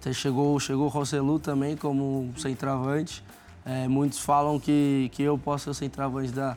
até 0.00 0.12
chegou, 0.12 0.58
chegou 0.60 0.86
o 0.86 0.88
Rossellu 0.88 1.38
também 1.38 1.76
como 1.76 2.32
centroavante. 2.36 3.22
É, 3.64 3.86
muitos 3.88 4.18
falam 4.18 4.58
que, 4.58 5.08
que 5.12 5.22
eu 5.22 5.38
posso 5.38 5.64
ser 5.64 5.70
o 5.70 5.74
centroavante 5.74 6.32
da, 6.32 6.56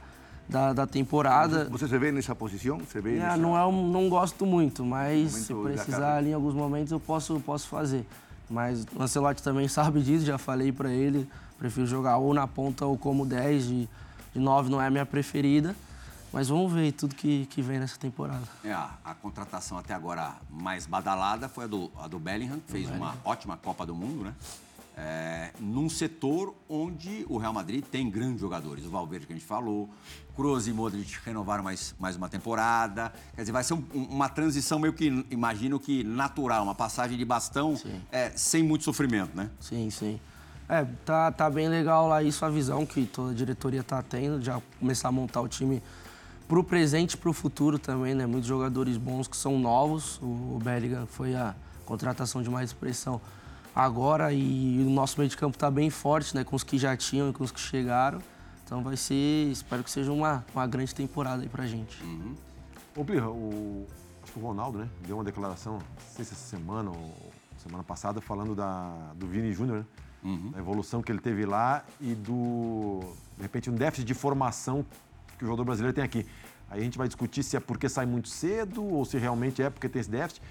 da, 0.50 0.74
da 0.74 0.88
temporada. 0.88 1.66
Você 1.70 1.88
se 1.88 1.98
vê 1.98 2.12
nessa 2.12 2.34
posição? 2.36 2.80
Se 2.92 3.00
vê 3.00 3.18
É, 3.18 3.20
nessa... 3.20 3.38
não, 3.38 3.56
é 3.58 3.66
um, 3.66 3.90
não 3.92 4.10
gosto 4.10 4.46
muito, 4.46 4.84
mas 4.84 5.32
se 5.32 5.54
precisar 5.54 6.16
ali 6.18 6.30
em 6.32 6.34
alguns 6.34 6.54
momentos 6.56 6.92
eu 6.92 7.00
posso, 7.00 7.40
posso 7.40 7.68
fazer. 7.68 8.06
Mas 8.50 8.86
o 8.96 9.02
Ancelotti 9.02 9.42
também 9.44 9.68
sabe 9.70 10.02
disso, 10.02 10.26
já 10.26 10.38
falei 10.38 10.72
pra 10.72 10.92
ele. 10.92 11.28
Prefiro 11.58 11.86
jogar 11.88 12.18
ou 12.18 12.34
na 12.34 12.48
ponta 12.48 12.86
ou 12.86 12.98
como 12.98 13.26
10, 13.26 13.68
de, 13.68 13.90
de 14.34 14.40
9 14.40 14.70
não 14.70 14.82
é 14.82 14.88
a 14.88 14.90
minha 14.90 15.06
preferida. 15.06 15.76
Mas 16.34 16.50
vamos 16.50 16.72
ver 16.74 16.92
tudo 16.92 17.16
que, 17.16 17.46
que 17.46 17.62
vem 17.62 17.80
nessa 17.80 17.98
temporada. 17.98 18.44
É, 18.64 18.74
a, 18.74 18.92
a 19.06 19.14
contratação 19.16 19.78
até 19.78 19.94
agora 19.94 20.36
mais 20.50 20.86
badalada 20.86 21.48
foi 21.48 21.64
a 21.64 21.68
do, 21.68 21.90
a 21.98 22.08
do 22.10 22.20
Bellingham, 22.20 22.60
que 22.60 22.72
fez 22.74 22.90
uma 22.98 23.16
ótima 23.24 23.56
Copa 23.56 23.86
do 23.86 23.96
Mundo, 23.96 24.26
né? 24.26 24.34
É, 24.98 25.52
num 25.60 25.90
setor 25.90 26.54
onde 26.70 27.26
o 27.30 27.38
Real 27.38 27.52
Madrid 27.54 27.84
tem 27.84 28.10
grandes 28.10 28.40
jogadores. 28.40 28.86
O 28.86 28.90
Valverde, 28.90 29.28
que 29.28 29.34
a 29.34 29.36
gente 29.36 29.46
falou, 29.46 29.90
Kroos 30.36 30.68
e 30.70 30.74
Modric 30.74 31.18
renovaram 31.26 31.64
mais, 31.64 31.94
mais 32.00 32.16
uma 32.16 32.30
temporada. 32.30 33.14
Quer 33.36 33.42
dizer, 33.42 33.52
vai 33.52 33.64
ser 33.64 33.74
um- 33.74 33.84
uma 33.94 34.30
transição 34.30 34.80
meio 34.80 34.94
que, 34.94 35.26
imagino 35.30 35.80
que 35.82 36.02
natural, 36.04 36.64
uma 36.64 36.76
passagem 36.76 37.18
de 37.18 37.26
bastão 37.26 37.76
é, 38.12 38.32
sem 38.38 38.64
muito 38.64 38.84
sofrimento, 38.86 39.36
né? 39.36 39.50
Sim, 39.60 39.90
sim. 39.90 40.20
É, 40.68 40.86
tá, 41.06 41.32
tá 41.32 41.50
bem 41.50 41.68
legal 41.68 42.08
lá 42.08 42.24
isso, 42.24 42.44
a 42.44 42.50
visão 42.50 42.86
que 42.86 43.06
toda 43.06 43.32
a 43.32 43.34
diretoria 43.36 43.84
tá 43.84 44.02
tendo, 44.02 44.42
já 44.42 44.60
começar 44.80 45.10
a 45.10 45.12
montar 45.12 45.42
o 45.42 45.48
time 45.48 45.82
pro 46.48 46.64
presente 46.64 47.14
e 47.14 47.18
pro 47.18 47.34
futuro 47.34 47.78
também, 47.78 48.16
né? 48.16 48.26
Muitos 48.26 48.48
jogadores 48.48 48.98
bons 48.98 49.28
que 49.28 49.38
são 49.38 49.60
novos. 49.60 50.20
O 50.22 50.60
Bellingham 50.64 51.06
foi 51.06 51.36
a 51.36 51.56
contratação 51.86 52.42
de 52.42 52.50
mais 52.50 52.70
expressão 52.70 53.22
agora 53.76 54.32
e 54.34 54.84
o 54.86 54.90
nosso 54.90 55.20
meio 55.20 55.30
de 55.30 55.38
campo 55.38 55.58
tá 55.58 55.70
bem 55.70 55.90
forte, 55.90 56.36
né? 56.36 56.44
Com 56.44 56.56
os 56.56 56.64
que 56.64 56.78
já 56.78 56.96
tinham 56.98 57.30
e 57.30 57.34
com 57.34 57.44
os 57.44 57.52
que 57.52 57.60
chegaram. 57.60 58.20
Então 58.64 58.84
vai 58.84 58.98
ser, 58.98 59.52
espero 59.52 59.84
que 59.84 59.92
seja 59.92 60.12
uma, 60.12 60.44
uma 60.54 60.66
grande 60.66 60.96
temporada 60.96 61.44
aí 61.44 61.50
pra 61.50 61.68
gente. 61.68 62.02
Ô, 62.96 63.06
Plirra, 63.06 63.30
o, 63.30 63.86
acho 64.24 64.34
que 64.34 64.40
o 64.40 64.42
Ronaldo, 64.42 64.80
né, 64.80 64.90
deu 65.06 65.18
uma 65.18 65.24
declaração, 65.24 65.74
não 65.74 65.82
sei 66.16 66.26
se 66.26 66.34
essa 66.34 66.58
semana 66.58 66.90
ou 66.90 67.32
semana 67.58 67.84
passada, 67.84 68.20
falando 68.22 68.56
da, 68.56 69.12
do 69.16 69.28
Vini 69.28 69.54
Júnior, 69.54 69.80
né? 69.80 69.86
Da 70.52 70.60
evolução 70.60 71.02
que 71.02 71.12
ele 71.12 71.20
teve 71.20 71.46
lá 71.46 71.84
e 72.02 72.16
do, 72.16 73.02
de 73.38 73.44
repente, 73.44 73.70
um 73.70 73.76
déficit 73.76 74.06
de 74.06 74.14
formação 74.14 74.86
que 75.38 75.44
o 75.44 75.48
jogador 75.48 75.66
brasileiro 75.66 75.94
tem 75.94 76.04
aqui. 76.04 76.26
Aí 76.70 76.82
a 76.82 76.84
gente 76.84 76.98
vai 76.98 77.08
discutir 77.08 77.44
se 77.44 77.56
é 77.56 77.60
porque 77.60 77.88
sai 77.88 78.06
muito 78.06 78.28
cedo 78.28 78.84
ou 78.84 79.06
se 79.06 79.18
realmente 79.18 79.62
é 79.62 79.70
porque 79.70 79.88
tem 79.88 80.00
esse 80.00 80.10
déficit 80.10 80.42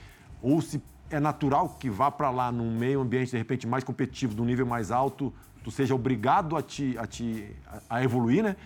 ou 0.40 0.60
se 0.60 0.80
é 1.10 1.18
natural 1.18 1.70
que 1.80 1.90
vá 1.90 2.10
para 2.10 2.30
lá 2.30 2.52
num 2.52 2.76
meio 2.76 3.00
ambiente, 3.00 3.30
de 3.30 3.36
repente, 3.36 3.66
mais 3.66 3.82
competitivo, 3.82 4.34
de 4.34 4.40
um 4.40 4.44
nível 4.44 4.66
mais 4.66 4.90
alto, 4.90 5.32
tu 5.62 5.70
seja 5.70 5.94
obrigado 5.94 6.56
a 6.56 6.62
te, 6.62 6.96
a 6.98 7.06
te 7.06 7.50
a 7.88 8.02
evoluir, 8.02 8.42
né? 8.42 8.56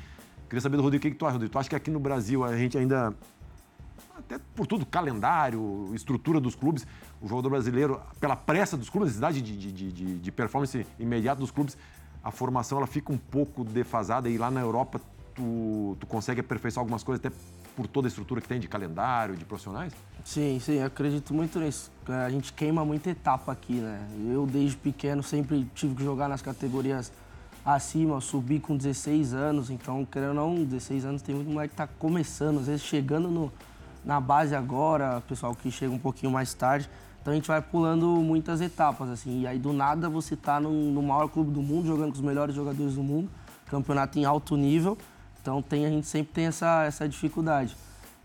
Queria 0.49 0.61
saber 0.61 0.77
do 0.77 0.83
Rodrigo, 0.83 1.01
o 1.01 1.03
que, 1.03 1.11
que 1.11 1.16
tu 1.16 1.27
acha, 1.27 1.35
Rodrigo? 1.35 1.53
Tu 1.53 1.59
acha 1.59 1.68
que 1.68 1.77
aqui 1.77 1.90
no 1.90 2.01
Brasil 2.01 2.44
a 2.44 2.57
gente 2.57 2.77
ainda 2.77 3.14
até 4.19 4.39
por 4.55 4.67
tudo, 4.67 4.85
calendário, 4.85 5.91
estrutura 5.95 6.41
dos 6.41 6.55
clubes, 6.55 6.87
o 7.21 7.29
jogador 7.29 7.51
brasileiro, 7.51 8.01
pela 8.21 8.37
pressa 8.37 8.77
dos 8.77 8.91
clubes, 8.91 9.09
necessidade 9.09 9.41
de, 9.41 9.57
de, 9.57 9.93
de- 9.93 10.19
de, 10.19 10.33
performance 10.33 10.87
imediata 10.99 11.41
dos 11.41 11.51
clubes, 11.51 11.77
a 12.23 12.31
formação 12.31 12.79
ela 12.79 12.87
fica 12.87 13.13
um 13.13 13.19
pouco 13.19 13.65
defasada 13.65 14.29
e 14.29 14.37
lá 14.37 14.51
na 14.51 14.61
Europa 14.61 15.01
tu, 15.35 15.97
tu 16.01 16.07
consegue 16.07 16.41
aperfeiçoar 16.41 16.83
algumas 16.83 17.03
coisas 17.03 17.25
até 17.25 17.35
por 17.77 17.87
toda 17.87 18.09
a 18.09 18.11
estrutura 18.11 18.41
que 18.41 18.49
tem 18.49 18.59
de 18.59 18.67
calendário, 18.67 19.37
de 19.37 19.45
profissionais? 19.45 19.93
Sim, 20.25 20.59
sim, 20.61 20.83
acredito 20.83 21.33
muito 21.33 21.61
nisso. 21.61 21.93
A 22.09 22.29
gente 22.29 22.53
queima 22.53 22.85
muita 22.85 23.11
etapa 23.11 23.53
aqui, 23.53 23.75
né? 23.75 24.05
Eu, 24.33 24.47
desde 24.47 24.77
pequeno, 24.77 25.23
sempre 25.23 25.65
tive 25.77 25.95
que 25.95 26.03
jogar 26.03 26.29
nas 26.29 26.43
categorias 26.43 27.13
acima, 27.65 28.21
subi 28.21 28.59
com 28.59 28.77
16 28.77 29.33
anos, 29.33 29.71
então, 29.71 30.05
querendo 30.05 30.41
ou 30.41 30.57
não, 30.57 30.65
16 30.65 31.05
anos 31.05 31.23
tem 31.23 31.35
muito 31.35 31.51
moleque 31.51 31.71
que 31.71 31.77
tá 31.77 31.87
começando, 31.87 32.59
às 32.59 32.67
vezes 32.67 32.83
chegando 32.83 33.29
no, 33.29 33.53
na 34.05 34.21
base 34.21 34.55
agora, 34.55 35.23
pessoal 35.29 35.55
que 35.55 35.71
chega 35.71 35.93
um 35.93 35.99
pouquinho 35.99 36.33
mais 36.33 36.55
tarde. 36.55 36.89
Então 37.21 37.33
a 37.33 37.37
gente 37.37 37.49
vai 37.49 37.61
pulando 37.61 38.07
muitas 38.07 38.61
etapas, 38.61 39.11
assim, 39.11 39.43
e 39.43 39.47
aí 39.47 39.59
do 39.59 39.73
nada 39.73 40.09
você 40.09 40.35
tá 40.37 40.59
no, 40.61 40.71
no 40.71 41.03
maior 41.03 41.29
clube 41.29 41.51
do 41.51 41.61
mundo, 41.61 41.87
jogando 41.87 42.11
com 42.11 42.17
os 42.17 42.25
melhores 42.25 42.55
jogadores 42.55 42.95
do 42.95 43.03
mundo, 43.03 43.29
campeonato 43.67 44.19
em 44.19 44.25
alto 44.25 44.57
nível, 44.57 44.97
então 45.41 45.61
tem, 45.61 45.85
a 45.85 45.91
gente 45.91 46.07
sempre 46.07 46.33
tem 46.33 46.47
essa, 46.47 46.85
essa 46.85 47.09
dificuldade. 47.09 47.77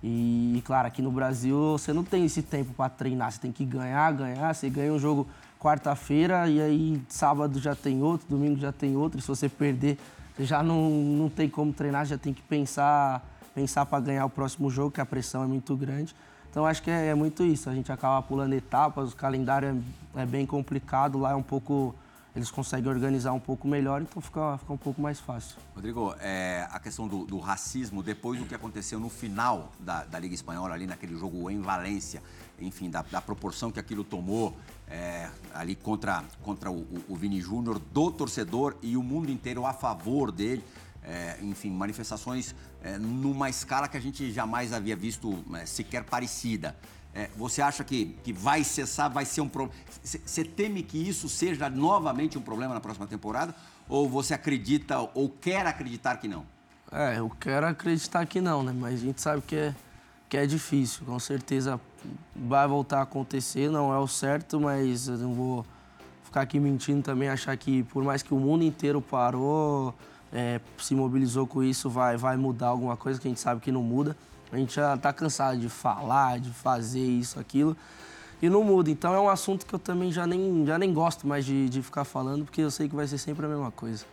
E, 0.03 0.61
claro, 0.65 0.87
aqui 0.87 1.01
no 1.01 1.11
Brasil 1.11 1.77
você 1.77 1.93
não 1.93 2.03
tem 2.03 2.25
esse 2.25 2.41
tempo 2.41 2.73
para 2.73 2.89
treinar, 2.89 3.31
você 3.31 3.39
tem 3.39 3.53
que 3.53 3.63
ganhar, 3.63 4.11
ganhar. 4.11 4.53
Você 4.53 4.69
ganha 4.69 4.91
um 4.91 4.99
jogo 4.99 5.25
quarta-feira 5.57 6.45
e 6.49 6.61
aí 6.61 7.01
sábado 7.07 7.57
já 7.57 7.73
tem 7.73 8.03
outro, 8.03 8.27
domingo 8.27 8.59
já 8.59 8.73
tem 8.73 8.97
outro. 8.97 9.19
E 9.19 9.21
se 9.21 9.27
você 9.29 9.47
perder, 9.47 9.97
você 10.35 10.43
já 10.43 10.61
não, 10.61 10.89
não 10.89 11.29
tem 11.29 11.47
como 11.47 11.71
treinar, 11.71 12.05
já 12.05 12.17
tem 12.17 12.33
que 12.33 12.41
pensar 12.41 13.25
pensar 13.53 13.85
para 13.85 13.99
ganhar 13.99 14.25
o 14.25 14.29
próximo 14.29 14.69
jogo, 14.69 14.91
que 14.91 15.01
a 15.01 15.05
pressão 15.05 15.43
é 15.43 15.47
muito 15.47 15.75
grande. 15.75 16.15
Então 16.49 16.65
acho 16.65 16.83
que 16.83 16.91
é, 16.91 17.07
é 17.07 17.15
muito 17.15 17.43
isso. 17.43 17.69
A 17.69 17.73
gente 17.73 17.91
acaba 17.91 18.21
pulando 18.21 18.53
etapas, 18.53 19.11
o 19.13 19.15
calendário 19.15 19.81
é, 20.15 20.21
é 20.21 20.25
bem 20.25 20.45
complicado, 20.45 21.17
lá 21.17 21.31
é 21.31 21.35
um 21.35 21.43
pouco. 21.43 21.95
Eles 22.35 22.49
conseguem 22.49 22.89
organizar 22.91 23.31
um 23.31 23.39
pouco 23.39 23.67
melhor, 23.67 24.01
então 24.01 24.19
fica, 24.19 24.57
fica 24.57 24.73
um 24.73 24.77
pouco 24.77 24.99
mais 24.99 25.19
fácil. 25.19 25.55
Rodrigo, 25.75 26.15
é, 26.19 26.67
a 26.71 26.79
questão 26.79 27.07
do, 27.07 27.25
do 27.25 27.37
racismo, 27.37 28.01
depois 28.01 28.39
do 28.39 28.45
que 28.47 28.55
aconteceu 28.55 28.99
no 28.99 29.07
final 29.07 29.71
da, 29.79 30.03
da 30.03 30.17
Liga 30.17 30.33
Espanhola, 30.33 30.73
ali 30.73 30.87
naquele 30.87 31.15
jogo 31.15 31.47
em 31.51 31.61
Valência, 31.61 32.23
enfim, 32.59 32.89
da, 32.89 33.03
da 33.03 33.21
proporção 33.21 33.71
que 33.71 33.79
aquilo 33.79 34.03
tomou 34.03 34.57
é, 34.89 35.29
ali 35.53 35.75
contra, 35.75 36.23
contra 36.41 36.71
o, 36.71 36.77
o- 36.79 37.03
o 37.09 37.15
Vini 37.15 37.39
Júnior, 37.39 37.77
do 37.77 38.09
torcedor 38.11 38.75
e 38.81 38.97
o 38.97 39.03
mundo 39.03 39.29
inteiro 39.29 39.63
a 39.63 39.73
favor 39.73 40.31
dele. 40.31 40.63
É, 41.05 41.37
enfim, 41.41 41.69
manifestações 41.69 42.55
é, 42.81 42.97
numa 42.97 43.49
escala 43.49 43.87
que 43.87 43.97
a 43.97 43.99
gente 43.99 44.31
jamais 44.31 44.71
havia 44.71 44.95
visto 44.95 45.43
é, 45.55 45.65
sequer 45.65 46.03
parecida. 46.03 46.75
É, 47.13 47.29
você 47.35 47.61
acha 47.61 47.83
que, 47.83 48.17
que 48.23 48.33
vai 48.33 48.63
cessar, 48.63 49.09
vai 49.11 49.25
ser 49.25 49.41
um 49.41 49.49
problema? 49.49 49.79
Você 50.03 50.43
teme 50.43 50.81
que 50.81 50.97
isso 50.97 51.29
seja 51.29 51.69
novamente 51.69 52.37
um 52.37 52.41
problema 52.41 52.73
na 52.73 52.79
próxima 52.79 53.05
temporada? 53.05 53.53
Ou 53.87 54.09
você 54.09 54.33
acredita 54.33 54.99
ou 55.13 55.29
quer 55.29 55.67
acreditar 55.67 56.17
que 56.17 56.27
não? 56.27 56.45
É, 56.91 57.19
eu 57.19 57.29
quero 57.29 57.67
acreditar 57.67 58.25
que 58.25 58.39
não, 58.39 58.63
né? 58.63 58.73
Mas 58.75 58.95
a 58.95 58.97
gente 59.05 59.21
sabe 59.21 59.41
que 59.41 59.55
é, 59.55 59.75
que 60.27 60.37
é 60.37 60.45
difícil. 60.45 61.05
Com 61.05 61.19
certeza 61.19 61.79
vai 62.35 62.67
voltar 62.67 62.99
a 62.99 63.03
acontecer, 63.03 63.69
não 63.69 63.93
é 63.93 63.97
o 63.99 64.07
certo, 64.07 64.59
mas 64.59 65.07
eu 65.07 65.17
não 65.17 65.33
vou 65.33 65.65
ficar 66.23 66.41
aqui 66.41 66.59
mentindo 66.59 67.03
também, 67.03 67.29
achar 67.29 67.55
que 67.55 67.83
por 67.83 68.03
mais 68.03 68.23
que 68.23 68.33
o 68.33 68.39
mundo 68.39 68.63
inteiro 68.63 68.99
parou, 69.01 69.93
é, 70.33 70.59
se 70.77 70.95
mobilizou 70.95 71.45
com 71.45 71.63
isso, 71.63 71.89
vai, 71.89 72.17
vai 72.17 72.35
mudar 72.35 72.67
alguma 72.67 72.97
coisa 72.97 73.21
que 73.21 73.27
a 73.27 73.29
gente 73.29 73.39
sabe 73.39 73.61
que 73.61 73.71
não 73.71 73.83
muda. 73.83 74.17
A 74.51 74.57
gente 74.57 74.75
já 74.75 74.97
tá 74.97 75.13
cansado 75.13 75.59
de 75.59 75.69
falar, 75.69 76.39
de 76.39 76.49
fazer 76.49 77.03
isso, 77.03 77.39
aquilo, 77.39 77.77
e 78.41 78.49
não 78.49 78.63
muda. 78.63 78.89
Então 78.89 79.13
é 79.13 79.19
um 79.19 79.29
assunto 79.29 79.65
que 79.65 79.73
eu 79.73 79.79
também 79.79 80.11
já 80.11 80.25
nem, 80.25 80.65
já 80.65 80.77
nem 80.77 80.93
gosto 80.93 81.27
mais 81.27 81.45
de, 81.45 81.69
de 81.69 81.81
ficar 81.81 82.03
falando, 82.03 82.45
porque 82.45 82.61
eu 82.61 82.71
sei 82.71 82.89
que 82.89 82.95
vai 82.95 83.07
ser 83.07 83.17
sempre 83.17 83.45
a 83.45 83.49
mesma 83.49 83.71
coisa. 83.71 84.05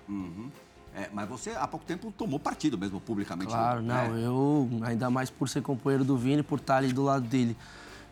É, 0.94 1.08
mas 1.12 1.28
você 1.28 1.50
há 1.50 1.66
pouco 1.66 1.86
tempo 1.86 2.12
tomou 2.16 2.38
partido 2.38 2.76
mesmo 2.76 3.00
publicamente. 3.00 3.50
Claro, 3.50 3.80
né? 3.80 4.08
não, 4.08 4.18
eu, 4.18 4.70
ainda 4.82 5.08
mais 5.08 5.30
por 5.30 5.48
ser 5.48 5.62
companheiro 5.62 6.04
do 6.04 6.16
Vini, 6.16 6.42
por 6.42 6.58
estar 6.58 6.76
ali 6.76 6.92
do 6.92 7.02
lado 7.02 7.26
dele. 7.26 7.56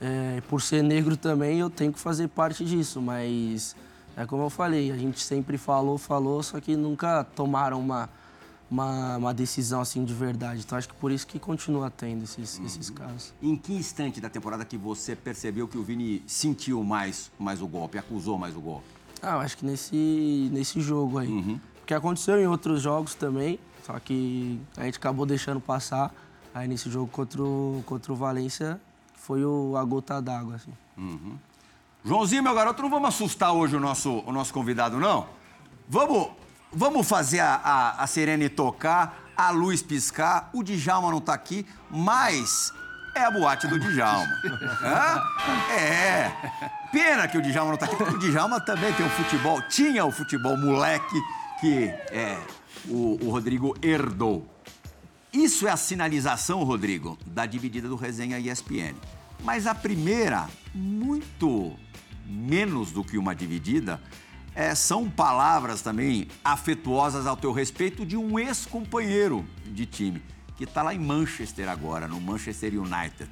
É, 0.01 0.41
por 0.49 0.63
ser 0.63 0.83
negro 0.83 1.17
também, 1.17 1.59
eu 1.59 1.69
tenho 1.69 1.93
que 1.93 1.99
fazer 1.99 2.29
parte 2.29 2.65
disso, 2.65 3.03
mas 3.03 3.75
é 4.19 4.27
como 4.27 4.43
eu 4.43 4.51
falei, 4.51 4.91
a 4.91 4.97
gente 4.97 5.21
sempre 5.21 5.57
falou, 5.57 5.97
falou, 5.97 6.43
só 6.43 6.61
que 6.61 6.75
nunca 6.75 7.23
tomaram 7.23 7.79
uma, 7.79 8.11
uma, 8.69 9.17
uma 9.17 9.33
decisão 9.33 9.81
assim 9.81 10.05
de 10.05 10.13
verdade. 10.13 10.63
Então 10.67 10.77
acho 10.77 10.89
que 10.89 10.95
por 10.97 11.13
isso 11.13 11.25
que 11.25 11.39
continua 11.39 11.89
tendo 11.89 12.25
esses, 12.25 12.59
esses 12.59 12.91
casos. 12.91 13.33
Em 13.41 13.55
que 13.55 13.73
instante 13.73 14.21
da 14.21 14.29
temporada 14.29 14.65
que 14.65 14.77
você 14.77 15.15
percebeu 15.15 15.69
que 15.69 15.79
o 15.79 15.85
Vini 15.85 16.25
sentiu 16.27 16.83
mais, 16.83 17.31
mais 17.39 17.63
o 17.63 17.69
golpe, 17.69 17.97
acusou 17.97 18.37
mais 18.37 18.57
o 18.57 18.61
golpe? 18.61 18.89
Ah, 19.23 19.35
eu 19.35 19.39
acho 19.39 19.57
que 19.57 19.65
nesse, 19.65 20.51
nesse 20.53 20.81
jogo 20.81 21.19
aí. 21.19 21.29
Porque 21.77 21.95
aconteceu 21.95 22.41
em 22.41 22.47
outros 22.49 22.83
jogos 22.83 23.15
também, 23.15 23.57
só 23.87 24.01
que 24.01 24.61
a 24.77 24.85
gente 24.85 24.97
acabou 24.97 25.27
deixando 25.27 25.61
passar. 25.61 26.13
Aí 26.53 26.67
nesse 26.67 26.91
jogo 26.91 27.07
contra 27.07 27.41
o, 27.41 27.85
contra 27.87 28.13
o 28.13 28.17
Valência 28.17 28.81
foi 29.15 29.45
o, 29.45 29.77
a 29.77 29.85
gota 29.85 30.21
d'água, 30.21 30.57
assim. 30.57 30.73
Joãozinho, 32.05 32.43
meu 32.43 32.55
garoto, 32.55 32.83
não 32.83 32.91
vamos 32.91 33.09
assustar 33.09 33.53
hoje 33.53 33.77
o 33.77 33.81
nosso, 33.81 34.23
o 34.27 34.33
nosso 34.33 34.53
convidado, 34.53 34.99
não? 34.99 35.27
Vamos, 35.89 36.29
vamos 36.73 37.09
fazer 37.09 37.41
a, 37.41 37.55
a, 37.57 38.03
a 38.03 38.07
Serene 38.07 38.49
tocar, 38.49 39.33
a 39.37 39.51
luz 39.51 39.83
piscar, 39.83 40.49
o 40.53 40.63
Djalma 40.63 41.11
não 41.11 41.21
tá 41.21 41.35
aqui, 41.35 41.67
mas 41.91 42.73
é 43.15 43.25
a 43.25 43.31
boate 43.31 43.67
do 43.67 43.79
Djalma. 43.79 44.33
Hã? 44.83 45.23
É. 45.75 46.33
Pena 46.93 47.27
que 47.27 47.37
o 47.37 47.43
Djalma 47.43 47.73
não 47.73 47.79
tá 47.79 47.87
aqui, 47.87 47.97
porque 47.97 48.15
o 48.15 48.19
Djalma 48.19 48.61
também 48.61 48.93
tem 48.93 49.05
o 49.05 49.11
futebol, 49.11 49.61
tinha 49.63 50.05
o 50.05 50.13
futebol 50.13 50.57
moleque 50.57 51.21
que 51.61 51.89
é, 52.11 52.39
o, 52.87 53.19
o 53.23 53.31
Rodrigo 53.31 53.77
herdou. 53.83 54.47
Isso 55.33 55.67
é 55.67 55.71
a 55.71 55.77
sinalização, 55.77 56.63
Rodrigo, 56.63 57.19
da 57.27 57.45
dividida 57.45 57.89
do 57.89 57.97
Resenha 57.97 58.39
ESPN. 58.39 58.95
Mas 59.45 59.67
a 59.67 59.75
primeira, 59.75 60.49
muito 60.75 61.77
menos 62.29 62.93
do 62.93 63.03
que 63.03 63.17
uma 63.17 63.35
dividida, 63.35 64.01
é, 64.55 64.75
são 64.75 65.09
palavras 65.09 65.83
também 65.83 66.29
afetuosas 66.45 67.27
ao 67.27 67.37
teu 67.37 67.53
respeito 67.53 68.05
de 68.05 68.17
um 68.17 68.39
ex-companheiro 68.39 69.45
de 69.67 69.87
time, 69.87 70.23
que 70.57 70.65
está 70.65 70.83
lá 70.83 70.93
em 70.93 70.99
Manchester 70.99 71.69
agora, 71.69 72.07
no 72.07 72.21
Manchester 72.21 72.75
United. 72.75 73.29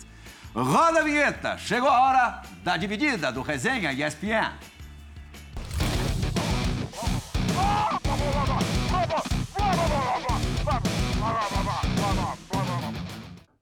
Roda 0.54 1.00
a 1.00 1.02
vinheta! 1.02 1.58
Chegou 1.58 1.88
a 1.88 2.00
hora 2.00 2.42
da 2.64 2.76
dividida 2.76 3.30
do 3.30 3.42
Resenha 3.42 3.92
ESPN. 3.92 4.52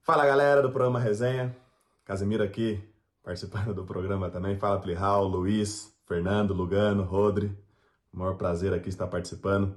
Fala 0.03 0.27
galera 0.27 0.61
do 0.61 0.71
programa 0.71 1.01
Resenha, 1.01 1.57
Casemiro 2.05 2.45
aqui, 2.45 2.79
participando 3.25 3.75
do 3.75 3.85
programa 3.85 4.31
também. 4.31 4.57
Fala 4.57 4.79
Plihal, 4.79 5.27
Luiz, 5.27 5.93
Fernando, 6.07 6.53
Lugano, 6.53 7.03
Rodri. 7.03 7.51
O 8.13 8.19
maior 8.19 8.37
prazer 8.37 8.73
aqui 8.73 8.91
estar 8.91 9.07
participando 9.07 9.75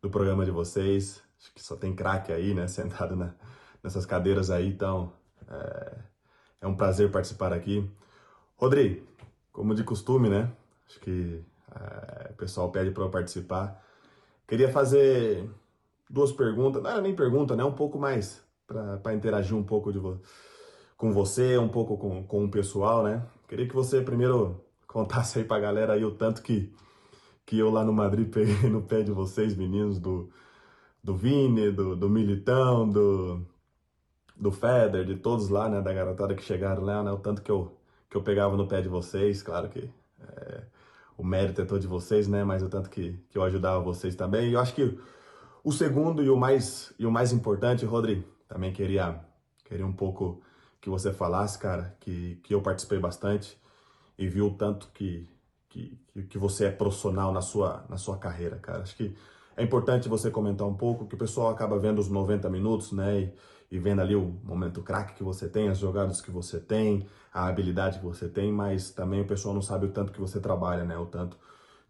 do 0.00 0.08
programa 0.08 0.44
de 0.44 0.52
vocês. 0.52 1.20
Acho 1.38 1.52
que 1.52 1.62
só 1.62 1.76
tem 1.76 1.94
craque 1.94 2.32
aí, 2.32 2.54
né, 2.54 2.66
sentado 2.68 3.16
na, 3.16 3.34
nessas 3.82 4.06
cadeiras 4.06 4.50
aí, 4.50 4.68
então 4.68 5.12
é, 5.48 5.98
é, 6.62 6.66
um 6.66 6.76
prazer 6.76 7.10
participar 7.10 7.52
aqui. 7.52 7.90
Rodri, 8.56 9.06
como 9.52 9.74
de 9.74 9.84
costume, 9.84 10.30
né? 10.30 10.50
Acho 10.88 11.00
que 11.00 11.44
é, 11.74 12.30
o 12.30 12.34
pessoal 12.34 12.70
pede 12.70 12.92
para 12.92 13.02
eu 13.02 13.10
participar. 13.10 13.84
Queria 14.46 14.70
fazer 14.70 15.50
duas 16.08 16.30
perguntas, 16.30 16.82
não 16.82 16.90
era 16.90 17.00
nem 17.00 17.14
pergunta, 17.14 17.56
né? 17.56 17.64
Um 17.64 17.74
pouco 17.74 17.98
mais 17.98 18.42
para 18.66 19.12
interagir 19.12 19.56
um 19.56 19.62
pouco 19.62 19.92
de 19.92 19.98
vo 19.98 20.20
com 20.96 21.12
você, 21.12 21.58
um 21.58 21.68
pouco 21.68 21.96
com, 21.98 22.24
com 22.24 22.44
o 22.44 22.50
pessoal, 22.50 23.02
né? 23.02 23.26
Queria 23.48 23.68
que 23.68 23.74
você 23.74 24.00
primeiro 24.00 24.64
contasse 24.86 25.38
aí 25.38 25.44
pra 25.44 25.60
galera 25.60 25.92
aí 25.92 26.04
o 26.04 26.12
tanto 26.12 26.42
que, 26.42 26.72
que 27.44 27.58
eu 27.58 27.70
lá 27.70 27.84
no 27.84 27.92
Madrid 27.92 28.30
peguei 28.30 28.70
no 28.70 28.82
pé 28.82 29.02
de 29.02 29.12
vocês, 29.12 29.56
meninos, 29.56 29.98
do, 29.98 30.30
do 31.02 31.14
Vini, 31.16 31.70
do, 31.70 31.94
do 31.94 32.08
Militão, 32.08 32.88
do, 32.88 33.46
do 34.34 34.50
Feder, 34.50 35.04
de 35.04 35.16
todos 35.16 35.48
lá, 35.48 35.68
né? 35.68 35.80
Da 35.80 35.92
garotada 35.92 36.34
que 36.34 36.42
chegaram 36.42 36.82
lá, 36.82 37.02
né? 37.02 37.12
O 37.12 37.18
tanto 37.18 37.42
que 37.42 37.50
eu, 37.50 37.76
que 38.08 38.16
eu 38.16 38.22
pegava 38.22 38.56
no 38.56 38.66
pé 38.66 38.80
de 38.80 38.88
vocês, 38.88 39.42
claro 39.42 39.68
que 39.68 39.90
é, 40.20 40.62
o 41.16 41.24
mérito 41.24 41.60
é 41.60 41.64
todo 41.64 41.80
de 41.80 41.86
vocês, 41.86 42.26
né? 42.28 42.42
Mas 42.44 42.62
o 42.62 42.68
tanto 42.68 42.88
que, 42.90 43.18
que 43.30 43.38
eu 43.38 43.42
ajudava 43.42 43.80
vocês 43.80 44.14
também. 44.14 44.50
E 44.50 44.54
eu 44.54 44.60
acho 44.60 44.74
que 44.74 44.98
o 45.62 45.72
segundo 45.72 46.22
e 46.22 46.30
o 46.30 46.36
mais, 46.36 46.94
e 46.98 47.04
o 47.06 47.10
mais 47.10 47.32
importante, 47.32 47.84
Rodrigo, 47.84 48.24
também 48.48 48.72
queria, 48.72 49.20
queria 49.64 49.86
um 49.86 49.92
pouco 49.92 50.40
que 50.86 50.90
você 50.90 51.12
falasse, 51.12 51.58
cara, 51.58 51.96
que, 51.98 52.38
que 52.44 52.54
eu 52.54 52.62
participei 52.62 53.00
bastante 53.00 53.60
e 54.16 54.28
vi 54.28 54.40
o 54.40 54.52
tanto 54.52 54.88
que, 54.94 55.28
que, 55.68 55.98
que 56.30 56.38
você 56.38 56.66
é 56.66 56.70
profissional 56.70 57.32
na 57.32 57.40
sua, 57.40 57.84
na 57.88 57.96
sua 57.96 58.16
carreira, 58.16 58.56
cara. 58.56 58.84
Acho 58.84 58.96
que 58.96 59.12
é 59.56 59.64
importante 59.64 60.08
você 60.08 60.30
comentar 60.30 60.64
um 60.64 60.74
pouco, 60.74 61.04
que 61.08 61.16
o 61.16 61.18
pessoal 61.18 61.50
acaba 61.50 61.76
vendo 61.76 61.98
os 61.98 62.08
90 62.08 62.48
minutos, 62.48 62.92
né? 62.92 63.18
E, 63.20 63.34
e 63.68 63.80
vendo 63.80 64.00
ali 64.00 64.14
o 64.14 64.38
momento 64.44 64.80
craque 64.80 65.14
que 65.14 65.24
você 65.24 65.48
tem, 65.48 65.68
as 65.68 65.78
jogadas 65.78 66.20
que 66.20 66.30
você 66.30 66.60
tem, 66.60 67.04
a 67.34 67.48
habilidade 67.48 67.98
que 67.98 68.04
você 68.04 68.28
tem, 68.28 68.52
mas 68.52 68.92
também 68.92 69.22
o 69.22 69.26
pessoal 69.26 69.52
não 69.52 69.62
sabe 69.62 69.86
o 69.86 69.90
tanto 69.90 70.12
que 70.12 70.20
você 70.20 70.38
trabalha, 70.38 70.84
né? 70.84 70.96
O 70.96 71.06
tanto 71.06 71.36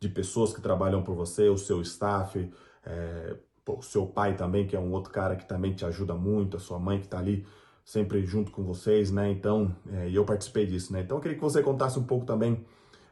de 0.01 0.09
pessoas 0.09 0.55
que 0.55 0.61
trabalham 0.63 1.03
por 1.03 1.15
você, 1.15 1.51
o 1.51 1.59
seu 1.59 1.83
staff, 1.83 2.51
é, 2.83 3.37
o 3.69 3.83
seu 3.83 4.07
pai 4.07 4.37
também, 4.39 4.67
que 4.67 4.75
é 4.75 4.81
um 4.81 4.91
outro 4.91 5.13
cara 5.13 5.37
que 5.37 5.45
também 5.45 5.75
te 5.75 5.85
ajuda 5.85 6.15
muito, 6.15 6.57
a 6.57 6.61
sua 6.61 6.79
mãe 6.79 6.99
que 6.99 7.05
está 7.05 7.19
ali 7.19 7.47
sempre 7.87 8.27
junto 8.27 8.51
com 8.51 8.65
vocês, 8.65 9.13
né? 9.13 9.31
Então, 9.31 9.75
é, 9.93 10.11
eu 10.11 10.25
participei 10.25 10.67
disso, 10.67 10.93
né? 10.93 11.03
Então, 11.03 11.17
eu 11.17 11.21
queria 11.21 11.37
que 11.37 11.43
você 11.43 11.63
contasse 11.63 11.97
um 11.97 12.03
pouco 12.03 12.27
também 12.27 12.67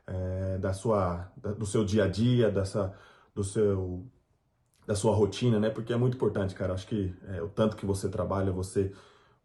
é, 0.04 0.58
da 0.58 0.72
sua, 0.72 1.30
da, 1.36 1.52
do 1.52 1.64
seu 1.64 1.84
dia 1.84 2.04
a 2.04 2.08
dia, 2.08 2.50
dessa, 2.50 2.92
do 3.32 3.44
seu, 3.44 4.04
da 4.84 4.96
sua 4.96 5.14
rotina, 5.14 5.60
né? 5.60 5.70
Porque 5.70 5.92
é 5.92 5.96
muito 5.96 6.16
importante, 6.16 6.56
cara. 6.56 6.74
Acho 6.74 6.88
que 6.88 7.14
é, 7.28 7.40
o 7.40 7.48
tanto 7.48 7.76
que 7.76 7.86
você 7.86 8.08
trabalha, 8.08 8.50
você, 8.50 8.92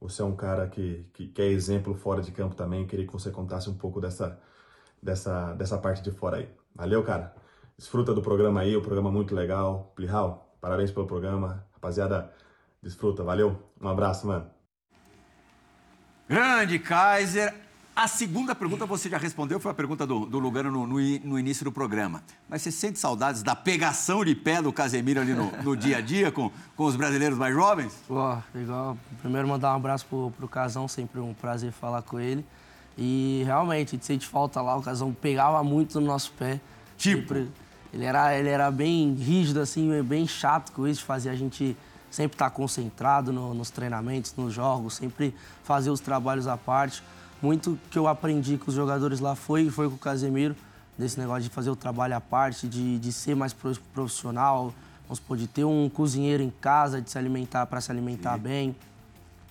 você 0.01 0.23
é 0.23 0.25
um 0.25 0.35
cara 0.35 0.67
que, 0.67 1.05
que, 1.13 1.27
que, 1.27 1.41
é 1.43 1.45
exemplo 1.45 1.93
fora 1.93 2.23
de 2.23 2.31
campo 2.31 2.55
também. 2.55 2.81
Eu 2.81 2.87
queria 2.87 3.05
que 3.05 3.13
você 3.13 3.29
contasse 3.29 3.69
um 3.69 3.77
pouco 3.77 4.01
dessa, 4.01 4.41
dessa, 5.01 5.53
dessa 5.53 5.77
parte 5.77 6.01
de 6.01 6.09
fora 6.09 6.37
aí. 6.37 6.49
Valeu, 6.73 7.03
cara. 7.03 7.35
Desfruta 7.77 8.15
do 8.15 8.21
programa 8.23 8.61
aí, 8.61 8.75
o 8.75 8.81
programa 8.81 9.11
muito 9.11 9.35
legal. 9.35 9.93
Plihal, 9.95 10.57
parabéns 10.59 10.91
pelo 10.91 11.05
programa. 11.05 11.63
Rapaziada, 11.73 12.33
desfruta. 12.81 13.23
Valeu. 13.23 13.55
Um 13.79 13.87
abraço, 13.87 14.25
mano. 14.25 14.58
Grande 16.29 16.77
Kaiser. 16.77 17.55
A 17.95 18.07
segunda 18.07 18.53
pergunta 18.53 18.85
você 18.85 19.09
já 19.09 19.17
respondeu, 19.17 19.59
foi 19.59 19.71
a 19.71 19.73
pergunta 19.73 20.05
do, 20.05 20.27
do 20.27 20.37
Lugano 20.37 20.69
no, 20.69 20.85
no, 20.85 20.99
no, 20.99 21.39
início 21.39 21.65
do 21.65 21.71
programa. 21.71 22.23
Mas 22.47 22.61
você 22.61 22.71
sente 22.71 22.99
saudades 22.99 23.41
da 23.41 23.55
pegação 23.55 24.23
de 24.23 24.35
pé 24.35 24.61
do 24.61 24.71
Casemiro 24.71 25.19
ali 25.19 25.33
no, 25.33 25.51
no 25.63 25.75
dia 25.75 25.97
a 25.97 26.01
dia 26.01 26.31
com, 26.31 26.51
com 26.77 26.85
os 26.85 26.95
brasileiros 26.95 27.35
mais 27.35 27.53
jovens? 27.53 27.99
Pô, 28.07 28.37
legal. 28.53 28.95
Primeiro 29.21 29.47
mandar 29.47 29.73
um 29.73 29.77
abraço 29.77 30.05
pro, 30.05 30.31
pro 30.37 30.47
Casão, 30.47 30.87
sempre 30.87 31.19
um 31.19 31.33
prazer 31.33 31.71
falar 31.71 32.03
com 32.03 32.19
ele. 32.19 32.45
E 32.95 33.41
realmente, 33.43 33.87
a 33.87 33.91
gente 33.93 34.05
sente 34.05 34.27
falta 34.27 34.61
lá, 34.61 34.77
o 34.77 34.83
Casão 34.83 35.11
pegava 35.11 35.63
muito 35.63 35.99
no 35.99 36.05
nosso 36.05 36.31
pé. 36.33 36.61
Tipo? 36.95 37.33
Sempre, 37.33 37.51
ele, 37.91 38.05
era, 38.05 38.37
ele 38.37 38.49
era 38.49 38.69
bem 38.69 39.15
rígido, 39.15 39.59
assim, 39.59 40.01
bem 40.03 40.27
chato 40.27 40.71
com 40.73 40.87
isso, 40.87 41.03
fazia 41.03 41.31
a 41.31 41.35
gente 41.35 41.75
sempre 42.09 42.35
estar 42.35 42.49
tá 42.49 42.55
concentrado 42.55 43.31
no, 43.31 43.53
nos 43.53 43.69
treinamentos, 43.69 44.33
nos 44.35 44.53
jogos, 44.53 44.95
sempre 44.95 45.35
fazer 45.63 45.89
os 45.89 45.99
trabalhos 45.99 46.47
à 46.47 46.57
parte. 46.57 47.03
Muito 47.41 47.79
que 47.89 47.97
eu 47.97 48.07
aprendi 48.07 48.57
com 48.57 48.69
os 48.69 48.75
jogadores 48.75 49.19
lá 49.19 49.35
foi, 49.35 49.69
foi 49.69 49.87
com 49.87 49.95
o 49.95 49.99
Casemiro, 49.99 50.55
desse 50.97 51.17
negócio 51.17 51.43
de 51.43 51.49
fazer 51.49 51.69
o 51.69 51.75
trabalho 51.75 52.15
à 52.15 52.21
parte, 52.21 52.67
de, 52.67 52.99
de 52.99 53.11
ser 53.13 53.35
mais 53.35 53.53
profissional, 53.53 54.73
vamos 55.03 55.19
supor, 55.19 55.37
de 55.37 55.47
ter 55.47 55.63
um 55.63 55.89
cozinheiro 55.89 56.43
em 56.43 56.49
casa, 56.49 57.01
de 57.01 57.09
se 57.09 57.17
alimentar 57.17 57.65
para 57.67 57.79
se 57.79 57.89
alimentar 57.89 58.35
Sim. 58.35 58.41
bem. 58.41 58.75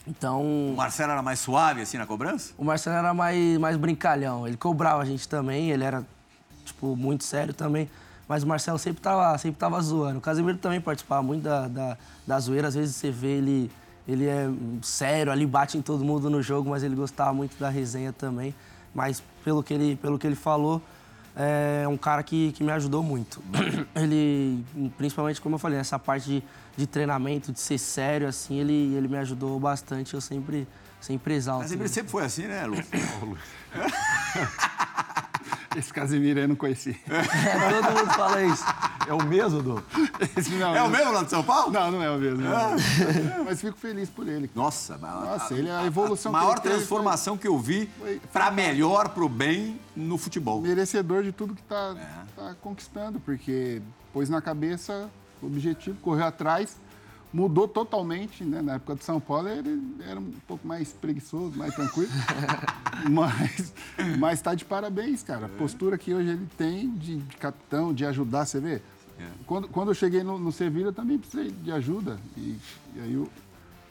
Então. 0.07 0.43
O 0.43 0.75
Marcelo 0.77 1.13
era 1.13 1.23
mais 1.23 1.39
suave 1.39 1.83
assim 1.83 1.99
na 1.99 2.07
cobrança? 2.07 2.53
O 2.57 2.65
Marcelo 2.65 2.97
era 2.97 3.13
mais, 3.13 3.59
mais 3.59 3.77
brincalhão. 3.77 4.47
Ele 4.47 4.57
cobrava 4.57 5.03
a 5.03 5.05
gente 5.05 5.29
também, 5.29 5.71
ele 5.71 5.85
era, 5.85 6.05
tipo, 6.65 6.97
muito 6.97 7.25
sério 7.25 7.53
também. 7.53 7.91
Mas 8.29 8.43
o 8.43 8.47
Marcelo 8.47 8.79
sempre 8.79 9.01
tava, 9.01 9.37
sempre 9.39 9.59
tava 9.59 9.81
zoando. 9.81 10.19
O 10.19 10.21
Casemiro 10.21 10.59
também 10.59 10.81
participava 10.81 11.23
muito 11.23 11.43
da, 11.43 11.67
da, 11.67 11.97
da 12.27 12.39
zoeira. 12.39 12.69
Às 12.69 12.75
vezes 12.75 12.95
você 12.95 13.11
vê 13.11 13.39
ele, 13.39 13.71
ele 14.07 14.27
é 14.27 14.51
sério, 14.83 15.33
ali 15.33 15.47
bate 15.47 15.79
em 15.79 15.83
todo 15.83 16.05
mundo 16.05 16.29
no 16.29 16.43
jogo, 16.43 16.69
mas 16.69 16.83
ele 16.83 16.95
gostava 16.95 17.33
muito 17.33 17.59
da 17.59 17.71
resenha 17.71 18.13
também. 18.13 18.55
Mas 18.95 19.23
pelo 19.43 19.63
que 19.63 19.73
ele, 19.73 19.97
pelo 19.97 20.19
que 20.19 20.27
ele 20.27 20.37
falou, 20.37 20.83
é 21.35 21.89
um 21.89 21.97
cara 21.97 22.23
que, 22.23 22.53
que 22.53 22.63
me 22.63 22.71
ajudou 22.73 23.03
muito. 23.03 23.41
Ele, 23.95 24.65
principalmente, 24.97 25.41
como 25.41 25.55
eu 25.55 25.59
falei, 25.59 25.79
nessa 25.79 25.97
parte 25.97 26.27
de, 26.27 26.43
de 26.77 26.87
treinamento, 26.87 27.53
de 27.53 27.61
ser 27.61 27.79
sério, 27.79 28.27
assim, 28.27 28.59
ele, 28.59 28.95
ele 28.97 29.07
me 29.07 29.19
ajudou 29.19 29.59
bastante. 29.61 30.15
Eu 30.15 30.21
sempre, 30.21 30.67
sempre 31.01 31.35
exalto. 31.35 31.63
Mas 31.63 31.71
ele 31.71 31.87
sempre 31.87 32.11
foi 32.11 32.25
assim, 32.25 32.49
né, 32.49 32.67
Lu? 32.67 32.77
Esse 35.79 35.93
Casimiro 35.93 36.41
eu 36.41 36.49
não 36.49 36.57
conheci. 36.57 36.99
É, 37.09 37.71
todo 37.71 37.97
mundo 37.97 38.13
fala 38.15 38.43
isso. 38.43 38.65
É 39.07 39.15
o 39.15 39.25
mesmo, 39.25 39.63
do? 39.63 39.85
Não, 40.59 40.75
é 40.75 40.83
o 40.83 40.91
mesmo 40.91 41.13
lá 41.13 41.23
de 41.23 41.31
São 41.31 41.45
Paulo? 41.45 41.73
Não, 41.73 41.93
não 41.93 42.03
é 42.03 42.11
o 42.11 42.19
mesmo. 42.19 42.45
É. 42.45 43.45
mas 43.45 43.61
fico 43.61 43.79
feliz 43.79 44.11
por 44.11 44.27
ele. 44.27 44.51
Nossa, 44.57 44.99
Nossa, 44.99 45.55
ele 45.55 45.69
é 45.69 45.77
a 45.77 45.87
evolução 45.87 46.35
a 46.35 46.41
maior 46.41 46.57
que 46.57 46.63
transformação 46.63 47.37
foi... 47.37 47.43
que 47.43 47.49
eu 47.49 47.57
vi 47.57 47.89
para 48.33 48.51
melhor, 48.51 49.11
para 49.11 49.23
o 49.23 49.29
bem 49.29 49.79
no 49.95 50.19
futebol. 50.19 50.61
Merecedor 50.61 51.23
de 51.23 51.31
tudo 51.31 51.55
que 51.55 51.63
está 51.63 51.95
é. 51.97 52.41
tá 52.41 52.57
conquistando, 52.61 53.21
porque 53.21 53.81
pôs 54.13 54.29
na 54.29 54.43
cabeça 54.43 55.09
o 55.41 55.47
objetivo, 55.47 55.97
correu 56.01 56.27
atrás 56.27 56.77
mudou 57.33 57.69
totalmente, 57.69 58.45
né? 58.45 58.63
Na 58.63 58.75
época 58.75 58.95
do 58.95 59.05
São 59.05 59.21
Paulo 59.21 59.49
ele 59.49 59.97
era 60.07 60.19
um 60.19 60.33
pouco 60.47 60.67
mais 60.67 60.93
preguiçoso, 60.93 61.57
mais 61.57 61.75
tranquilo. 61.75 62.11
mas 63.11 63.73
mas 64.19 64.41
tá 64.41 64.55
de 64.55 64.65
parabéns, 64.65 65.23
cara. 65.23 65.47
A 65.47 65.49
postura 65.49 65.99
que 65.99 66.15
hoje 66.15 66.31
ele 66.31 66.49
tem 66.57 66.91
de, 66.91 67.19
de 67.19 67.37
capitão, 67.37 67.93
de 67.93 68.05
ajudar, 68.07 68.47
você 68.47 68.61
vê? 68.61 68.83
É. 69.19 69.27
Quando, 69.47 69.69
quando 69.69 69.89
eu 69.89 69.95
cheguei 69.95 70.23
no, 70.23 70.39
no 70.39 70.53
Sevilha, 70.53 70.87
eu 70.87 70.93
também 70.93 71.19
precisei 71.19 71.51
de 71.51 71.73
ajuda. 71.73 72.19
E, 72.37 72.57
e 72.95 73.01
aí 73.01 73.17
o, 73.17 73.29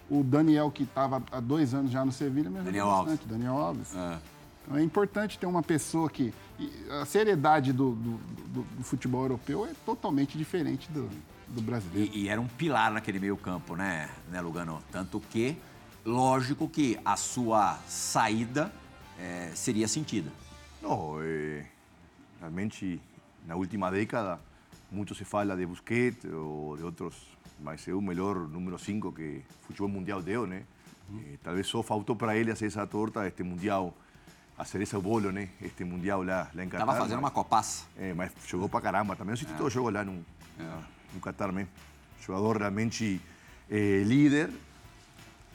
o, 0.09 0.23
Daniel, 0.23 0.71
que 0.71 0.83
estava 0.83 1.21
há 1.31 1.39
dois 1.39 1.73
anos 1.73 1.91
já 1.91 2.03
no 2.03 2.11
Sevilha, 2.11 2.49
me 2.49 2.57
ajudou 2.57 2.71
Daniel 2.71 2.87
bastante. 2.87 3.09
Alves. 3.09 3.27
Daniel 3.27 3.57
Alves. 3.57 3.95
É. 3.95 4.19
Então 4.63 4.77
é 4.77 4.83
importante 4.83 5.37
ter 5.37 5.45
uma 5.45 5.63
pessoa 5.63 6.09
que... 6.09 6.33
A 7.01 7.05
seriedade 7.05 7.71
do, 7.71 7.91
do, 7.91 8.17
do, 8.47 8.61
do 8.77 8.83
futebol 8.83 9.21
europeu 9.21 9.65
é 9.65 9.71
totalmente 9.85 10.37
diferente 10.37 10.89
do, 10.91 11.07
do 11.49 11.61
brasileiro. 11.61 12.11
E, 12.13 12.23
e, 12.23 12.29
era 12.29 12.39
um 12.39 12.47
pilar 12.47 12.91
naquele 12.91 13.19
meio 13.19 13.37
campo, 13.37 13.75
né, 13.75 14.09
né, 14.29 14.41
Lugano? 14.41 14.81
Tanto 14.91 15.19
que 15.19 15.57
lógico 16.05 16.69
que 16.69 16.99
a 17.03 17.15
sua 17.15 17.77
saída 17.87 18.71
é, 19.19 19.51
seria 19.53 19.87
sentida. 19.87 20.31
No, 20.81 21.17
eh, 21.21 21.65
realmente 22.39 23.01
na 23.45 23.55
última 23.55 23.89
década 23.91 24.39
muito 24.91 25.13
se 25.15 25.25
fala 25.25 25.55
de 25.55 25.65
Busquets 25.65 26.25
ou 26.25 26.77
de 26.77 26.83
outros, 26.83 27.15
mas 27.59 27.87
é 27.87 27.93
o 27.93 28.01
melhor 28.01 28.35
número 28.47 28.77
5 28.77 29.11
que 29.11 29.43
o 29.63 29.67
futebol 29.67 29.89
mundial 29.89 30.21
deu, 30.21 30.45
né? 30.47 30.63
Eh, 31.25 31.37
talvez 31.43 31.67
só 31.67 31.81
faltou 31.81 32.15
para 32.15 32.37
ele 32.37 32.51
fazer 32.51 32.67
essa 32.67 32.85
torta 32.85 33.27
este 33.27 33.43
mundial, 33.43 33.93
fazer 34.55 34.81
esse 34.81 34.97
bolo, 34.97 35.31
né? 35.31 35.49
Este 35.61 35.83
mundial 35.83 36.23
lá, 36.23 36.49
lá 36.53 36.63
em 36.63 36.69
Qatar. 36.69 36.85
Tava 36.85 36.97
fazendo 36.97 37.19
uma 37.19 37.23
mas- 37.23 37.33
copaça. 37.33 37.85
É, 37.97 38.13
mas 38.13 38.31
jogou 38.47 38.69
pra 38.69 38.81
caramba 38.81 39.15
também. 39.15 39.31
Eu 39.31 39.33
assisti 39.33 39.53
todo 39.53 39.67
o 39.67 39.69
jogo 39.69 39.89
lá 39.89 40.03
no, 40.03 40.13
no 40.13 40.96
Qatar 41.19 41.51
mesmo. 41.51 41.69
Jogador 42.25 42.57
realmente 42.57 43.21
eh, 43.69 44.03
líder, 44.05 44.49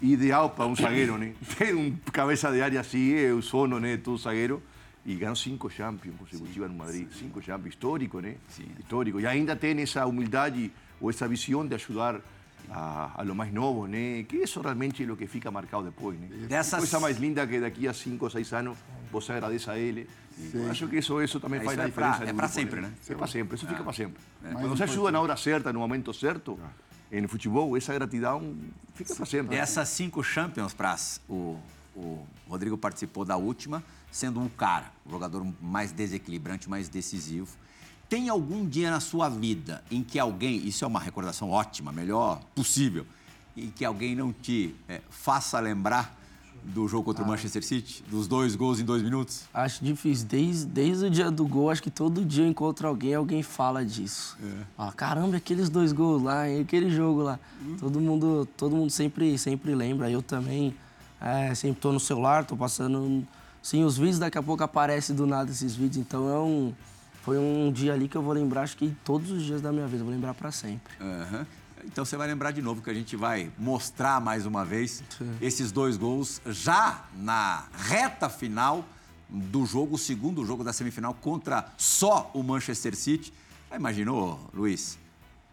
ideal 0.01 0.51
para 0.51 0.67
um 0.67 0.75
zagueiro, 0.77 1.17
né? 1.19 1.33
Ter 1.59 1.75
um 1.75 1.95
cabeça 2.13 2.51
de 2.51 2.61
área 2.61 2.81
assim, 2.81 3.15
é 3.15 3.33
o 3.33 3.43
sono, 3.43 3.79
né? 3.79 3.97
Todo 3.97 4.19
zagueiro. 4.19 4.63
E 5.05 5.17
ganhou 5.17 5.35
cinco 5.35 5.69
Champions 5.69 6.15
consecutivas 6.17 6.71
no 6.71 6.77
Madrid. 6.77 7.09
Cinco 7.19 7.43
Champions, 7.43 7.75
histórico, 7.75 8.21
né? 8.21 8.37
Histórico. 8.79 9.19
E 9.21 9.27
ainda 9.27 9.57
tem 9.57 9.81
essa 9.81 10.07
humildade 10.07 10.71
ou 11.01 11.11
essa 11.11 11.27
visão 11.27 11.67
de 11.67 11.75
ajudar 11.75 12.21
a, 12.71 13.11
a 13.17 13.23
los 13.23 13.35
mais 13.35 13.53
novos, 13.53 13.91
né? 13.91 14.25
Que 14.29 14.37
isso 14.37 14.61
realmente 14.61 15.03
é 15.03 15.11
o 15.11 15.17
que 15.17 15.27
fica 15.27 15.51
marcado 15.51 15.85
depois, 15.85 16.19
né? 16.21 16.29
Dessas- 16.47 16.79
Coisa 16.79 17.01
mais 17.01 17.19
linda 17.19 17.45
que 17.47 17.59
daqui 17.59 17.89
a 17.89 17.93
cinco 17.93 18.27
ou 18.27 18.31
seis 18.31 18.53
anos 18.53 18.79
você 19.11 19.33
agradece 19.33 19.69
a 19.71 19.77
ele. 19.77 20.09
E 20.39 20.51
eu 20.57 20.71
acho 20.71 20.89
que 20.89 20.97
isso, 20.97 21.21
isso 21.23 21.39
também 21.41 21.61
É, 21.61 21.65
faz 21.65 21.77
isso 21.79 21.83
a 21.83 21.89
é 21.89 21.91
pra- 21.91 22.11
diferença. 22.11 22.31
é 22.31 22.35
grupo, 22.35 22.53
sempre, 22.55 22.81
né? 22.81 22.93
É 23.09 23.15
para 23.15 23.27
sempre, 23.27 23.57
isso 23.57 23.67
fica 23.67 23.83
para 23.83 23.93
sempre. 23.93 24.23
Quando 24.41 24.69
você 24.69 24.83
ajuda 24.85 25.11
na 25.13 25.21
hora 25.21 25.37
certa, 25.37 25.73
no 25.73 25.79
momento 25.81 26.13
certo, 26.13 26.59
no 27.11 27.29
futebol, 27.29 27.77
essa 27.77 27.93
gratidão 27.95 28.55
fica 28.95 29.15
para 29.15 29.27
sempre. 29.27 29.57
Dessas 29.57 29.89
cinco 29.89 30.23
Champions, 30.23 30.73
Praz, 30.73 31.21
o, 31.29 31.59
o 31.95 32.27
Rodrigo 32.49 32.77
participou 32.79 33.25
da 33.25 33.37
última, 33.37 33.83
sendo 34.11 34.41
um 34.41 34.49
cara, 34.49 34.91
o 35.05 35.11
jogador 35.11 35.47
mais 35.61 35.93
desequilibrante, 35.93 36.69
mais 36.69 36.89
decisivo. 36.89 37.57
Tem 38.09 38.29
algum 38.29 38.67
dia 38.67 38.91
na 38.91 39.01
sua 39.01 39.29
vida 39.29 39.83
em 39.91 40.03
que 40.03 40.19
alguém, 40.19 40.67
isso 40.67 40.85
é 40.85 40.89
uma 40.89 41.01
recordação 41.01 41.51
ótima, 41.51 41.91
melhor 41.93 42.41
possível, 42.55 43.07
em 43.57 43.71
que 43.71 43.85
alguém 43.85 44.15
não 44.15 44.33
te 44.33 44.75
eh, 44.89 45.01
faça 45.11 45.59
lembrar 45.61 46.19
do 46.65 46.87
jogo 46.87 47.05
contra 47.05 47.25
o 47.25 47.27
Manchester 47.27 47.63
City? 47.65 48.05
Dos 48.09 48.27
dois 48.27 48.55
gols 48.55 48.81
em 48.81 48.85
dois 48.85 49.03
minutos? 49.03 49.45
Acho 49.53 49.85
difícil. 49.85 50.27
Desde, 50.27 50.67
desde 50.67 51.07
o 51.07 51.11
dia 51.11 51.31
do 51.31 51.47
gol, 51.47 51.71
acho 51.71 51.83
que 51.83 51.91
todo 51.91 52.25
dia 52.25 52.45
eu 52.45 52.49
encontro 52.49 52.87
alguém 52.87 53.15
alguém 53.15 53.43
fala 53.43 53.85
disso. 53.85 54.37
Fala, 54.77 54.93
caramba, 54.93 55.37
aqueles 55.37 55.69
dois 55.69 55.93
gols 55.93 56.23
lá, 56.23 56.45
aquele 56.61 56.91
jogo 56.91 57.23
lá. 57.23 57.39
Todo 57.79 58.01
mundo, 58.01 58.49
todo 58.57 58.77
mundo 58.77 58.91
sempre, 58.91 59.37
sempre 59.39 59.75
lembra. 59.75 60.11
Eu 60.11 60.23
também 60.23 60.75
é, 61.21 61.55
sempre 61.55 61.81
tô 61.81 61.93
no 61.93 62.01
celular, 62.01 62.45
tô 62.45 62.57
passando. 62.57 63.27
Sim, 63.63 63.85
os 63.85 63.97
vídeos, 63.97 64.19
daqui 64.19 64.37
a 64.37 64.43
pouco 64.43 64.63
aparece 64.65 65.13
do 65.13 65.27
nada 65.27 65.51
esses 65.51 65.75
vídeos. 65.75 65.99
Então 65.99 66.29
é 66.29 66.39
um. 66.39 66.73
Foi 67.23 67.39
um 67.39 67.71
dia 67.71 67.93
ali 67.93 68.09
que 68.09 68.17
eu 68.17 68.23
vou 68.23 68.33
lembrar, 68.33 68.63
acho 68.63 68.77
que 68.77 68.93
todos 69.05 69.31
os 69.31 69.45
dias 69.45 69.63
da 69.63 69.71
minha 69.71 69.87
vida, 69.87 70.03
vou 70.03 70.13
lembrar 70.13 70.35
para 70.35 70.51
sempre. 70.51 70.93
Aham. 71.01 71.47
Então 71.85 72.05
você 72.05 72.17
vai 72.17 72.29
lembrar 72.29 72.53
de 72.53 72.63
novo 72.63 72.81
que 72.81 72.91
a 72.91 72.95
gente 72.95 73.17
vai 73.17 73.51
mostrar 73.59 74.21
mais 74.21 74.47
uma 74.47 74.65
vez 74.65 75.03
esses 75.41 75.73
dois 75.73 75.97
gols 75.97 76.41
já 76.47 77.05
na 77.17 77.65
reta 77.77 78.29
final 78.29 78.85
do 79.29 79.65
jogo, 79.67 79.97
o 79.97 79.99
segundo 79.99 80.45
jogo 80.45 80.63
da 80.63 80.73
semifinal 80.73 81.15
contra 81.15 81.67
só 81.77 82.31
o 82.35 82.43
Manchester 82.43 82.95
City. 82.95 83.33
Já 83.71 83.77
imaginou, 83.77 84.39
Luiz? 84.55 84.99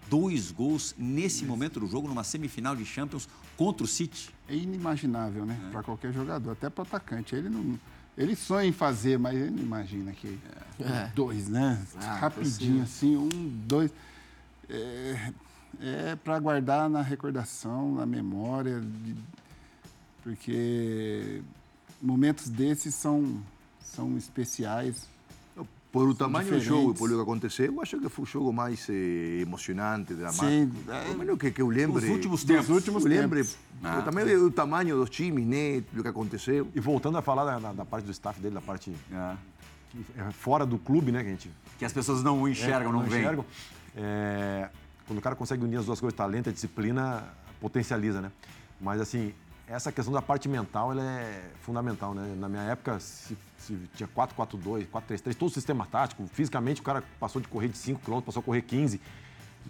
Dois 0.09 0.51
gols 0.51 0.93
nesse 0.97 1.45
momento 1.45 1.79
do 1.79 1.87
jogo, 1.87 2.07
numa 2.07 2.23
semifinal 2.23 2.75
de 2.75 2.85
Champions 2.85 3.27
contra 3.55 3.83
o 3.83 3.87
City. 3.87 4.29
É 4.47 4.55
inimaginável, 4.55 5.45
né? 5.45 5.57
Para 5.71 5.83
qualquer 5.83 6.11
jogador, 6.13 6.51
até 6.51 6.69
para 6.69 6.81
o 6.81 6.85
atacante. 6.85 7.35
Ele 7.35 7.47
não, 7.49 7.79
ele 8.17 8.35
sonha 8.35 8.67
em 8.67 8.71
fazer, 8.71 9.17
mas 9.17 9.35
ele 9.35 9.51
não 9.51 9.63
imagina 9.63 10.11
que 10.11 10.37
É. 10.79 11.11
dois, 11.15 11.47
né? 11.47 11.81
Ah, 12.01 12.15
Rapidinho 12.15 12.83
assim, 12.83 13.15
um, 13.15 13.29
dois. 13.65 13.91
É, 14.69 15.31
é 15.81 16.15
para 16.15 16.39
guardar 16.39 16.89
na 16.89 17.01
recordação, 17.01 17.95
na 17.95 18.05
memória, 18.05 18.79
de- 18.81 19.15
porque 20.23 21.41
momentos 22.01 22.49
desses 22.49 22.93
são 22.95 23.41
são 23.83 24.17
especiais. 24.17 25.07
Por 25.91 26.07
o 26.07 26.13
tamanho 26.13 26.47
do 26.47 26.59
jogo 26.59 26.91
e 26.91 26.93
diferentes. 26.93 26.99
por 26.99 27.11
o 27.11 27.15
que 27.15 27.21
aconteceu, 27.23 27.65
eu 27.73 27.81
acho 27.81 27.99
que 27.99 28.07
foi 28.09 28.23
o 28.23 28.27
jogo 28.27 28.53
mais 28.53 28.85
eh, 28.89 29.39
emocionante, 29.41 30.13
dramático. 30.13 30.45
Sim, 30.45 30.71
Pelo 30.85 31.17
menos 31.17 31.39
que, 31.39 31.49
que 31.49 31.61
eu 31.63 31.67
lembre. 31.67 32.05
Os 32.05 32.11
últimos 32.11 32.43
tempos. 32.43 32.69
últimos 32.69 33.03
eu 33.05 33.09
lembre. 33.09 33.39
tempos. 33.43 33.57
eu 33.97 34.03
Também 34.03 34.35
o 34.35 34.51
tamanho 34.51 34.95
dos 34.97 35.09
times, 35.09 35.43
né? 35.47 35.81
Do 35.91 36.03
que 36.03 36.07
aconteceu. 36.09 36.67
E 36.75 36.79
voltando 36.79 37.17
a 37.17 37.23
falar 37.23 37.43
da, 37.45 37.57
da- 37.57 37.73
da 37.73 37.85
parte 37.85 38.05
do 38.05 38.11
staff 38.11 38.39
dele, 38.39 38.53
da 38.53 38.61
parte 38.61 38.93
É. 39.11 39.35
que 39.89 40.05
é 40.21 40.31
fora 40.31 40.63
do 40.63 40.77
clube, 40.77 41.11
né, 41.11 41.23
que 41.23 41.27
a 41.29 41.31
gente 41.31 41.51
Que 41.79 41.85
as 41.85 41.91
pessoas 41.91 42.21
não 42.21 42.47
enxergam, 42.47 42.91
não, 42.91 43.01
veem. 43.05 43.21
enxergam. 43.23 43.45
É, 43.95 44.69
quando 45.09 45.17
o 45.17 45.21
cara 45.23 45.35
consegue 45.35 45.63
unir 45.63 45.77
as 45.77 45.87
duas 45.87 45.99
coisas, 45.99 46.15
talento 46.15 46.51
e 46.51 46.53
disciplina, 46.53 47.23
potencializa, 47.59 48.21
né? 48.21 48.31
Mas, 48.79 49.01
assim, 49.01 49.33
essa 49.67 49.91
questão 49.91 50.13
da 50.13 50.21
parte 50.21 50.47
mental, 50.47 50.91
ela 50.91 51.01
é 51.03 51.49
fundamental, 51.61 52.13
né? 52.13 52.35
Na 52.37 52.47
minha 52.47 52.61
época, 52.61 52.99
se, 52.99 53.35
se 53.57 53.75
tinha 53.95 54.07
4-4-2, 54.07 54.85
4-3-3, 54.87 55.33
todo 55.35 55.49
o 55.49 55.51
sistema 55.51 55.87
tático, 55.87 56.27
fisicamente 56.31 56.79
o 56.79 56.83
cara 56.83 57.03
passou 57.19 57.41
de 57.41 57.47
correr 57.47 57.69
de 57.69 57.77
5 57.79 57.99
km, 58.05 58.21
passou 58.21 58.41
a 58.41 58.43
correr 58.43 58.61
15. 58.61 59.01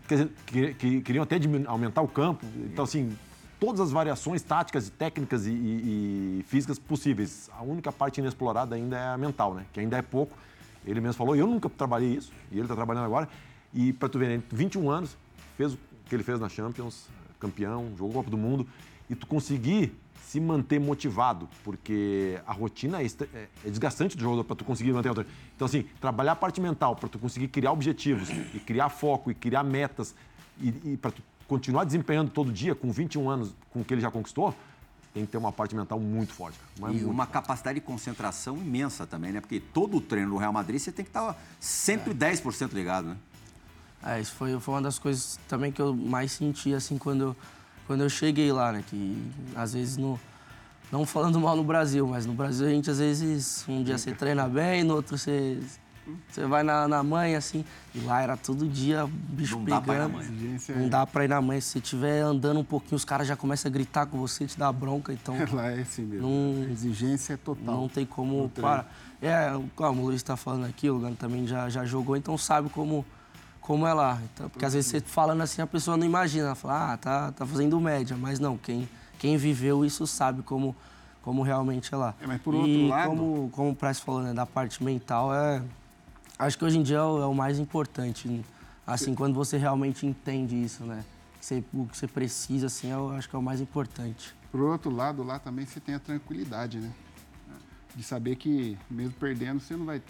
Quer 0.10 0.16
dizer, 0.16 0.32
que, 0.46 0.74
que- 0.74 1.02
queriam 1.02 1.24
até 1.24 1.38
aumentar 1.68 2.02
o 2.02 2.08
campo. 2.10 2.46
Então, 2.58 2.84
assim, 2.84 3.18
todas 3.62 3.80
as 3.80 3.92
variações 3.92 4.42
táticas, 4.42 4.90
e 4.90 4.92
técnicas 4.92 5.46
e, 5.48 5.52
e- 5.52 6.40
e 6.42 6.44
físicas 6.50 6.78
possíveis. 6.78 7.50
A 7.58 7.64
única 7.64 7.94
parte 7.94 8.20
inexplorada 8.20 8.76
ainda 8.76 8.98
é 8.98 9.08
a 9.14 9.18
mental, 9.18 9.54
né? 9.54 9.66
Que 9.72 9.80
ainda 9.80 9.98
é 9.98 10.02
pouco. 10.02 10.38
Ele 10.86 11.00
mesmo 11.00 11.14
falou, 11.14 11.34
eu 11.34 11.48
nunca 11.48 11.70
trabalhei 11.70 12.10
isso, 12.16 12.34
e 12.52 12.56
ele 12.56 12.64
está 12.64 12.76
trabalhando 12.76 13.06
agora. 13.06 13.28
E 13.74 13.94
para 13.94 14.10
tu 14.10 14.18
ver, 14.20 14.38
né, 14.38 14.44
21 14.52 14.90
anos, 14.90 15.16
fez 15.60 15.74
o 15.74 15.78
que 16.06 16.16
ele 16.16 16.24
fez 16.24 16.40
na 16.40 16.48
Champions, 16.48 17.08
campeão, 17.38 17.92
jogou 17.98 18.14
Copa 18.14 18.30
do 18.30 18.38
Mundo, 18.38 18.66
e 19.10 19.16
tu 19.16 19.28
conseguir 19.28 19.94
se 20.26 20.40
manter 20.40 20.80
motivado, 20.80 21.50
porque 21.66 22.40
a 22.48 22.54
rotina 22.54 23.02
é, 23.02 23.06
é- 23.06 23.48
é 23.66 23.70
desgastante 23.70 24.16
do 24.16 24.24
jogador 24.24 24.46
para 24.46 24.56
tu 24.56 24.64
conseguir 24.64 24.94
manter 24.94 25.10
a 25.10 25.12
rotina. 25.12 25.28
Então, 25.56 25.66
assim, 25.66 25.84
trabalhar 26.00 26.32
a 26.32 26.36
parte 26.36 26.62
mental 26.62 26.96
para 26.96 27.10
tu 27.10 27.20
conseguir 27.20 27.50
criar 27.50 27.74
objetivos 27.74 28.30
e 28.54 28.60
criar 28.60 28.88
foco 28.90 29.30
e 29.32 29.34
criar 29.36 29.64
metas 29.64 30.16
e, 30.62 30.70
e 30.94 30.98
para 30.98 31.12
tu 31.12 31.22
continuar 31.46 31.84
desempenhando 31.84 32.32
todo 32.32 32.54
dia 32.54 32.74
com 32.74 32.90
21 32.92 33.30
anos 33.30 33.54
com 33.72 33.82
o 33.82 33.84
que 33.84 33.94
ele 33.94 34.02
já 34.02 34.10
conquistou, 34.12 34.56
tem 35.14 35.26
que 35.26 35.32
ter 35.32 35.38
uma 35.40 35.52
parte 35.52 35.76
mental 35.76 36.00
muito 36.00 36.32
forte. 36.32 36.58
E 36.78 36.82
muito 36.82 37.06
uma 37.10 37.26
forte. 37.26 37.32
capacidade 37.34 37.80
de 37.80 37.86
concentração 37.86 38.56
imensa 38.56 39.06
também, 39.08 39.32
né? 39.34 39.42
Porque 39.42 39.60
todo 39.60 39.98
o 39.98 40.02
treino 40.02 40.30
do 40.30 40.38
Real 40.38 40.54
Madrid 40.54 40.80
você 40.80 40.92
tem 40.92 41.04
que 41.04 41.10
estar 41.10 41.36
110% 41.60 42.72
ligado, 42.74 43.10
né? 43.10 43.18
É, 44.04 44.20
isso 44.20 44.34
foi, 44.34 44.58
foi 44.60 44.74
uma 44.76 44.82
das 44.82 44.98
coisas 44.98 45.40
também 45.48 45.72
que 45.72 45.82
eu 45.82 45.94
mais 45.94 46.32
senti, 46.32 46.74
assim, 46.74 46.98
quando 46.98 47.22
eu, 47.22 47.36
quando 47.86 48.02
eu 48.02 48.10
cheguei 48.10 48.52
lá, 48.52 48.72
né? 48.72 48.84
Que 48.90 49.18
às 49.56 49.74
vezes, 49.74 49.98
no, 49.98 50.20
não 50.92 51.06
falando 51.06 51.40
mal 51.40 51.56
no 51.56 51.64
Brasil, 51.64 52.08
mas 52.08 52.26
no 52.26 52.34
Brasil 52.34 52.66
a 52.68 52.70
gente 52.70 52.90
às 52.90 53.00
vezes, 53.00 53.66
um 53.68 53.84
dia 53.84 53.98
você 53.98 54.12
treina 54.14 54.48
bem, 54.48 54.84
no 54.86 54.96
outro 54.96 55.18
você, 55.18 55.60
você 56.30 56.46
vai 56.46 56.64
na, 56.64 56.88
na 56.88 57.04
mãe, 57.04 57.36
assim. 57.36 57.66
E 57.94 58.00
lá 58.00 58.22
era 58.22 58.38
todo 58.38 58.66
dia 58.70 59.04
o 59.04 59.08
bicho 59.08 59.58
Não 59.58 59.66
dá 59.66 59.82
pegando. 59.82 60.14
pra 60.14 60.24
ir 60.24 60.28
na 60.30 60.48
mãe. 60.48 60.60
Não 60.78 60.90
dá 60.90 61.06
pra 61.06 61.26
ir 61.26 61.28
na 61.28 61.42
mãe. 61.42 61.60
Se 61.60 61.68
você 61.72 61.80
estiver 61.80 62.22
andando 62.22 62.62
um 62.62 62.64
pouquinho, 62.64 62.96
os 62.96 63.04
caras 63.06 63.28
já 63.28 63.36
começam 63.36 63.70
a 63.70 63.74
gritar 63.74 64.06
com 64.06 64.18
você, 64.18 64.46
te 64.48 64.58
dar 64.58 64.72
bronca, 64.72 65.12
então... 65.12 65.36
Lá 65.52 65.72
é 65.72 65.82
assim 65.82 66.04
mesmo. 66.04 66.26
Não- 66.28 66.64
A 66.68 66.72
exigência 66.72 67.34
é 67.34 67.38
total. 67.38 67.76
Não 67.76 67.90
tem 67.90 68.06
como 68.06 68.48
parar. 68.50 68.90
É, 69.22 69.52
como 69.76 70.04
o 70.04 70.06
Luiz 70.06 70.16
está 70.22 70.38
falando 70.38 70.66
aqui, 70.66 70.90
o 70.90 70.94
Lugano 70.94 71.18
também 71.18 71.46
já, 71.46 71.68
já 71.70 71.84
jogou, 71.84 72.16
então 72.16 72.38
sabe 72.38 72.70
como, 72.70 73.06
como 73.70 73.86
é 73.86 73.94
lá. 73.94 74.20
Então, 74.34 74.50
porque 74.50 74.66
às 74.66 74.74
vezes 74.74 74.90
você 74.90 75.00
falando 75.00 75.42
assim, 75.42 75.62
a 75.62 75.68
pessoa 75.68 75.96
não 75.96 76.04
imagina, 76.04 76.48
ela 76.48 76.56
fala, 76.56 76.94
ah, 76.94 76.98
tá, 76.98 77.32
tá 77.32 77.46
fazendo 77.46 77.80
média. 77.80 78.18
Mas 78.18 78.40
não, 78.40 78.58
quem, 78.58 78.90
quem 79.20 79.38
viveu 79.38 79.86
isso 79.86 80.08
sabe 80.08 80.42
como, 80.42 80.76
como 81.22 81.44
realmente 81.44 81.94
é 81.94 81.98
lá. 81.98 82.16
É, 82.20 82.26
mas 82.26 82.42
por 82.42 82.56
e 82.56 82.58
outro 82.58 82.88
lado- 82.88 83.10
como, 83.10 83.50
como 83.52 83.70
o 83.70 83.76
Price 83.76 84.02
falou, 84.02 84.24
né, 84.24 84.34
da 84.34 84.44
parte 84.44 84.84
mental, 84.84 85.32
é, 85.36 85.62
acho 86.40 86.58
que 86.58 86.66
hoje 86.66 86.80
em 86.80 86.82
dia 86.82 86.98
é 86.98 87.04
o, 87.04 87.22
é 87.22 87.26
o 87.28 87.34
mais 87.36 87.60
importante. 87.60 88.44
Assim, 88.88 89.14
quando 89.14 89.36
você 89.36 89.56
realmente 89.56 90.04
entende 90.04 90.56
isso, 90.56 90.84
né? 90.84 91.06
Você, 91.40 91.64
o 91.72 91.86
que 91.86 91.96
você 91.96 92.08
precisa, 92.08 92.66
assim, 92.66 92.90
eu 92.90 93.12
acho 93.12 93.30
que 93.30 93.36
é 93.36 93.40
o 93.40 93.44
mais 93.44 93.62
importante. 93.62 94.34
Por 94.52 94.62
outro 94.62 94.90
lado, 94.90 95.22
lá 95.22 95.38
também 95.38 95.68
você 95.68 95.80
tem 95.80 95.94
a 95.94 96.00
tranquilidade, 96.00 96.80
né? 96.80 96.92
De 97.96 98.02
saber 98.02 98.36
que, 98.36 98.76
mesmo 98.90 99.14
perdendo, 99.14 99.60
você 99.60 99.76
não 99.76 99.86
vai 99.86 100.02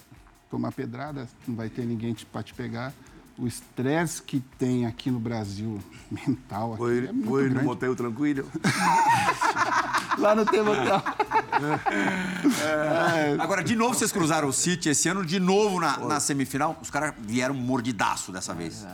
tomar 0.49 0.71
pedrada, 0.71 1.27
não 1.45 1.57
vai 1.57 1.67
ter 1.67 1.83
ninguém 1.85 2.15
para 2.31 2.41
te 2.41 2.53
pegar. 2.53 2.93
O 3.39 3.47
estresse 3.47 4.21
que 4.21 4.41
tem 4.57 4.85
aqui 4.85 5.09
no 5.09 5.19
Brasil, 5.19 5.79
mental, 6.11 6.73
aqui, 6.73 6.77
Foi, 6.77 6.97
é 7.07 7.11
muito 7.11 7.27
foi 7.29 7.49
no 7.49 7.63
motel 7.63 7.95
tranquilo. 7.95 8.45
Lá 10.19 10.35
no 10.35 10.45
tema 10.45 10.71
hotel. 10.71 11.01
Agora, 13.39 13.63
de 13.63 13.75
novo, 13.75 13.93
vocês 13.93 14.11
cruzaram 14.11 14.49
o 14.49 14.53
City 14.53 14.89
esse 14.89 15.07
ano, 15.07 15.25
de 15.25 15.39
novo 15.39 15.79
na, 15.79 15.97
na 15.99 16.19
semifinal. 16.19 16.77
Os 16.81 16.89
caras 16.89 17.13
vieram 17.17 17.55
mordidaço 17.55 18.31
dessa 18.31 18.53
vez. 18.53 18.85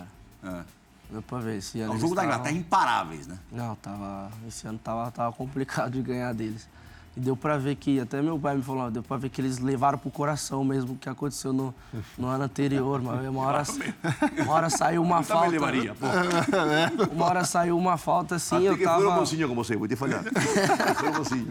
É. 0.44 0.64
Deu 1.10 1.22
pra 1.22 1.40
ver. 1.40 1.58
Esse 1.58 1.80
ano 1.80 1.92
O 1.92 1.94
eles 1.94 2.02
jogo 2.02 2.16
da 2.16 2.24
Inglaterra 2.24 2.56
imparáveis, 2.56 3.28
né? 3.28 3.38
Não, 3.52 3.76
tava. 3.76 4.32
Esse 4.48 4.68
ano 4.68 4.78
tava, 4.78 5.10
tava 5.12 5.34
complicado 5.34 5.94
de 5.94 6.02
ganhar 6.02 6.34
deles. 6.34 6.68
E 7.16 7.20
deu 7.20 7.36
pra 7.36 7.58
ver 7.58 7.76
que, 7.76 8.00
até 8.00 8.22
meu 8.22 8.38
pai 8.38 8.58
me 8.58 8.62
falou, 8.62 8.92
deu 8.92 9.02
pra 9.02 9.16
ver 9.16 9.30
que 9.30 9.40
eles 9.40 9.60
levaram 9.60 9.98
pro 9.98 10.12
coração 10.12 10.64
mesmo 10.66 10.94
o 10.94 10.98
que 10.98 11.08
aconteceu 11.08 11.54
no, 11.54 11.74
no 12.18 12.28
ano 12.28 12.44
anterior, 12.44 13.02
mas 13.02 13.26
uma 13.28 13.42
hora, 13.44 13.64
uma 14.44 14.52
hora 14.54 14.70
saiu 14.70 15.02
uma 15.02 15.24
falta. 15.24 15.46
pô. 15.96 16.06
Uma 17.16 17.26
hora 17.26 17.44
saiu 17.46 17.78
uma 17.78 17.98
falta 17.98 18.36
assim, 18.36 18.58
Até 18.58 18.68
eu 18.68 18.78
que 18.78 18.84
foi 18.84 19.04
tava. 19.04 19.16
mocinho 19.16 19.48
com 19.48 19.56
você, 19.56 19.76
vou 19.78 19.88
te. 19.88 19.96
Foi 19.96 20.10
mocinho. 21.18 21.48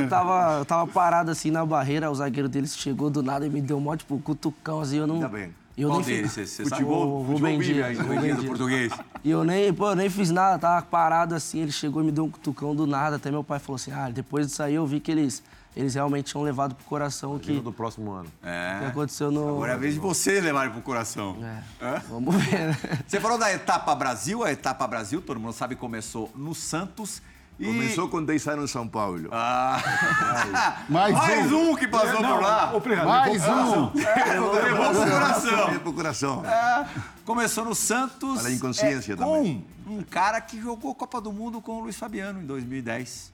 Eu 0.00 0.08
tava, 0.08 0.58
eu 0.58 0.64
tava 0.64 0.86
parado 0.86 1.30
assim 1.30 1.50
na 1.50 1.64
barreira, 1.64 2.10
o 2.10 2.14
zagueiro 2.14 2.48
deles 2.48 2.76
chegou 2.76 3.10
do 3.10 3.22
nada 3.22 3.46
e 3.46 3.50
me 3.50 3.60
deu 3.60 3.76
um 3.76 3.80
monte, 3.80 4.00
tipo, 4.00 4.18
cutucão 4.18 4.80
assim, 4.80 4.96
eu 4.98 5.06
não. 5.06 5.16
Ainda 5.16 5.28
bem. 5.28 5.61
Eu 5.76 5.88
Qual 5.88 5.98
nem 6.00 6.04
fiz- 6.06 6.16
deles? 6.16 6.32
Você, 6.32 6.46
você 6.46 6.64
sabe? 6.64 6.82
Futebol- 6.82 7.20
O 7.22 7.24
futebol 7.26 7.50
Rubem 7.52 7.58
Dias. 7.60 7.98
Rubem 7.98 8.20
Dias 8.20 8.36
do 8.36 8.44
português. 8.44 8.92
E 9.24 9.30
eu 9.30 9.42
nem, 9.42 9.72
pô, 9.72 9.90
eu 9.90 9.96
nem 9.96 10.10
fiz 10.10 10.30
nada, 10.30 10.58
tava 10.58 10.82
parado 10.82 11.34
assim, 11.34 11.60
ele 11.60 11.72
chegou 11.72 12.02
e 12.02 12.06
me 12.06 12.12
deu 12.12 12.24
um 12.24 12.30
cutucão 12.30 12.74
do 12.76 12.86
nada. 12.86 13.16
Até 13.16 13.30
meu 13.30 13.42
pai 13.42 13.58
falou 13.58 13.76
assim: 13.76 13.90
ah, 13.90 14.10
depois 14.10 14.46
disso 14.46 14.62
aí 14.62 14.74
eu 14.74 14.86
vi 14.86 15.00
que 15.00 15.10
eles, 15.10 15.42
eles 15.74 15.94
realmente 15.94 16.30
tinham 16.30 16.42
levado 16.44 16.74
pro 16.74 16.84
coração 16.84 17.36
o 17.36 17.40
que, 17.40 17.58
do 17.58 17.72
próximo 17.72 18.10
ano. 18.12 18.28
que 18.42 18.46
É. 18.48 18.86
aconteceu 18.88 19.30
no. 19.30 19.48
Agora 19.48 19.72
é 19.72 19.74
a 19.74 19.78
vez 19.78 19.94
de 19.94 20.00
vocês 20.00 20.44
levarem 20.44 20.70
pro 20.72 20.82
coração. 20.82 21.38
É, 21.80 21.98
Vamos 22.08 22.34
ver, 22.36 22.68
né? 22.68 22.78
Você 23.06 23.18
falou 23.18 23.38
da 23.38 23.50
etapa 23.50 23.94
Brasil, 23.94 24.44
a 24.44 24.52
etapa 24.52 24.86
Brasil, 24.86 25.22
todo 25.22 25.40
mundo 25.40 25.54
sabe, 25.54 25.74
começou 25.74 26.30
no 26.36 26.54
Santos. 26.54 27.22
E... 27.58 27.66
Começou 27.66 28.08
com 28.08 28.24
10 28.24 28.48
anos 28.48 28.64
em 28.70 28.72
São 28.72 28.88
Paulo. 28.88 29.28
Ah. 29.30 30.84
Mais 30.88 31.52
um. 31.52 31.76
que 31.76 31.86
passou 31.86 32.16
por 32.16 32.40
lá. 32.40 32.72
Mais 33.04 33.42
um! 33.46 33.92
Levou 33.94 34.90
pro 34.90 35.10
coração. 35.10 35.68
É 35.68 35.78
pro 35.78 35.92
coração. 35.92 36.42
Começou 37.24 37.64
no 37.64 37.74
Santos. 37.74 38.40
Olha 38.40 38.48
a 38.48 38.52
inconsciência 38.52 39.12
é, 39.12 39.16
também. 39.16 39.64
Com 39.84 39.98
um 39.98 40.02
cara 40.02 40.40
que 40.40 40.60
jogou 40.60 40.94
Copa 40.94 41.20
do 41.20 41.32
Mundo 41.32 41.60
com 41.60 41.78
o 41.78 41.80
Luiz 41.80 41.96
Fabiano 41.96 42.40
em 42.40 42.46
2010. 42.46 43.32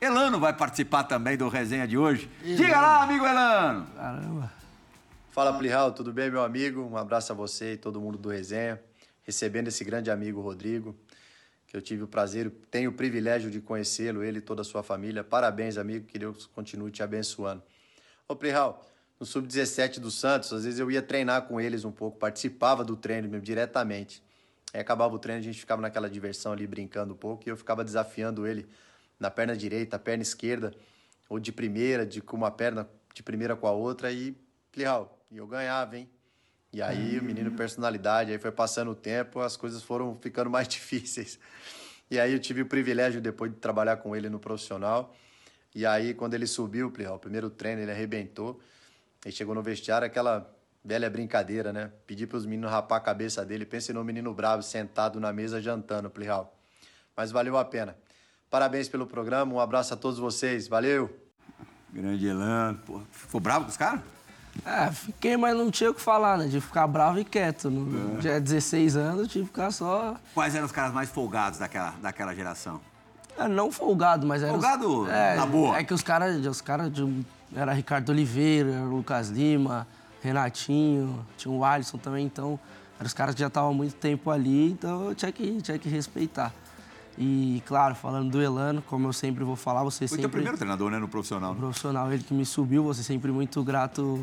Elano 0.00 0.38
vai 0.38 0.52
participar 0.52 1.04
também 1.04 1.36
do 1.36 1.48
resenha 1.48 1.86
de 1.86 1.96
hoje. 1.96 2.30
Diga 2.42 2.80
lá, 2.80 3.02
amigo 3.02 3.26
Elano. 3.26 3.86
Caramba. 3.96 4.52
Fala 5.36 5.52
Plihal, 5.52 5.92
tudo 5.92 6.14
bem, 6.14 6.30
meu 6.30 6.42
amigo? 6.42 6.80
Um 6.80 6.96
abraço 6.96 7.30
a 7.30 7.34
você 7.34 7.74
e 7.74 7.76
todo 7.76 8.00
mundo 8.00 8.16
do 8.16 8.30
Resenha. 8.30 8.80
Recebendo 9.22 9.68
esse 9.68 9.84
grande 9.84 10.10
amigo 10.10 10.40
Rodrigo, 10.40 10.96
eu 11.76 11.82
tive 11.82 12.02
o 12.02 12.08
prazer, 12.08 12.50
tenho 12.70 12.90
o 12.90 12.92
privilégio 12.92 13.50
de 13.50 13.60
conhecê-lo, 13.60 14.24
ele 14.24 14.38
e 14.38 14.40
toda 14.40 14.62
a 14.62 14.64
sua 14.64 14.82
família. 14.82 15.22
Parabéns, 15.22 15.76
amigo, 15.76 16.06
que 16.06 16.18
Deus 16.18 16.46
continue 16.46 16.90
te 16.90 17.02
abençoando. 17.02 17.62
Ô 18.28 18.34
Plihal, 18.34 18.84
no 19.20 19.26
Sub-17 19.26 20.00
do 20.00 20.10
Santos, 20.10 20.52
às 20.52 20.64
vezes 20.64 20.80
eu 20.80 20.90
ia 20.90 21.02
treinar 21.02 21.42
com 21.42 21.60
eles 21.60 21.84
um 21.84 21.92
pouco, 21.92 22.18
participava 22.18 22.84
do 22.84 22.96
treino 22.96 23.28
mesmo, 23.28 23.44
diretamente. 23.44 24.22
Aí 24.72 24.80
acabava 24.80 25.14
o 25.14 25.18
treino, 25.18 25.40
a 25.40 25.44
gente 25.44 25.60
ficava 25.60 25.80
naquela 25.80 26.08
diversão 26.08 26.52
ali, 26.52 26.66
brincando 26.66 27.14
um 27.14 27.16
pouco, 27.16 27.46
e 27.46 27.50
eu 27.50 27.56
ficava 27.56 27.84
desafiando 27.84 28.46
ele 28.46 28.66
na 29.18 29.30
perna 29.30 29.56
direita, 29.56 29.98
perna 29.98 30.22
esquerda, 30.22 30.74
ou 31.28 31.38
de 31.38 31.52
primeira, 31.52 32.06
de 32.06 32.20
com 32.20 32.36
uma 32.36 32.50
perna 32.50 32.88
de 33.14 33.22
primeira 33.22 33.54
com 33.54 33.66
a 33.66 33.72
outra, 33.72 34.10
e 34.10 34.36
Plihal, 34.72 35.18
e 35.30 35.36
eu 35.36 35.46
ganhava, 35.46 35.96
hein? 35.96 36.08
E 36.76 36.82
aí 36.82 37.18
o 37.18 37.24
menino 37.24 37.50
personalidade, 37.52 38.32
aí 38.32 38.38
foi 38.38 38.52
passando 38.52 38.90
o 38.90 38.94
tempo, 38.94 39.40
as 39.40 39.56
coisas 39.56 39.82
foram 39.82 40.14
ficando 40.20 40.50
mais 40.50 40.68
difíceis. 40.68 41.38
E 42.10 42.20
aí 42.20 42.34
eu 42.34 42.38
tive 42.38 42.60
o 42.60 42.66
privilégio 42.66 43.18
depois 43.18 43.50
de 43.50 43.56
trabalhar 43.56 43.96
com 43.96 44.14
ele 44.14 44.28
no 44.28 44.38
profissional. 44.38 45.16
E 45.74 45.86
aí 45.86 46.12
quando 46.12 46.34
ele 46.34 46.46
subiu, 46.46 46.88
o 46.88 47.18
primeiro 47.18 47.48
treino 47.48 47.80
ele 47.80 47.90
arrebentou. 47.90 48.60
Ele 49.24 49.34
chegou 49.34 49.54
no 49.54 49.62
vestiário, 49.62 50.06
aquela 50.06 50.54
velha 50.84 51.08
brincadeira, 51.08 51.72
né? 51.72 51.90
Pedi 52.06 52.26
para 52.26 52.36
os 52.36 52.44
meninos 52.44 52.70
rapar 52.70 52.98
a 52.98 53.00
cabeça 53.00 53.42
dele. 53.42 53.64
Pense 53.64 53.90
no 53.94 54.04
menino 54.04 54.34
bravo 54.34 54.62
sentado 54.62 55.18
na 55.18 55.32
mesa 55.32 55.62
jantando, 55.62 56.10
Plihal. 56.10 56.54
Mas 57.16 57.32
valeu 57.32 57.56
a 57.56 57.64
pena. 57.64 57.96
Parabéns 58.50 58.86
pelo 58.86 59.06
programa, 59.06 59.54
um 59.54 59.60
abraço 59.60 59.94
a 59.94 59.96
todos 59.96 60.18
vocês. 60.18 60.68
Valeu! 60.68 61.26
Grande 61.90 62.26
Elano. 62.26 62.78
Pô, 62.84 63.00
ficou 63.10 63.40
bravo 63.40 63.64
com 63.64 63.70
os 63.70 63.78
caras? 63.78 64.15
É, 64.64 64.90
fiquei, 64.90 65.36
mas 65.36 65.56
não 65.56 65.70
tinha 65.70 65.90
o 65.90 65.94
que 65.94 66.00
falar, 66.00 66.38
né? 66.38 66.46
De 66.46 66.60
ficar 66.60 66.86
bravo 66.86 67.18
e 67.18 67.24
quieto. 67.24 67.68
É. 67.68 67.70
No, 67.70 68.20
Já 68.20 68.38
16 68.38 68.96
anos, 68.96 69.20
eu 69.22 69.28
tive 69.28 69.44
que 69.44 69.50
ficar 69.50 69.70
só. 69.70 70.16
Quais 70.34 70.54
eram 70.54 70.66
os 70.66 70.72
caras 70.72 70.92
mais 70.92 71.08
folgados 71.10 71.58
daquela, 71.58 71.94
daquela 72.02 72.34
geração? 72.34 72.80
É, 73.38 73.46
não 73.46 73.70
folgado, 73.70 74.26
mas 74.26 74.42
era. 74.42 74.52
os- 74.52 74.60
Folgado 74.64 75.10
é, 75.10 75.36
na 75.36 75.46
boa. 75.46 75.76
É 75.78 75.84
que 75.84 75.92
os 75.92 76.02
caras. 76.02 76.44
Os 76.46 76.60
caras 76.60 76.90
de- 76.92 77.24
era 77.54 77.72
Ricardo 77.72 78.08
Oliveira, 78.10 78.70
era 78.70 78.84
Lucas 78.84 79.28
Lima, 79.28 79.86
Renatinho, 80.22 81.24
tinha 81.36 81.52
o 81.52 81.64
Alisson 81.64 81.98
também, 81.98 82.24
então. 82.26 82.58
Eram 82.98 83.06
os 83.06 83.12
caras 83.12 83.34
que 83.34 83.40
já 83.42 83.48
estavam 83.48 83.70
há 83.70 83.74
muito 83.74 83.94
tempo 83.94 84.30
ali, 84.30 84.70
então 84.72 85.08
eu 85.10 85.14
tinha 85.14 85.30
que, 85.30 85.60
tinha 85.60 85.78
que 85.78 85.88
respeitar. 85.88 86.52
E, 87.18 87.62
claro, 87.64 87.94
falando 87.94 88.30
do 88.30 88.42
Elano, 88.42 88.82
como 88.82 89.08
eu 89.08 89.12
sempre 89.12 89.42
vou 89.42 89.56
falar, 89.56 89.82
você 89.82 90.00
Foi 90.00 90.08
sempre. 90.08 90.22
teu 90.22 90.30
primeiro 90.30 90.56
treinador, 90.56 90.90
né, 90.90 90.98
no 90.98 91.08
profissional. 91.08 91.54
né? 91.54 91.60
profissional, 91.60 92.12
ele 92.12 92.22
que 92.22 92.34
me 92.34 92.44
subiu, 92.44 92.84
você 92.84 93.02
sempre 93.02 93.32
muito 93.32 93.62
grato 93.64 94.22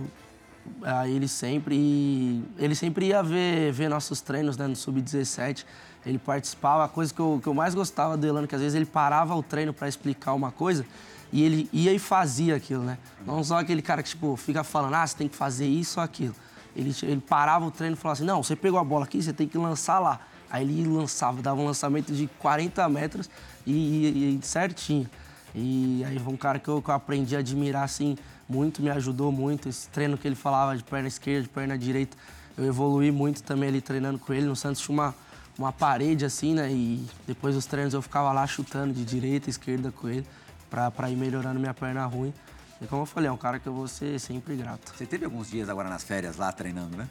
a 0.83 1.07
ele 1.07 1.27
sempre. 1.27 1.75
E 1.75 2.43
ele 2.57 2.75
sempre 2.75 3.07
ia 3.07 3.23
ver, 3.23 3.71
ver 3.71 3.89
nossos 3.89 4.21
treinos 4.21 4.57
né, 4.57 4.67
no 4.67 4.75
Sub-17. 4.75 5.65
Ele 6.05 6.19
participava, 6.19 6.83
a 6.83 6.87
coisa 6.87 7.13
que 7.13 7.19
eu, 7.19 7.39
que 7.41 7.47
eu 7.47 7.53
mais 7.53 7.73
gostava 7.73 8.15
do 8.15 8.27
Elano, 8.27 8.47
que 8.47 8.55
às 8.55 8.61
vezes 8.61 8.75
ele 8.75 8.85
parava 8.85 9.35
o 9.35 9.41
treino 9.41 9.73
para 9.73 9.87
explicar 9.87 10.33
uma 10.33 10.51
coisa 10.51 10.85
e 11.31 11.41
ele 11.41 11.67
ia 11.73 11.91
e 11.91 11.97
fazia 11.97 12.55
aquilo, 12.55 12.83
né? 12.83 12.97
Não 13.25 13.43
só 13.43 13.57
aquele 13.57 13.81
cara 13.81 14.03
que, 14.03 14.09
tipo, 14.09 14.35
fica 14.35 14.63
falando, 14.63 14.93
ah, 14.93 15.07
você 15.07 15.17
tem 15.17 15.27
que 15.27 15.35
fazer 15.35 15.65
isso 15.65 15.99
ou 15.99 16.03
aquilo. 16.03 16.35
Ele, 16.75 16.93
ele 17.01 17.21
parava 17.21 17.65
o 17.65 17.71
treino 17.71 17.95
e 17.95 17.97
falava 17.97 18.19
assim, 18.19 18.25
não, 18.25 18.43
você 18.43 18.55
pegou 18.55 18.79
a 18.79 18.83
bola 18.83 19.05
aqui, 19.05 19.21
você 19.21 19.33
tem 19.33 19.47
que 19.47 19.57
lançar 19.57 19.97
lá. 19.97 20.19
Aí 20.53 20.61
ele 20.63 20.87
lançava, 20.87 21.41
dava 21.41 21.59
um 21.59 21.65
lançamento 21.65 22.13
de 22.13 22.27
40 22.39 22.87
metros 22.87 23.27
e, 23.65 23.71
e- 23.73 24.39
e 24.41 24.45
certinho. 24.45 25.09
E 25.55 26.03
aí 26.07 26.19
foi 26.19 26.31
um 26.31 26.37
cara 26.37 26.59
que 26.59 26.67
eu, 26.69 26.79
que 26.79 26.89
eu 26.89 26.93
aprendi 26.93 27.35
a 27.35 27.39
admirar, 27.39 27.83
assim, 27.83 28.15
muito, 28.47 28.79
me 28.81 28.89
ajudou 28.91 29.31
muito. 29.31 29.67
Esse 29.67 29.89
treino 29.89 30.15
que 30.17 30.27
ele 30.27 30.35
falava 30.35 30.77
de 30.77 30.83
perna 30.83 31.07
esquerda, 31.07 31.41
de 31.43 31.49
perna 31.49 31.75
direita, 31.77 32.15
eu 32.55 32.65
evoluí 32.65 33.11
muito 33.11 33.41
também 33.41 33.67
ali 33.69 33.81
treinando 33.81 34.19
com 34.19 34.31
ele. 34.31 34.45
No 34.45 34.55
Santos 34.55 34.79
tinha 34.81 34.93
uma, 34.93 35.15
uma 35.57 35.71
parede, 35.73 36.23
assim, 36.23 36.53
né? 36.53 36.71
E 36.71 37.03
depois 37.25 37.55
dos 37.55 37.65
treinos 37.65 37.95
eu 37.95 38.01
ficava 38.03 38.31
lá 38.31 38.45
chutando 38.45 38.93
de 38.93 39.03
direita, 39.03 39.49
esquerda 39.49 39.91
com 39.91 40.07
ele, 40.07 40.25
pra, 40.69 40.91
pra 40.91 41.09
ir 41.09 41.15
melhorando 41.15 41.59
minha 41.59 41.73
perna 41.73 42.05
ruim. 42.05 42.31
E 42.79 42.85
como 42.85 43.01
eu 43.01 43.05
falei, 43.07 43.27
é 43.29 43.31
um 43.31 43.37
cara 43.37 43.57
que 43.59 43.65
eu 43.67 43.73
vou 43.73 43.87
ser 43.87 44.19
sempre 44.19 44.55
grato. 44.55 44.93
Você 44.95 45.05
teve 45.07 45.25
alguns 45.25 45.49
dias 45.49 45.67
agora 45.67 45.89
nas 45.89 46.03
férias 46.03 46.37
lá 46.37 46.51
treinando, 46.51 46.95
né? 46.95 47.07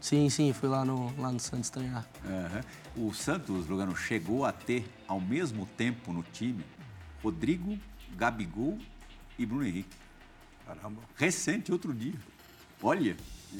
Sim, 0.00 0.30
sim, 0.30 0.52
fui 0.52 0.68
lá 0.68 0.84
no, 0.84 1.14
lá 1.20 1.30
no 1.30 1.38
Santos 1.38 1.68
treinar. 1.70 2.06
Aham. 2.24 2.62
O 2.96 3.12
Santos, 3.12 3.66
Lugano, 3.66 3.94
chegou 3.96 4.44
a 4.44 4.52
ter 4.52 4.84
ao 5.06 5.20
mesmo 5.20 5.66
tempo 5.76 6.12
no 6.12 6.22
time 6.22 6.64
Rodrigo, 7.22 7.78
Gabigol 8.16 8.78
e 9.38 9.44
Bruno 9.44 9.64
Henrique. 9.64 9.96
Caramba. 10.66 11.02
Recente, 11.16 11.70
outro 11.70 11.92
dia. 11.92 12.14
Olha, 12.82 13.16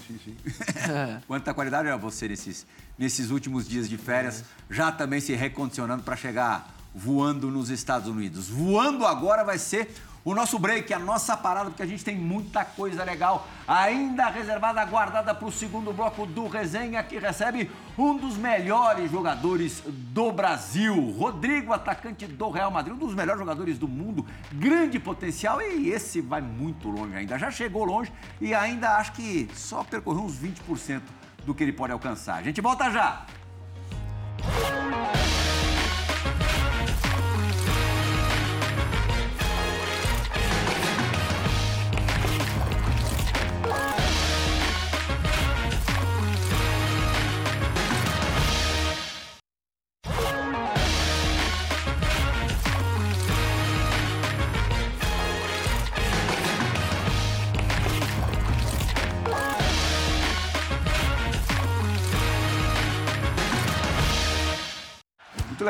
Sim, 0.06 0.18
sim. 0.24 0.36
quanta 1.26 1.52
qualidade 1.52 1.88
era 1.88 1.96
você 1.96 2.28
nesses, 2.28 2.66
nesses 2.96 3.30
últimos 3.30 3.68
dias 3.68 3.88
de 3.88 3.98
férias, 3.98 4.44
já 4.70 4.90
também 4.92 5.20
se 5.20 5.34
recondicionando 5.34 6.02
para 6.02 6.16
chegar 6.16 6.74
voando 6.94 7.50
nos 7.50 7.70
Estados 7.70 8.08
Unidos. 8.08 8.48
Voando 8.48 9.04
agora 9.04 9.44
vai 9.44 9.58
ser 9.58 9.92
o 10.24 10.34
nosso 10.34 10.58
break, 10.58 10.92
a 10.92 10.98
nossa 10.98 11.36
parada, 11.36 11.70
porque 11.70 11.82
a 11.82 11.86
gente 11.86 12.04
tem 12.04 12.16
muita 12.16 12.64
coisa 12.64 13.04
legal 13.04 13.46
ainda 13.66 14.28
reservada, 14.28 14.84
guardada 14.84 15.34
para 15.34 15.46
o 15.46 15.52
segundo 15.52 15.92
bloco 15.92 16.26
do 16.26 16.48
Resenha, 16.48 17.02
que 17.02 17.18
recebe 17.18 17.70
um 17.96 18.16
dos 18.16 18.36
melhores 18.36 19.10
jogadores 19.10 19.82
do 19.86 20.32
Brasil, 20.32 20.94
Rodrigo, 21.12 21.72
atacante 21.72 22.26
do 22.26 22.50
Real 22.50 22.70
Madrid, 22.70 22.94
um 22.94 22.98
dos 22.98 23.14
melhores 23.14 23.38
jogadores 23.38 23.78
do 23.78 23.88
mundo, 23.88 24.26
grande 24.52 24.98
potencial 24.98 25.60
e 25.62 25.90
esse 25.90 26.20
vai 26.20 26.40
muito 26.40 26.88
longe 26.88 27.16
ainda. 27.16 27.38
Já 27.38 27.50
chegou 27.50 27.84
longe 27.84 28.12
e 28.40 28.54
ainda 28.54 28.96
acho 28.96 29.12
que 29.12 29.48
só 29.54 29.84
percorreu 29.84 30.22
uns 30.22 30.38
20% 30.38 31.02
do 31.46 31.54
que 31.54 31.62
ele 31.62 31.72
pode 31.72 31.92
alcançar. 31.92 32.36
A 32.36 32.42
gente 32.42 32.60
volta 32.60 32.90
já! 32.90 33.24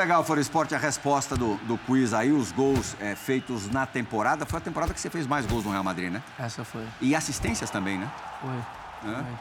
Legal, 0.00 0.24
Fora 0.24 0.40
Esporte, 0.40 0.74
a 0.74 0.78
resposta 0.78 1.36
do, 1.36 1.56
do 1.66 1.76
quiz 1.78 2.12
aí, 2.14 2.32
os 2.32 2.50
gols 2.52 2.96
é, 3.00 3.14
feitos 3.14 3.68
na 3.70 3.86
temporada. 3.86 4.46
Foi 4.46 4.58
a 4.58 4.60
temporada 4.62 4.92
que 4.94 5.00
você 5.00 5.10
fez 5.10 5.26
mais 5.26 5.46
gols 5.46 5.64
no 5.64 5.70
Real 5.70 5.84
Madrid, 5.84 6.10
né? 6.10 6.22
Essa 6.38 6.64
foi. 6.64 6.86
E 7.00 7.14
assistências 7.14 7.70
também, 7.70 7.98
né? 7.98 8.10
Foi. 8.40 9.10
Hã? 9.10 9.24
Foi. 9.24 9.34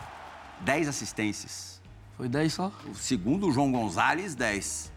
10 0.61 0.87
assistências. 0.89 1.81
Foi 2.17 2.27
10 2.27 2.53
só? 2.53 2.71
O 2.85 2.93
segundo, 2.95 3.47
o 3.47 3.51
João 3.51 3.71
Gonzalez, 3.71 4.35
10. 4.35 4.91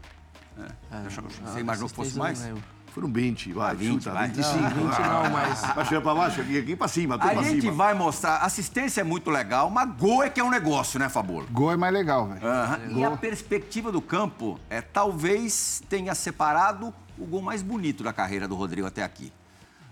É. 0.91 1.01
Deixa- 1.03 1.23
Você 1.23 1.61
imaginou 1.61 1.89
que 1.89 1.95
fosse 1.95 2.19
mais? 2.19 2.41
não 2.41 2.47
lembro. 2.49 2.63
Foram 2.95 3.09
20, 3.11 3.53
vai, 3.55 3.75
20, 3.75 3.93
chuta, 4.03 4.11
vai. 4.13 4.29
25. 4.29 4.59
Não, 4.61 4.69
20 4.71 4.99
não, 5.01 5.31
mas- 5.31 5.61
Vai 5.75 5.85
chegar 5.87 6.01
pra 6.03 6.15
baixo, 6.15 6.41
aqui, 6.43 6.59
aqui 6.59 6.77
pra 6.77 6.89
cima, 6.89 7.19
tudo 7.19 7.31
A 7.31 7.35
pra 7.35 7.43
gente 7.43 7.63
cima. 7.63 7.73
vai 7.73 7.95
mostrar. 7.95 8.37
Assistência 8.39 9.01
é 9.01 9.05
muito 9.05 9.31
legal, 9.31 9.71
mas 9.71 9.89
gol 9.97 10.23
é 10.23 10.29
que 10.29 10.39
é 10.39 10.45
um 10.45 10.51
negócio, 10.51 10.99
né, 11.01 11.09
Fabolo? 11.09 11.47
Gol 11.51 11.73
é 11.73 11.77
mais 11.77 11.93
legal, 11.93 12.27
velho. 12.29 12.47
Aham. 12.47 12.79
E 12.91 13.05
a 13.05 13.11
perspectiva 13.13 13.91
do 13.91 14.03
campo 14.03 14.61
é 14.69 14.81
talvez 14.83 15.83
tenha 15.89 16.15
separado 16.15 16.93
o 17.19 17.25
gol 17.25 17.41
mais 17.41 17.63
bonito 17.63 18.05
da 18.05 18.13
carreira 18.13 18.47
do 18.47 18.55
Rodrigo 18.55 18.87
até 18.87 19.03
aqui. 19.03 19.33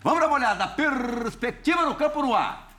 Vamos 0.03 0.21
dar 0.21 0.27
uma 0.27 0.37
olhada. 0.37 0.67
Perspectiva 0.67 1.85
do 1.87 1.95
campo 1.95 2.23
no 2.23 2.35
ar. 2.35 2.70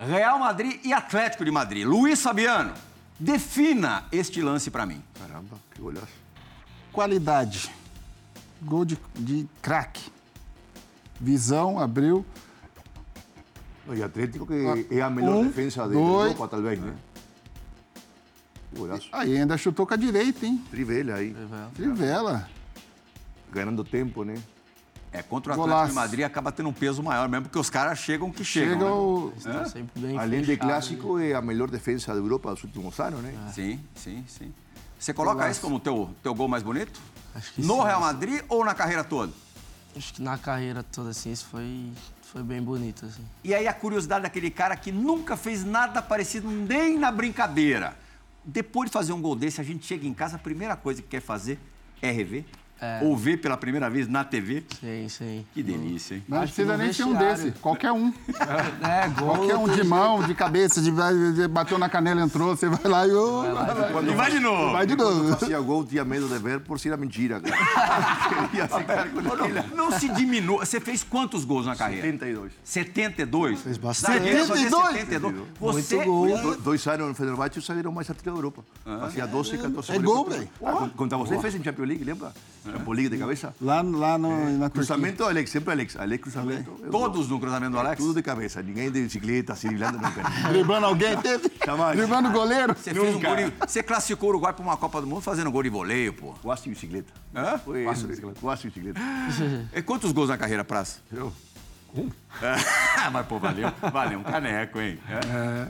Real 0.00 0.38
Madrid 0.38 0.80
e 0.84 0.92
Atlético 0.92 1.44
de 1.44 1.50
Madrid. 1.50 1.84
Luiz 1.84 2.22
Fabiano, 2.22 2.72
defina 3.18 4.04
este 4.12 4.40
lance 4.40 4.70
para 4.70 4.86
mim. 4.86 5.02
Caramba, 5.18 5.56
que 5.74 5.80
golaço. 5.82 6.06
Qualidade. 6.92 7.68
Gol 8.62 8.84
de, 8.84 8.96
de 9.16 9.48
craque. 9.60 10.08
Visão, 11.20 11.80
abriu. 11.80 12.24
No, 13.86 13.94
y 13.96 14.02
Atlético 14.02 14.46
que 14.46 14.86
es 14.90 14.98
la 14.98 15.10
mejor 15.10 15.36
Um, 15.36 15.46
defensa 15.48 15.88
de 15.88 15.94
dois. 15.94 16.32
Europa, 16.32 16.48
tal 16.48 16.62
vez, 16.62 16.78
né? 16.78 16.94
Que 18.70 18.78
Golaço. 18.78 19.08
Aí 19.10 19.36
ainda 19.36 19.56
chutou 19.56 19.84
com 19.86 19.94
a 19.94 19.96
direita, 19.96 20.46
hein? 20.46 20.62
Trivela 20.70 21.14
aí, 21.14 21.34
Trivela. 21.74 22.48
ganhando 23.50 23.82
tempo, 23.82 24.22
né? 24.24 24.34
É, 25.12 25.22
contra 25.22 25.50
o 25.50 25.54
Atlético 25.54 25.68
Golaço. 25.74 25.88
de 25.90 25.94
Madrid 25.94 26.24
acaba 26.24 26.52
tendo 26.52 26.68
um 26.68 26.72
peso 26.72 27.02
maior 27.02 27.28
mesmo, 27.28 27.44
porque 27.44 27.58
os 27.58 27.70
caras 27.70 27.98
chegam 27.98 28.30
que 28.30 28.44
chegam. 28.44 29.32
Chega 29.40 29.58
né? 29.58 29.64
Estão 29.66 30.18
Além 30.20 30.42
de 30.42 30.56
clássico, 30.56 31.18
é 31.18 31.34
a 31.34 31.40
melhor 31.40 31.70
defesa 31.70 32.12
da 32.12 32.18
Europa 32.18 32.52
dos 32.52 32.64
últimos 32.64 32.98
anos, 33.00 33.20
né? 33.22 33.32
Sim, 33.54 33.80
sim, 33.94 34.24
sim. 34.28 34.52
Você 34.98 35.14
coloca 35.14 35.36
Golaço. 35.36 35.52
esse 35.52 35.60
como 35.60 35.76
o 35.76 35.80
teu, 35.80 36.10
teu 36.22 36.34
gol 36.34 36.48
mais 36.48 36.62
bonito? 36.62 37.00
Acho 37.34 37.52
que 37.54 37.62
No 37.62 37.76
sim. 37.76 37.82
Real 37.84 38.00
Madrid 38.00 38.42
ou 38.48 38.64
na 38.64 38.74
carreira 38.74 39.02
toda? 39.04 39.32
Acho 39.96 40.12
que 40.14 40.22
na 40.22 40.36
carreira 40.36 40.82
toda, 40.82 41.10
assim, 41.10 41.32
isso 41.32 41.46
foi, 41.46 41.90
foi 42.22 42.42
bem 42.42 42.60
bonito, 42.60 43.06
assim. 43.06 43.22
E 43.42 43.54
aí 43.54 43.66
a 43.66 43.72
curiosidade 43.72 44.22
daquele 44.24 44.50
cara 44.50 44.76
que 44.76 44.92
nunca 44.92 45.36
fez 45.36 45.64
nada 45.64 46.02
parecido 46.02 46.50
nem 46.50 46.98
na 46.98 47.10
brincadeira. 47.10 47.96
Depois 48.44 48.90
de 48.90 48.92
fazer 48.92 49.12
um 49.12 49.20
gol 49.22 49.34
desse, 49.34 49.60
a 49.60 49.64
gente 49.64 49.86
chega 49.86 50.06
em 50.06 50.12
casa, 50.14 50.36
a 50.36 50.38
primeira 50.38 50.76
coisa 50.76 51.00
que 51.00 51.08
quer 51.08 51.20
fazer 51.20 51.58
é 52.02 52.10
rever. 52.10 52.44
É. 52.80 53.00
Ou 53.02 53.16
ver 53.16 53.38
pela 53.38 53.56
primeira 53.56 53.90
vez 53.90 54.06
na 54.06 54.22
TV. 54.24 54.62
Sim, 54.80 55.08
sim. 55.08 55.44
Que 55.52 55.62
delícia, 55.62 56.14
hein? 56.14 56.22
Não 56.28 56.38
Acho 56.38 56.46
que 56.52 56.54
precisa 56.62 56.76
nem 56.76 56.92
ser 56.92 57.04
um 57.04 57.14
desse. 57.14 57.50
Qualquer 57.60 57.92
um. 57.92 58.12
É, 58.80 59.08
gol. 59.08 59.36
Qualquer 59.36 59.56
um 59.56 59.68
de 59.68 59.82
mão, 59.84 60.22
de 60.22 60.34
cabeça, 60.34 60.80
de, 60.80 60.90
de- 61.34 61.48
bateu 61.48 61.76
na 61.78 61.88
canela, 61.88 62.20
entrou, 62.22 62.54
você 62.56 62.68
vai 62.68 62.84
lá 62.90 63.06
e. 63.06 63.10
ô, 63.10 63.44
E 64.02 64.14
vai 64.14 64.30
de 64.30 64.38
novo. 64.40 64.72
Vai 64.72 64.86
de 64.86 64.96
Quando 64.96 65.14
novo. 65.24 65.36
fazia 65.36 65.60
gol, 65.60 65.84
tinha 65.84 66.04
medo 66.04 66.28
de 66.28 66.38
ver 66.38 66.60
por 66.60 66.78
ser 66.78 66.96
mentira, 66.96 67.40
cara. 67.40 67.58
Queria 68.48 68.68
ficar 68.68 69.08
com 69.10 69.18
aquele... 69.20 69.74
Não 69.74 69.90
se 69.92 70.08
diminua. 70.10 70.64
Você 70.64 70.80
fez 70.80 71.02
quantos 71.02 71.44
gols 71.44 71.66
na 71.66 71.74
carreira? 71.76 72.02
72. 72.06 72.52
72? 72.62 73.60
Fez 73.60 73.76
bastante. 73.78 74.18
Zagueiro 74.18 74.46
fazer 74.46 74.70
72? 74.70 75.00
72. 75.00 75.34
Você, 75.58 75.96
Muito 75.96 76.06
gol. 76.08 76.38
Do- 76.38 76.56
Dois 76.62 76.86
anos 76.86 77.08
no 77.08 77.14
Fenerbahçe, 77.14 77.58
o 77.58 77.62
zagueiro 77.62 77.92
mais 77.92 78.08
artilheiro 78.08 78.34
da 78.36 78.38
Europa. 78.38 78.64
Fazia 79.00 79.26
12, 79.26 79.58
14 79.58 79.92
É 79.92 79.98
gol, 79.98 80.24
velho. 80.28 80.48
Ah, 80.64 80.72
con- 80.72 80.90
Contra 80.90 81.18
você 81.18 81.38
fez 81.40 81.54
em 81.54 81.62
Champions 81.64 81.88
League, 81.88 82.04
lembra? 82.04 82.32
Champions 82.72 82.96
League 82.96 83.08
de 83.10 83.18
cabeça. 83.18 83.54
Lá, 83.60 83.82
lá 83.82 84.18
no, 84.18 84.28
na 84.30 84.68
Turquia. 84.68 84.70
Cruzamento, 84.70 85.24
Alex, 85.24 85.50
sempre 85.50 85.72
Alex. 85.72 85.96
Alex, 85.96 86.22
cruzamento. 86.22 86.70
Todos 86.90 87.28
no 87.28 87.40
cruzamento 87.40 87.72
do 87.72 87.78
Alex? 87.78 87.96
Tudo 88.02 88.14
de 88.14 88.22
cabeça. 88.22 88.62
Ninguém 88.62 88.90
de 88.90 89.02
bicicleta, 89.02 89.52
assim, 89.52 89.68
driblando 89.68 89.98
nunca. 89.98 90.22
Driblando 90.50 90.86
alguém, 90.86 91.16
teve. 91.18 91.50
Jamais. 91.64 91.96
Driblando 91.96 92.28
o 92.28 92.32
goleiro. 92.32 92.74
Você, 92.76 92.94
fez 92.94 93.14
um 93.14 93.20
gol 93.20 93.36
de- 93.36 93.52
você 93.66 93.82
classificou 93.82 94.28
o 94.28 94.32
Uruguai 94.32 94.52
para 94.52 94.62
uma 94.62 94.76
Copa 94.76 95.00
do 95.00 95.06
Mundo 95.06 95.20
fazendo 95.20 95.50
gol 95.50 95.62
de 95.62 95.68
voleio, 95.70 96.12
pô. 96.12 96.34
Quase 96.42 96.64
de 96.64 96.70
bicicleta. 96.70 97.12
Hã? 97.34 97.58
Foi 97.58 97.84
isso. 97.90 98.06
Quase 98.40 98.62
de 98.62 98.80
bicicleta. 98.80 99.00
E 99.74 99.82
quantos 99.82 100.12
gols 100.12 100.28
na 100.28 100.36
carreira, 100.38 100.64
Praça? 100.64 100.98
Eu. 101.12 101.32
Mas, 103.12 103.26
pô, 103.26 103.38
valeu. 103.38 103.70
Valeu 103.92 104.18
um 104.18 104.22
caneco, 104.22 104.78
hein? 104.80 104.98
É. 105.08 105.68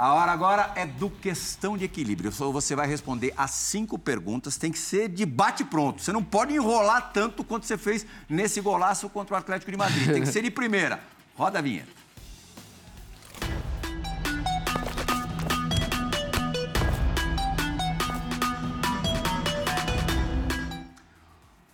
A 0.00 0.14
hora 0.14 0.32
agora 0.32 0.72
é 0.76 0.86
do 0.86 1.10
questão 1.10 1.76
de 1.76 1.84
equilíbrio. 1.84 2.32
Só 2.32 2.50
Você 2.50 2.74
vai 2.74 2.86
responder 2.86 3.34
as 3.36 3.50
cinco 3.50 3.98
perguntas, 3.98 4.56
tem 4.56 4.72
que 4.72 4.78
ser 4.78 5.10
de 5.10 5.26
bate-pronto. 5.26 6.00
Você 6.00 6.10
não 6.10 6.24
pode 6.24 6.54
enrolar 6.54 7.10
tanto 7.12 7.44
quanto 7.44 7.66
você 7.66 7.76
fez 7.76 8.06
nesse 8.26 8.62
golaço 8.62 9.10
contra 9.10 9.34
o 9.34 9.38
Atlético 9.38 9.70
de 9.70 9.76
Madrid. 9.76 10.10
Tem 10.10 10.22
que 10.22 10.32
ser 10.32 10.42
de 10.42 10.50
primeira. 10.50 11.00
Roda 11.36 11.58
a 11.58 11.60
vinheta. 11.60 11.90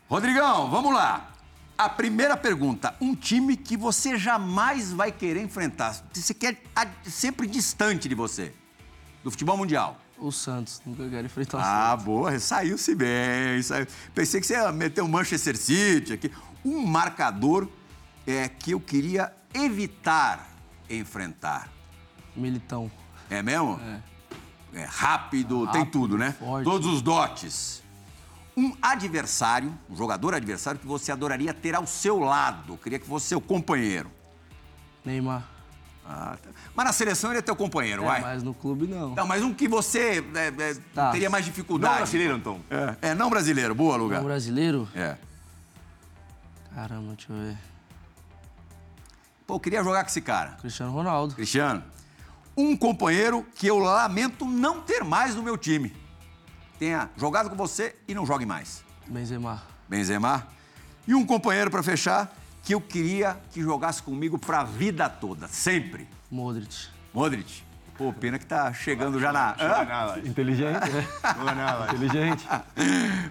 Rodrigão, 0.09 0.69
vamos 0.69 0.93
lá. 0.93 1.36
A 1.79 1.89
primeira 1.89 2.37
pergunta: 2.37 2.95
um 3.01 3.15
time 3.15 3.57
que 3.57 3.77
você 3.77 4.17
jamais 4.19 4.93
vai 4.93 5.13
querer 5.13 5.43
enfrentar. 5.43 5.97
Você 6.13 6.33
quer 6.33 6.63
sempre 7.05 7.47
distante 7.47 8.09
de 8.09 8.15
você. 8.15 8.53
Do 9.23 9.31
futebol 9.31 9.57
mundial. 9.57 10.01
O 10.19 10.33
Santos, 10.33 10.81
nunca 10.87 11.07
quero 11.09 11.27
enfrentar 11.27 11.59
o 11.59 11.61
Ah, 11.63 11.97
boa, 11.97 12.39
saiu-se 12.39 12.95
bem. 12.95 13.61
Saiu. 13.63 13.87
Pensei 14.15 14.41
que 14.41 14.47
você 14.47 14.55
ia 14.55 14.73
meter 14.73 15.03
um 15.03 15.09
Manchester 15.09 15.57
City 15.57 16.15
aqui. 16.15 16.33
Um 16.65 16.87
marcador 16.87 17.69
é, 18.27 18.49
que 18.49 18.71
eu 18.71 18.81
queria 18.81 19.33
evitar 19.53 20.49
enfrentar. 20.89 21.63
Santos. 21.65 22.37
Militão. 22.37 22.91
É 23.29 23.43
mesmo? 23.43 23.81
É. 24.75 24.85
rápido, 24.85 25.67
tem 25.69 25.85
tudo, 25.85 26.17
né? 26.17 26.33
forte. 26.39 26.65
Todos 26.65 26.87
os 26.87 27.03
dotes. 27.03 27.83
Um 28.57 28.75
adversário, 28.81 29.77
um 29.91 29.95
jogador 29.95 30.35
adversário 30.35 30.81
que 30.81 30.87
você 30.87 31.13
adoraria 31.13 31.53
ter 31.53 31.75
ao 31.75 31.87
seu 31.87 32.19
lado. 32.19 32.79
Queria 32.79 32.99
que 32.99 33.07
fosse 33.07 33.27
seu 33.27 33.41
companheiro. 33.41 34.11
Neymar. 35.05 35.45
Ah, 36.09 36.37
tá. 36.43 36.51
Mas 36.75 36.87
na 36.87 36.93
seleção 36.93 37.31
ele 37.31 37.41
é 37.41 37.43
teu 37.43 37.55
companheiro, 37.57 38.03
É, 38.05 38.07
vai. 38.07 38.21
mas 38.21 38.43
no 38.43 38.55
clube 38.55 38.87
não. 38.87 39.15
Não, 39.15 39.27
mas 39.27 39.43
um 39.43 39.53
que 39.53 39.69
você 39.69 40.25
é, 40.35 40.47
é, 40.71 40.75
Tá. 40.95 41.11
teria 41.11 41.29
mais 41.29 41.45
dificuldade. 41.45 41.93
Não 41.93 41.99
brasileiro, 41.99 42.37
então. 42.37 42.61
É, 42.71 43.09
é, 43.11 43.15
não 43.15 43.29
brasileiro. 43.29 43.75
Boa, 43.75 43.97
lugar. 43.97 44.21
Um 44.23 44.25
brasileiro? 44.25 44.89
É. 44.95 45.17
Caramba, 46.75 47.15
deixa 47.15 47.33
eu 47.33 47.37
ver. 47.37 47.59
Pô, 49.47 49.55
eu 49.57 49.61
queria 49.61 49.83
jogar 49.83 50.03
com 50.05 50.11
esse 50.11 50.21
cara. 50.23 50.53
Cristiano 50.61 50.93
Ronaldo. 50.93 51.35
Cristiano. 51.35 51.83
Um 52.57 52.77
companheiro 52.77 53.45
que 53.55 53.67
eu 53.67 53.79
lamento 53.79 54.45
não 54.47 54.81
ter 54.81 55.05
mais 55.05 55.35
no 55.35 55.43
meu 55.43 55.59
time. 55.59 55.95
Tenha 56.79 57.11
jogado 57.17 57.51
com 57.51 57.57
você 57.57 57.95
e 58.07 58.15
não 58.15 58.27
jogue 58.27 58.45
mais. 58.47 58.85
Benzema. 59.07 59.63
Benzema. 59.89 60.47
E 61.07 61.15
um 61.15 61.25
companheiro 61.25 61.71
para 61.71 61.83
fechar 61.83 62.35
que 62.63 62.75
eu 62.75 62.81
queria 62.81 63.39
que 63.53 63.63
jogasse 63.63 64.03
comigo 64.03 64.39
pra 64.39 64.65
vida 64.65 65.09
toda, 65.09 65.47
sempre. 65.49 66.09
Modric. 66.31 66.89
Modric. 67.15 67.66
Pô, 67.97 68.13
pena 68.13 68.39
que 68.39 68.45
tá 68.45 68.73
chegando 68.75 69.19
já 69.19 69.33
na. 69.33 69.57
Hã? 69.59 70.19
Inteligente, 70.25 70.91
né? 70.91 71.07
Inteligente. 71.95 72.47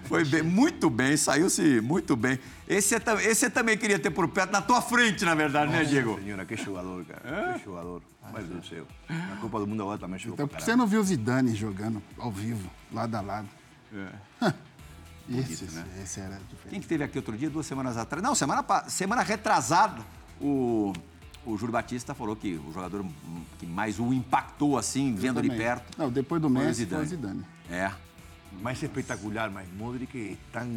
Foi 0.04 0.24
bem, 0.24 0.42
muito 0.42 0.90
bem, 0.90 1.16
saiu-se 1.16 1.80
muito 1.80 2.16
bem. 2.16 2.38
Esse, 2.66 2.96
é 2.96 2.98
tam- 2.98 3.20
esse 3.20 3.36
você 3.36 3.50
também 3.50 3.78
queria 3.78 3.98
ter 3.98 4.10
por 4.10 4.26
perto, 4.26 4.50
na 4.50 4.60
tua 4.60 4.82
frente, 4.82 5.24
na 5.24 5.34
verdade, 5.36 5.70
né, 5.70 5.84
Diego? 5.84 6.18
Senhora, 6.20 6.44
que 6.44 6.56
jogador, 6.56 7.04
cara. 7.04 7.52
Que 7.58 7.64
jogador. 7.64 8.02
Deus 8.34 8.48
do 8.48 8.66
céu. 8.66 8.84
Na 9.08 9.36
Copa 9.36 9.60
do 9.60 9.68
Mundo 9.68 9.82
agora 9.82 9.98
também 9.98 10.18
jogou 10.18 10.44
Então, 10.44 10.58
você 10.60 10.74
não 10.74 10.84
viu 10.86 11.00
o 11.00 11.04
Zidane 11.04 11.54
jogando 11.54 12.02
ao 12.18 12.32
vivo, 12.32 12.68
lado 12.92 13.14
a 13.14 13.20
lado. 13.20 13.48
Esse, 15.28 15.64
esse 16.02 16.20
era 16.20 16.30
diferente. 16.30 16.68
Quem 16.70 16.80
que 16.80 16.86
teve 16.86 17.04
aqui 17.04 17.18
outro 17.18 17.36
dia, 17.36 17.48
duas 17.50 17.66
semanas 17.66 17.96
atrás? 17.96 18.22
Não, 18.22 18.34
semana, 18.34 18.64
semana 18.88 19.22
retrasada, 19.22 20.00
o, 20.40 20.92
o 21.46 21.56
Júlio 21.56 21.72
Batista 21.72 22.14
falou 22.14 22.34
que 22.36 22.54
o 22.54 22.72
jogador 22.72 23.04
que 23.58 23.66
mais 23.66 23.98
o 24.00 24.12
impactou, 24.12 24.76
assim, 24.76 25.14
vendo 25.14 25.40
de 25.40 25.48
Também. 25.48 25.64
perto. 25.64 25.96
Não, 25.98 26.10
depois 26.10 26.42
do 26.42 26.48
o 26.48 26.50
Messi 26.50 26.84
foi 26.86 27.02
o 27.02 27.06
Zidane. 27.06 27.44
É. 27.70 27.90
Mais 28.60 28.82
espetacular, 28.82 29.50
mas 29.50 29.66
Modric 29.72 30.32
é 30.32 30.36
tão... 30.52 30.68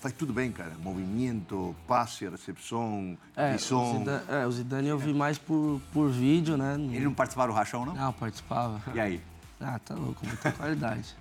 Faz 0.00 0.14
tudo 0.14 0.32
bem, 0.32 0.50
cara. 0.50 0.72
Movimento, 0.82 1.74
passe, 1.86 2.28
recepção, 2.28 3.16
É, 3.36 3.50
o 3.50 3.52
visão. 3.52 3.98
Zidane, 3.98 4.22
é, 4.28 4.46
o 4.46 4.52
Zidane 4.52 4.88
eu 4.88 4.98
vi 4.98 5.12
mais 5.12 5.38
por, 5.38 5.80
por 5.92 6.10
vídeo, 6.10 6.56
né? 6.56 6.74
Ele 6.74 7.04
não 7.04 7.14
participava 7.14 7.52
do 7.52 7.54
rachão, 7.54 7.86
não? 7.86 7.94
não 7.94 8.12
participava. 8.12 8.80
E 8.94 9.00
aí? 9.00 9.20
Ah, 9.62 9.78
tá 9.78 9.94
louco, 9.94 10.26
muita 10.26 10.50
qualidade. 10.52 11.16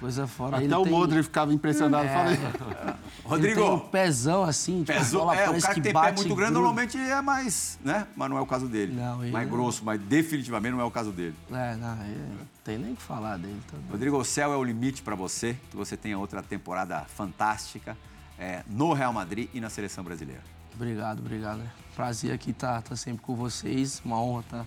Coisa 0.00 0.26
fora. 0.26 0.58
Até 0.58 0.76
o 0.76 0.82
tem- 0.82 0.92
Modric 0.92 1.22
ficava 1.24 1.52
impressionado. 1.52 2.06
É. 2.06 2.14
Falei, 2.14 2.34
Ele 2.34 2.46
tem 2.52 2.94
um 3.24 3.28
Rodrigo, 3.28 3.80
pezão 3.90 4.42
assim, 4.44 4.84
tipo, 4.84 4.98
peso, 4.98 5.18
bola 5.18 5.34
é, 5.34 5.48
o 5.48 5.60
cara 5.60 5.74
que 5.74 5.74
que 5.74 5.80
tem 5.80 5.92
pé 5.92 6.12
muito 6.12 6.34
grande 6.34 6.52
normalmente 6.52 6.98
é 6.98 7.20
mais, 7.22 7.78
né? 7.84 8.06
Mas 8.16 8.30
não 8.30 8.36
é 8.38 8.40
o 8.40 8.46
caso 8.46 8.68
dele. 8.68 8.92
Não, 8.94 9.22
ele 9.22 9.32
mais 9.32 9.48
não. 9.48 9.56
grosso, 9.56 9.84
mas 9.84 10.00
definitivamente 10.00 10.72
não 10.72 10.80
é 10.80 10.84
o 10.84 10.90
caso 10.90 11.10
dele. 11.12 11.34
É, 11.50 11.74
não, 11.76 12.02
ele 12.04 12.18
não 12.38 12.46
tem 12.62 12.78
nem 12.78 12.92
o 12.92 12.96
que 12.96 13.02
falar 13.02 13.36
dele. 13.38 13.60
Tá 13.66 13.76
doido. 13.76 13.90
Rodrigo, 13.92 14.18
o 14.18 14.24
céu 14.24 14.52
é 14.52 14.56
o 14.56 14.64
limite 14.64 15.02
para 15.02 15.14
você, 15.14 15.56
que 15.70 15.76
você 15.76 15.96
tenha 15.96 16.18
outra 16.18 16.42
temporada 16.42 17.00
fantástica. 17.14 17.96
é, 18.38 18.62
no 18.68 18.92
Real 18.92 19.12
Madrid 19.12 19.48
e 19.54 19.60
na 19.60 19.70
seleção 19.70 20.02
brasileira. 20.02 20.42
Obrigado, 20.74 21.20
obrigado. 21.20 21.62
Prazer 21.94 22.32
aqui 22.32 22.50
estar 22.50 22.82
tá, 22.82 22.96
sempre 22.96 23.22
com 23.22 23.36
vocês. 23.36 24.02
Uma 24.04 24.20
honra 24.20 24.40
estar 24.40 24.58
tá, 24.58 24.66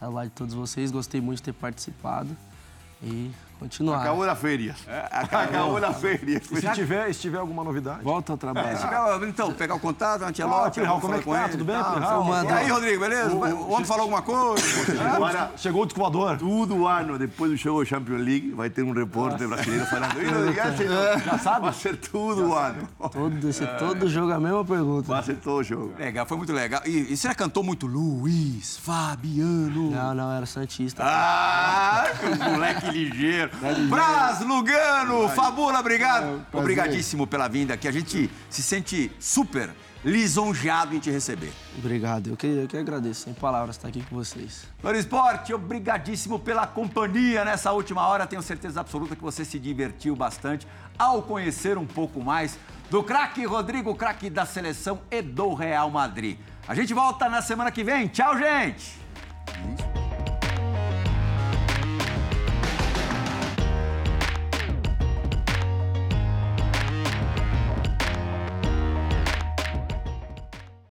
ao 0.00 0.12
lado 0.12 0.26
de 0.26 0.34
todos 0.34 0.54
vocês. 0.54 0.90
Gostei 0.90 1.20
muito 1.20 1.38
de 1.38 1.44
ter 1.44 1.52
participado. 1.52 2.36
E 3.02 3.30
continuar. 3.58 4.00
Acabou 4.00 4.24
na 4.26 4.34
feira. 4.34 4.74
Acabou 5.10 5.80
na 5.80 5.92
feira. 5.92 6.18
E 6.26 6.40
se 6.60 6.70
tiver, 6.72 7.12
se 7.12 7.20
tiver 7.20 7.38
alguma 7.38 7.62
novidade. 7.64 8.02
Volta 8.02 8.32
ao 8.32 8.38
trabalho. 8.38 8.78
Chegava, 8.78 9.26
então, 9.26 9.52
pegar 9.52 9.74
o 9.74 9.80
contato, 9.80 10.22
Antelote, 10.22 10.80
Ah, 10.80 10.82
Plihal, 10.82 11.00
vamos 11.00 11.02
como 11.02 11.14
é 11.14 11.18
que 11.18 11.24
tá? 11.30 11.48
ele 11.48 11.52
Tudo 11.52 11.64
bem, 11.64 11.76
e? 11.76 12.12
Eu 12.14 12.24
mando. 12.24 12.50
E 12.50 12.52
aí, 12.52 12.68
Rodrigo, 12.70 13.00
beleza? 13.00 13.34
O 13.34 13.72
homem 13.72 13.84
falou 13.84 14.02
alguma 14.02 14.22
coisa? 14.22 14.64
Agora, 15.14 15.50
Chegou 15.56 15.82
o 15.82 15.86
descoador. 15.86 16.36
todo 16.38 16.86
ano, 16.86 17.18
depois 17.18 17.50
do 17.50 17.56
jogo 17.56 17.80
da 17.82 17.86
Champions 17.88 18.20
League, 18.20 18.50
vai 18.52 18.70
ter 18.70 18.82
um 18.82 18.92
repórter 18.92 19.48
brasileiro 19.48 19.86
falando. 19.86 20.14
"Ih, 20.22 20.28
Já, 21.24 21.38
sabe? 21.38 21.60
Vai 21.66 21.72
ser 21.74 21.96
tudo 21.96 22.48
o 22.50 22.54
ano. 22.54 22.88
Todo, 23.10 23.48
esse, 23.48 23.66
todo 23.78 24.08
jogo 24.08 24.32
a 24.32 24.40
mesma 24.40 24.64
pergunta. 24.64 25.08
Vai 25.08 25.22
ser 25.22 25.36
todo 25.36 25.58
o 25.58 25.62
jogo. 25.62 25.92
Legal, 25.98 26.26
foi 26.26 26.36
muito 26.36 26.52
legal. 26.52 26.80
E, 26.86 27.12
e 27.12 27.16
você 27.16 27.34
cantou 27.34 27.62
muito 27.62 27.86
Luiz, 27.86 28.76
Fabiano. 28.78 29.90
Não, 29.90 30.14
não, 30.14 30.32
era 30.32 30.46
Santista. 30.46 31.02
Ah, 31.04 32.04
que 32.18 32.38
moleque 32.50 32.90
ligeiro. 32.90 33.47
Braz, 33.88 34.40
Lugano, 34.40 35.28
Fabula, 35.30 35.80
obrigado. 35.80 36.22
prazer. 36.22 36.46
Obrigadíssimo 36.52 37.26
pela 37.26 37.48
vinda 37.48 37.74
aqui. 37.74 37.88
A 37.88 37.92
gente 37.92 38.30
se 38.48 38.62
sente 38.62 39.10
super 39.18 39.70
lisonjeado 40.04 40.94
em 40.94 40.98
te 40.98 41.10
receber. 41.10 41.52
Obrigado, 41.76 42.28
eu 42.28 42.36
que, 42.36 42.46
eu 42.46 42.66
que 42.68 42.76
agradeço. 42.76 43.22
Sem 43.22 43.34
palavras 43.34 43.76
estar 43.76 43.88
aqui 43.88 44.02
com 44.02 44.16
vocês. 44.16 44.64
Flor 44.80 44.94
Esporte, 44.94 45.52
obrigadíssimo 45.52 46.38
pela 46.38 46.66
companhia 46.66 47.44
nessa 47.44 47.72
última 47.72 48.06
hora. 48.06 48.26
Tenho 48.26 48.42
certeza 48.42 48.80
absoluta 48.80 49.16
que 49.16 49.22
você 49.22 49.44
se 49.44 49.58
divertiu 49.58 50.14
bastante 50.14 50.66
ao 50.98 51.22
conhecer 51.22 51.76
um 51.76 51.86
pouco 51.86 52.22
mais 52.22 52.58
do 52.90 53.02
craque 53.02 53.44
Rodrigo, 53.44 53.94
craque 53.94 54.30
da 54.30 54.46
seleção 54.46 55.00
e 55.10 55.20
do 55.20 55.54
Real 55.54 55.90
Madrid. 55.90 56.38
A 56.66 56.74
gente 56.74 56.94
volta 56.94 57.28
na 57.28 57.42
semana 57.42 57.70
que 57.70 57.82
vem. 57.82 58.08
Tchau, 58.08 58.36
gente! 58.38 59.97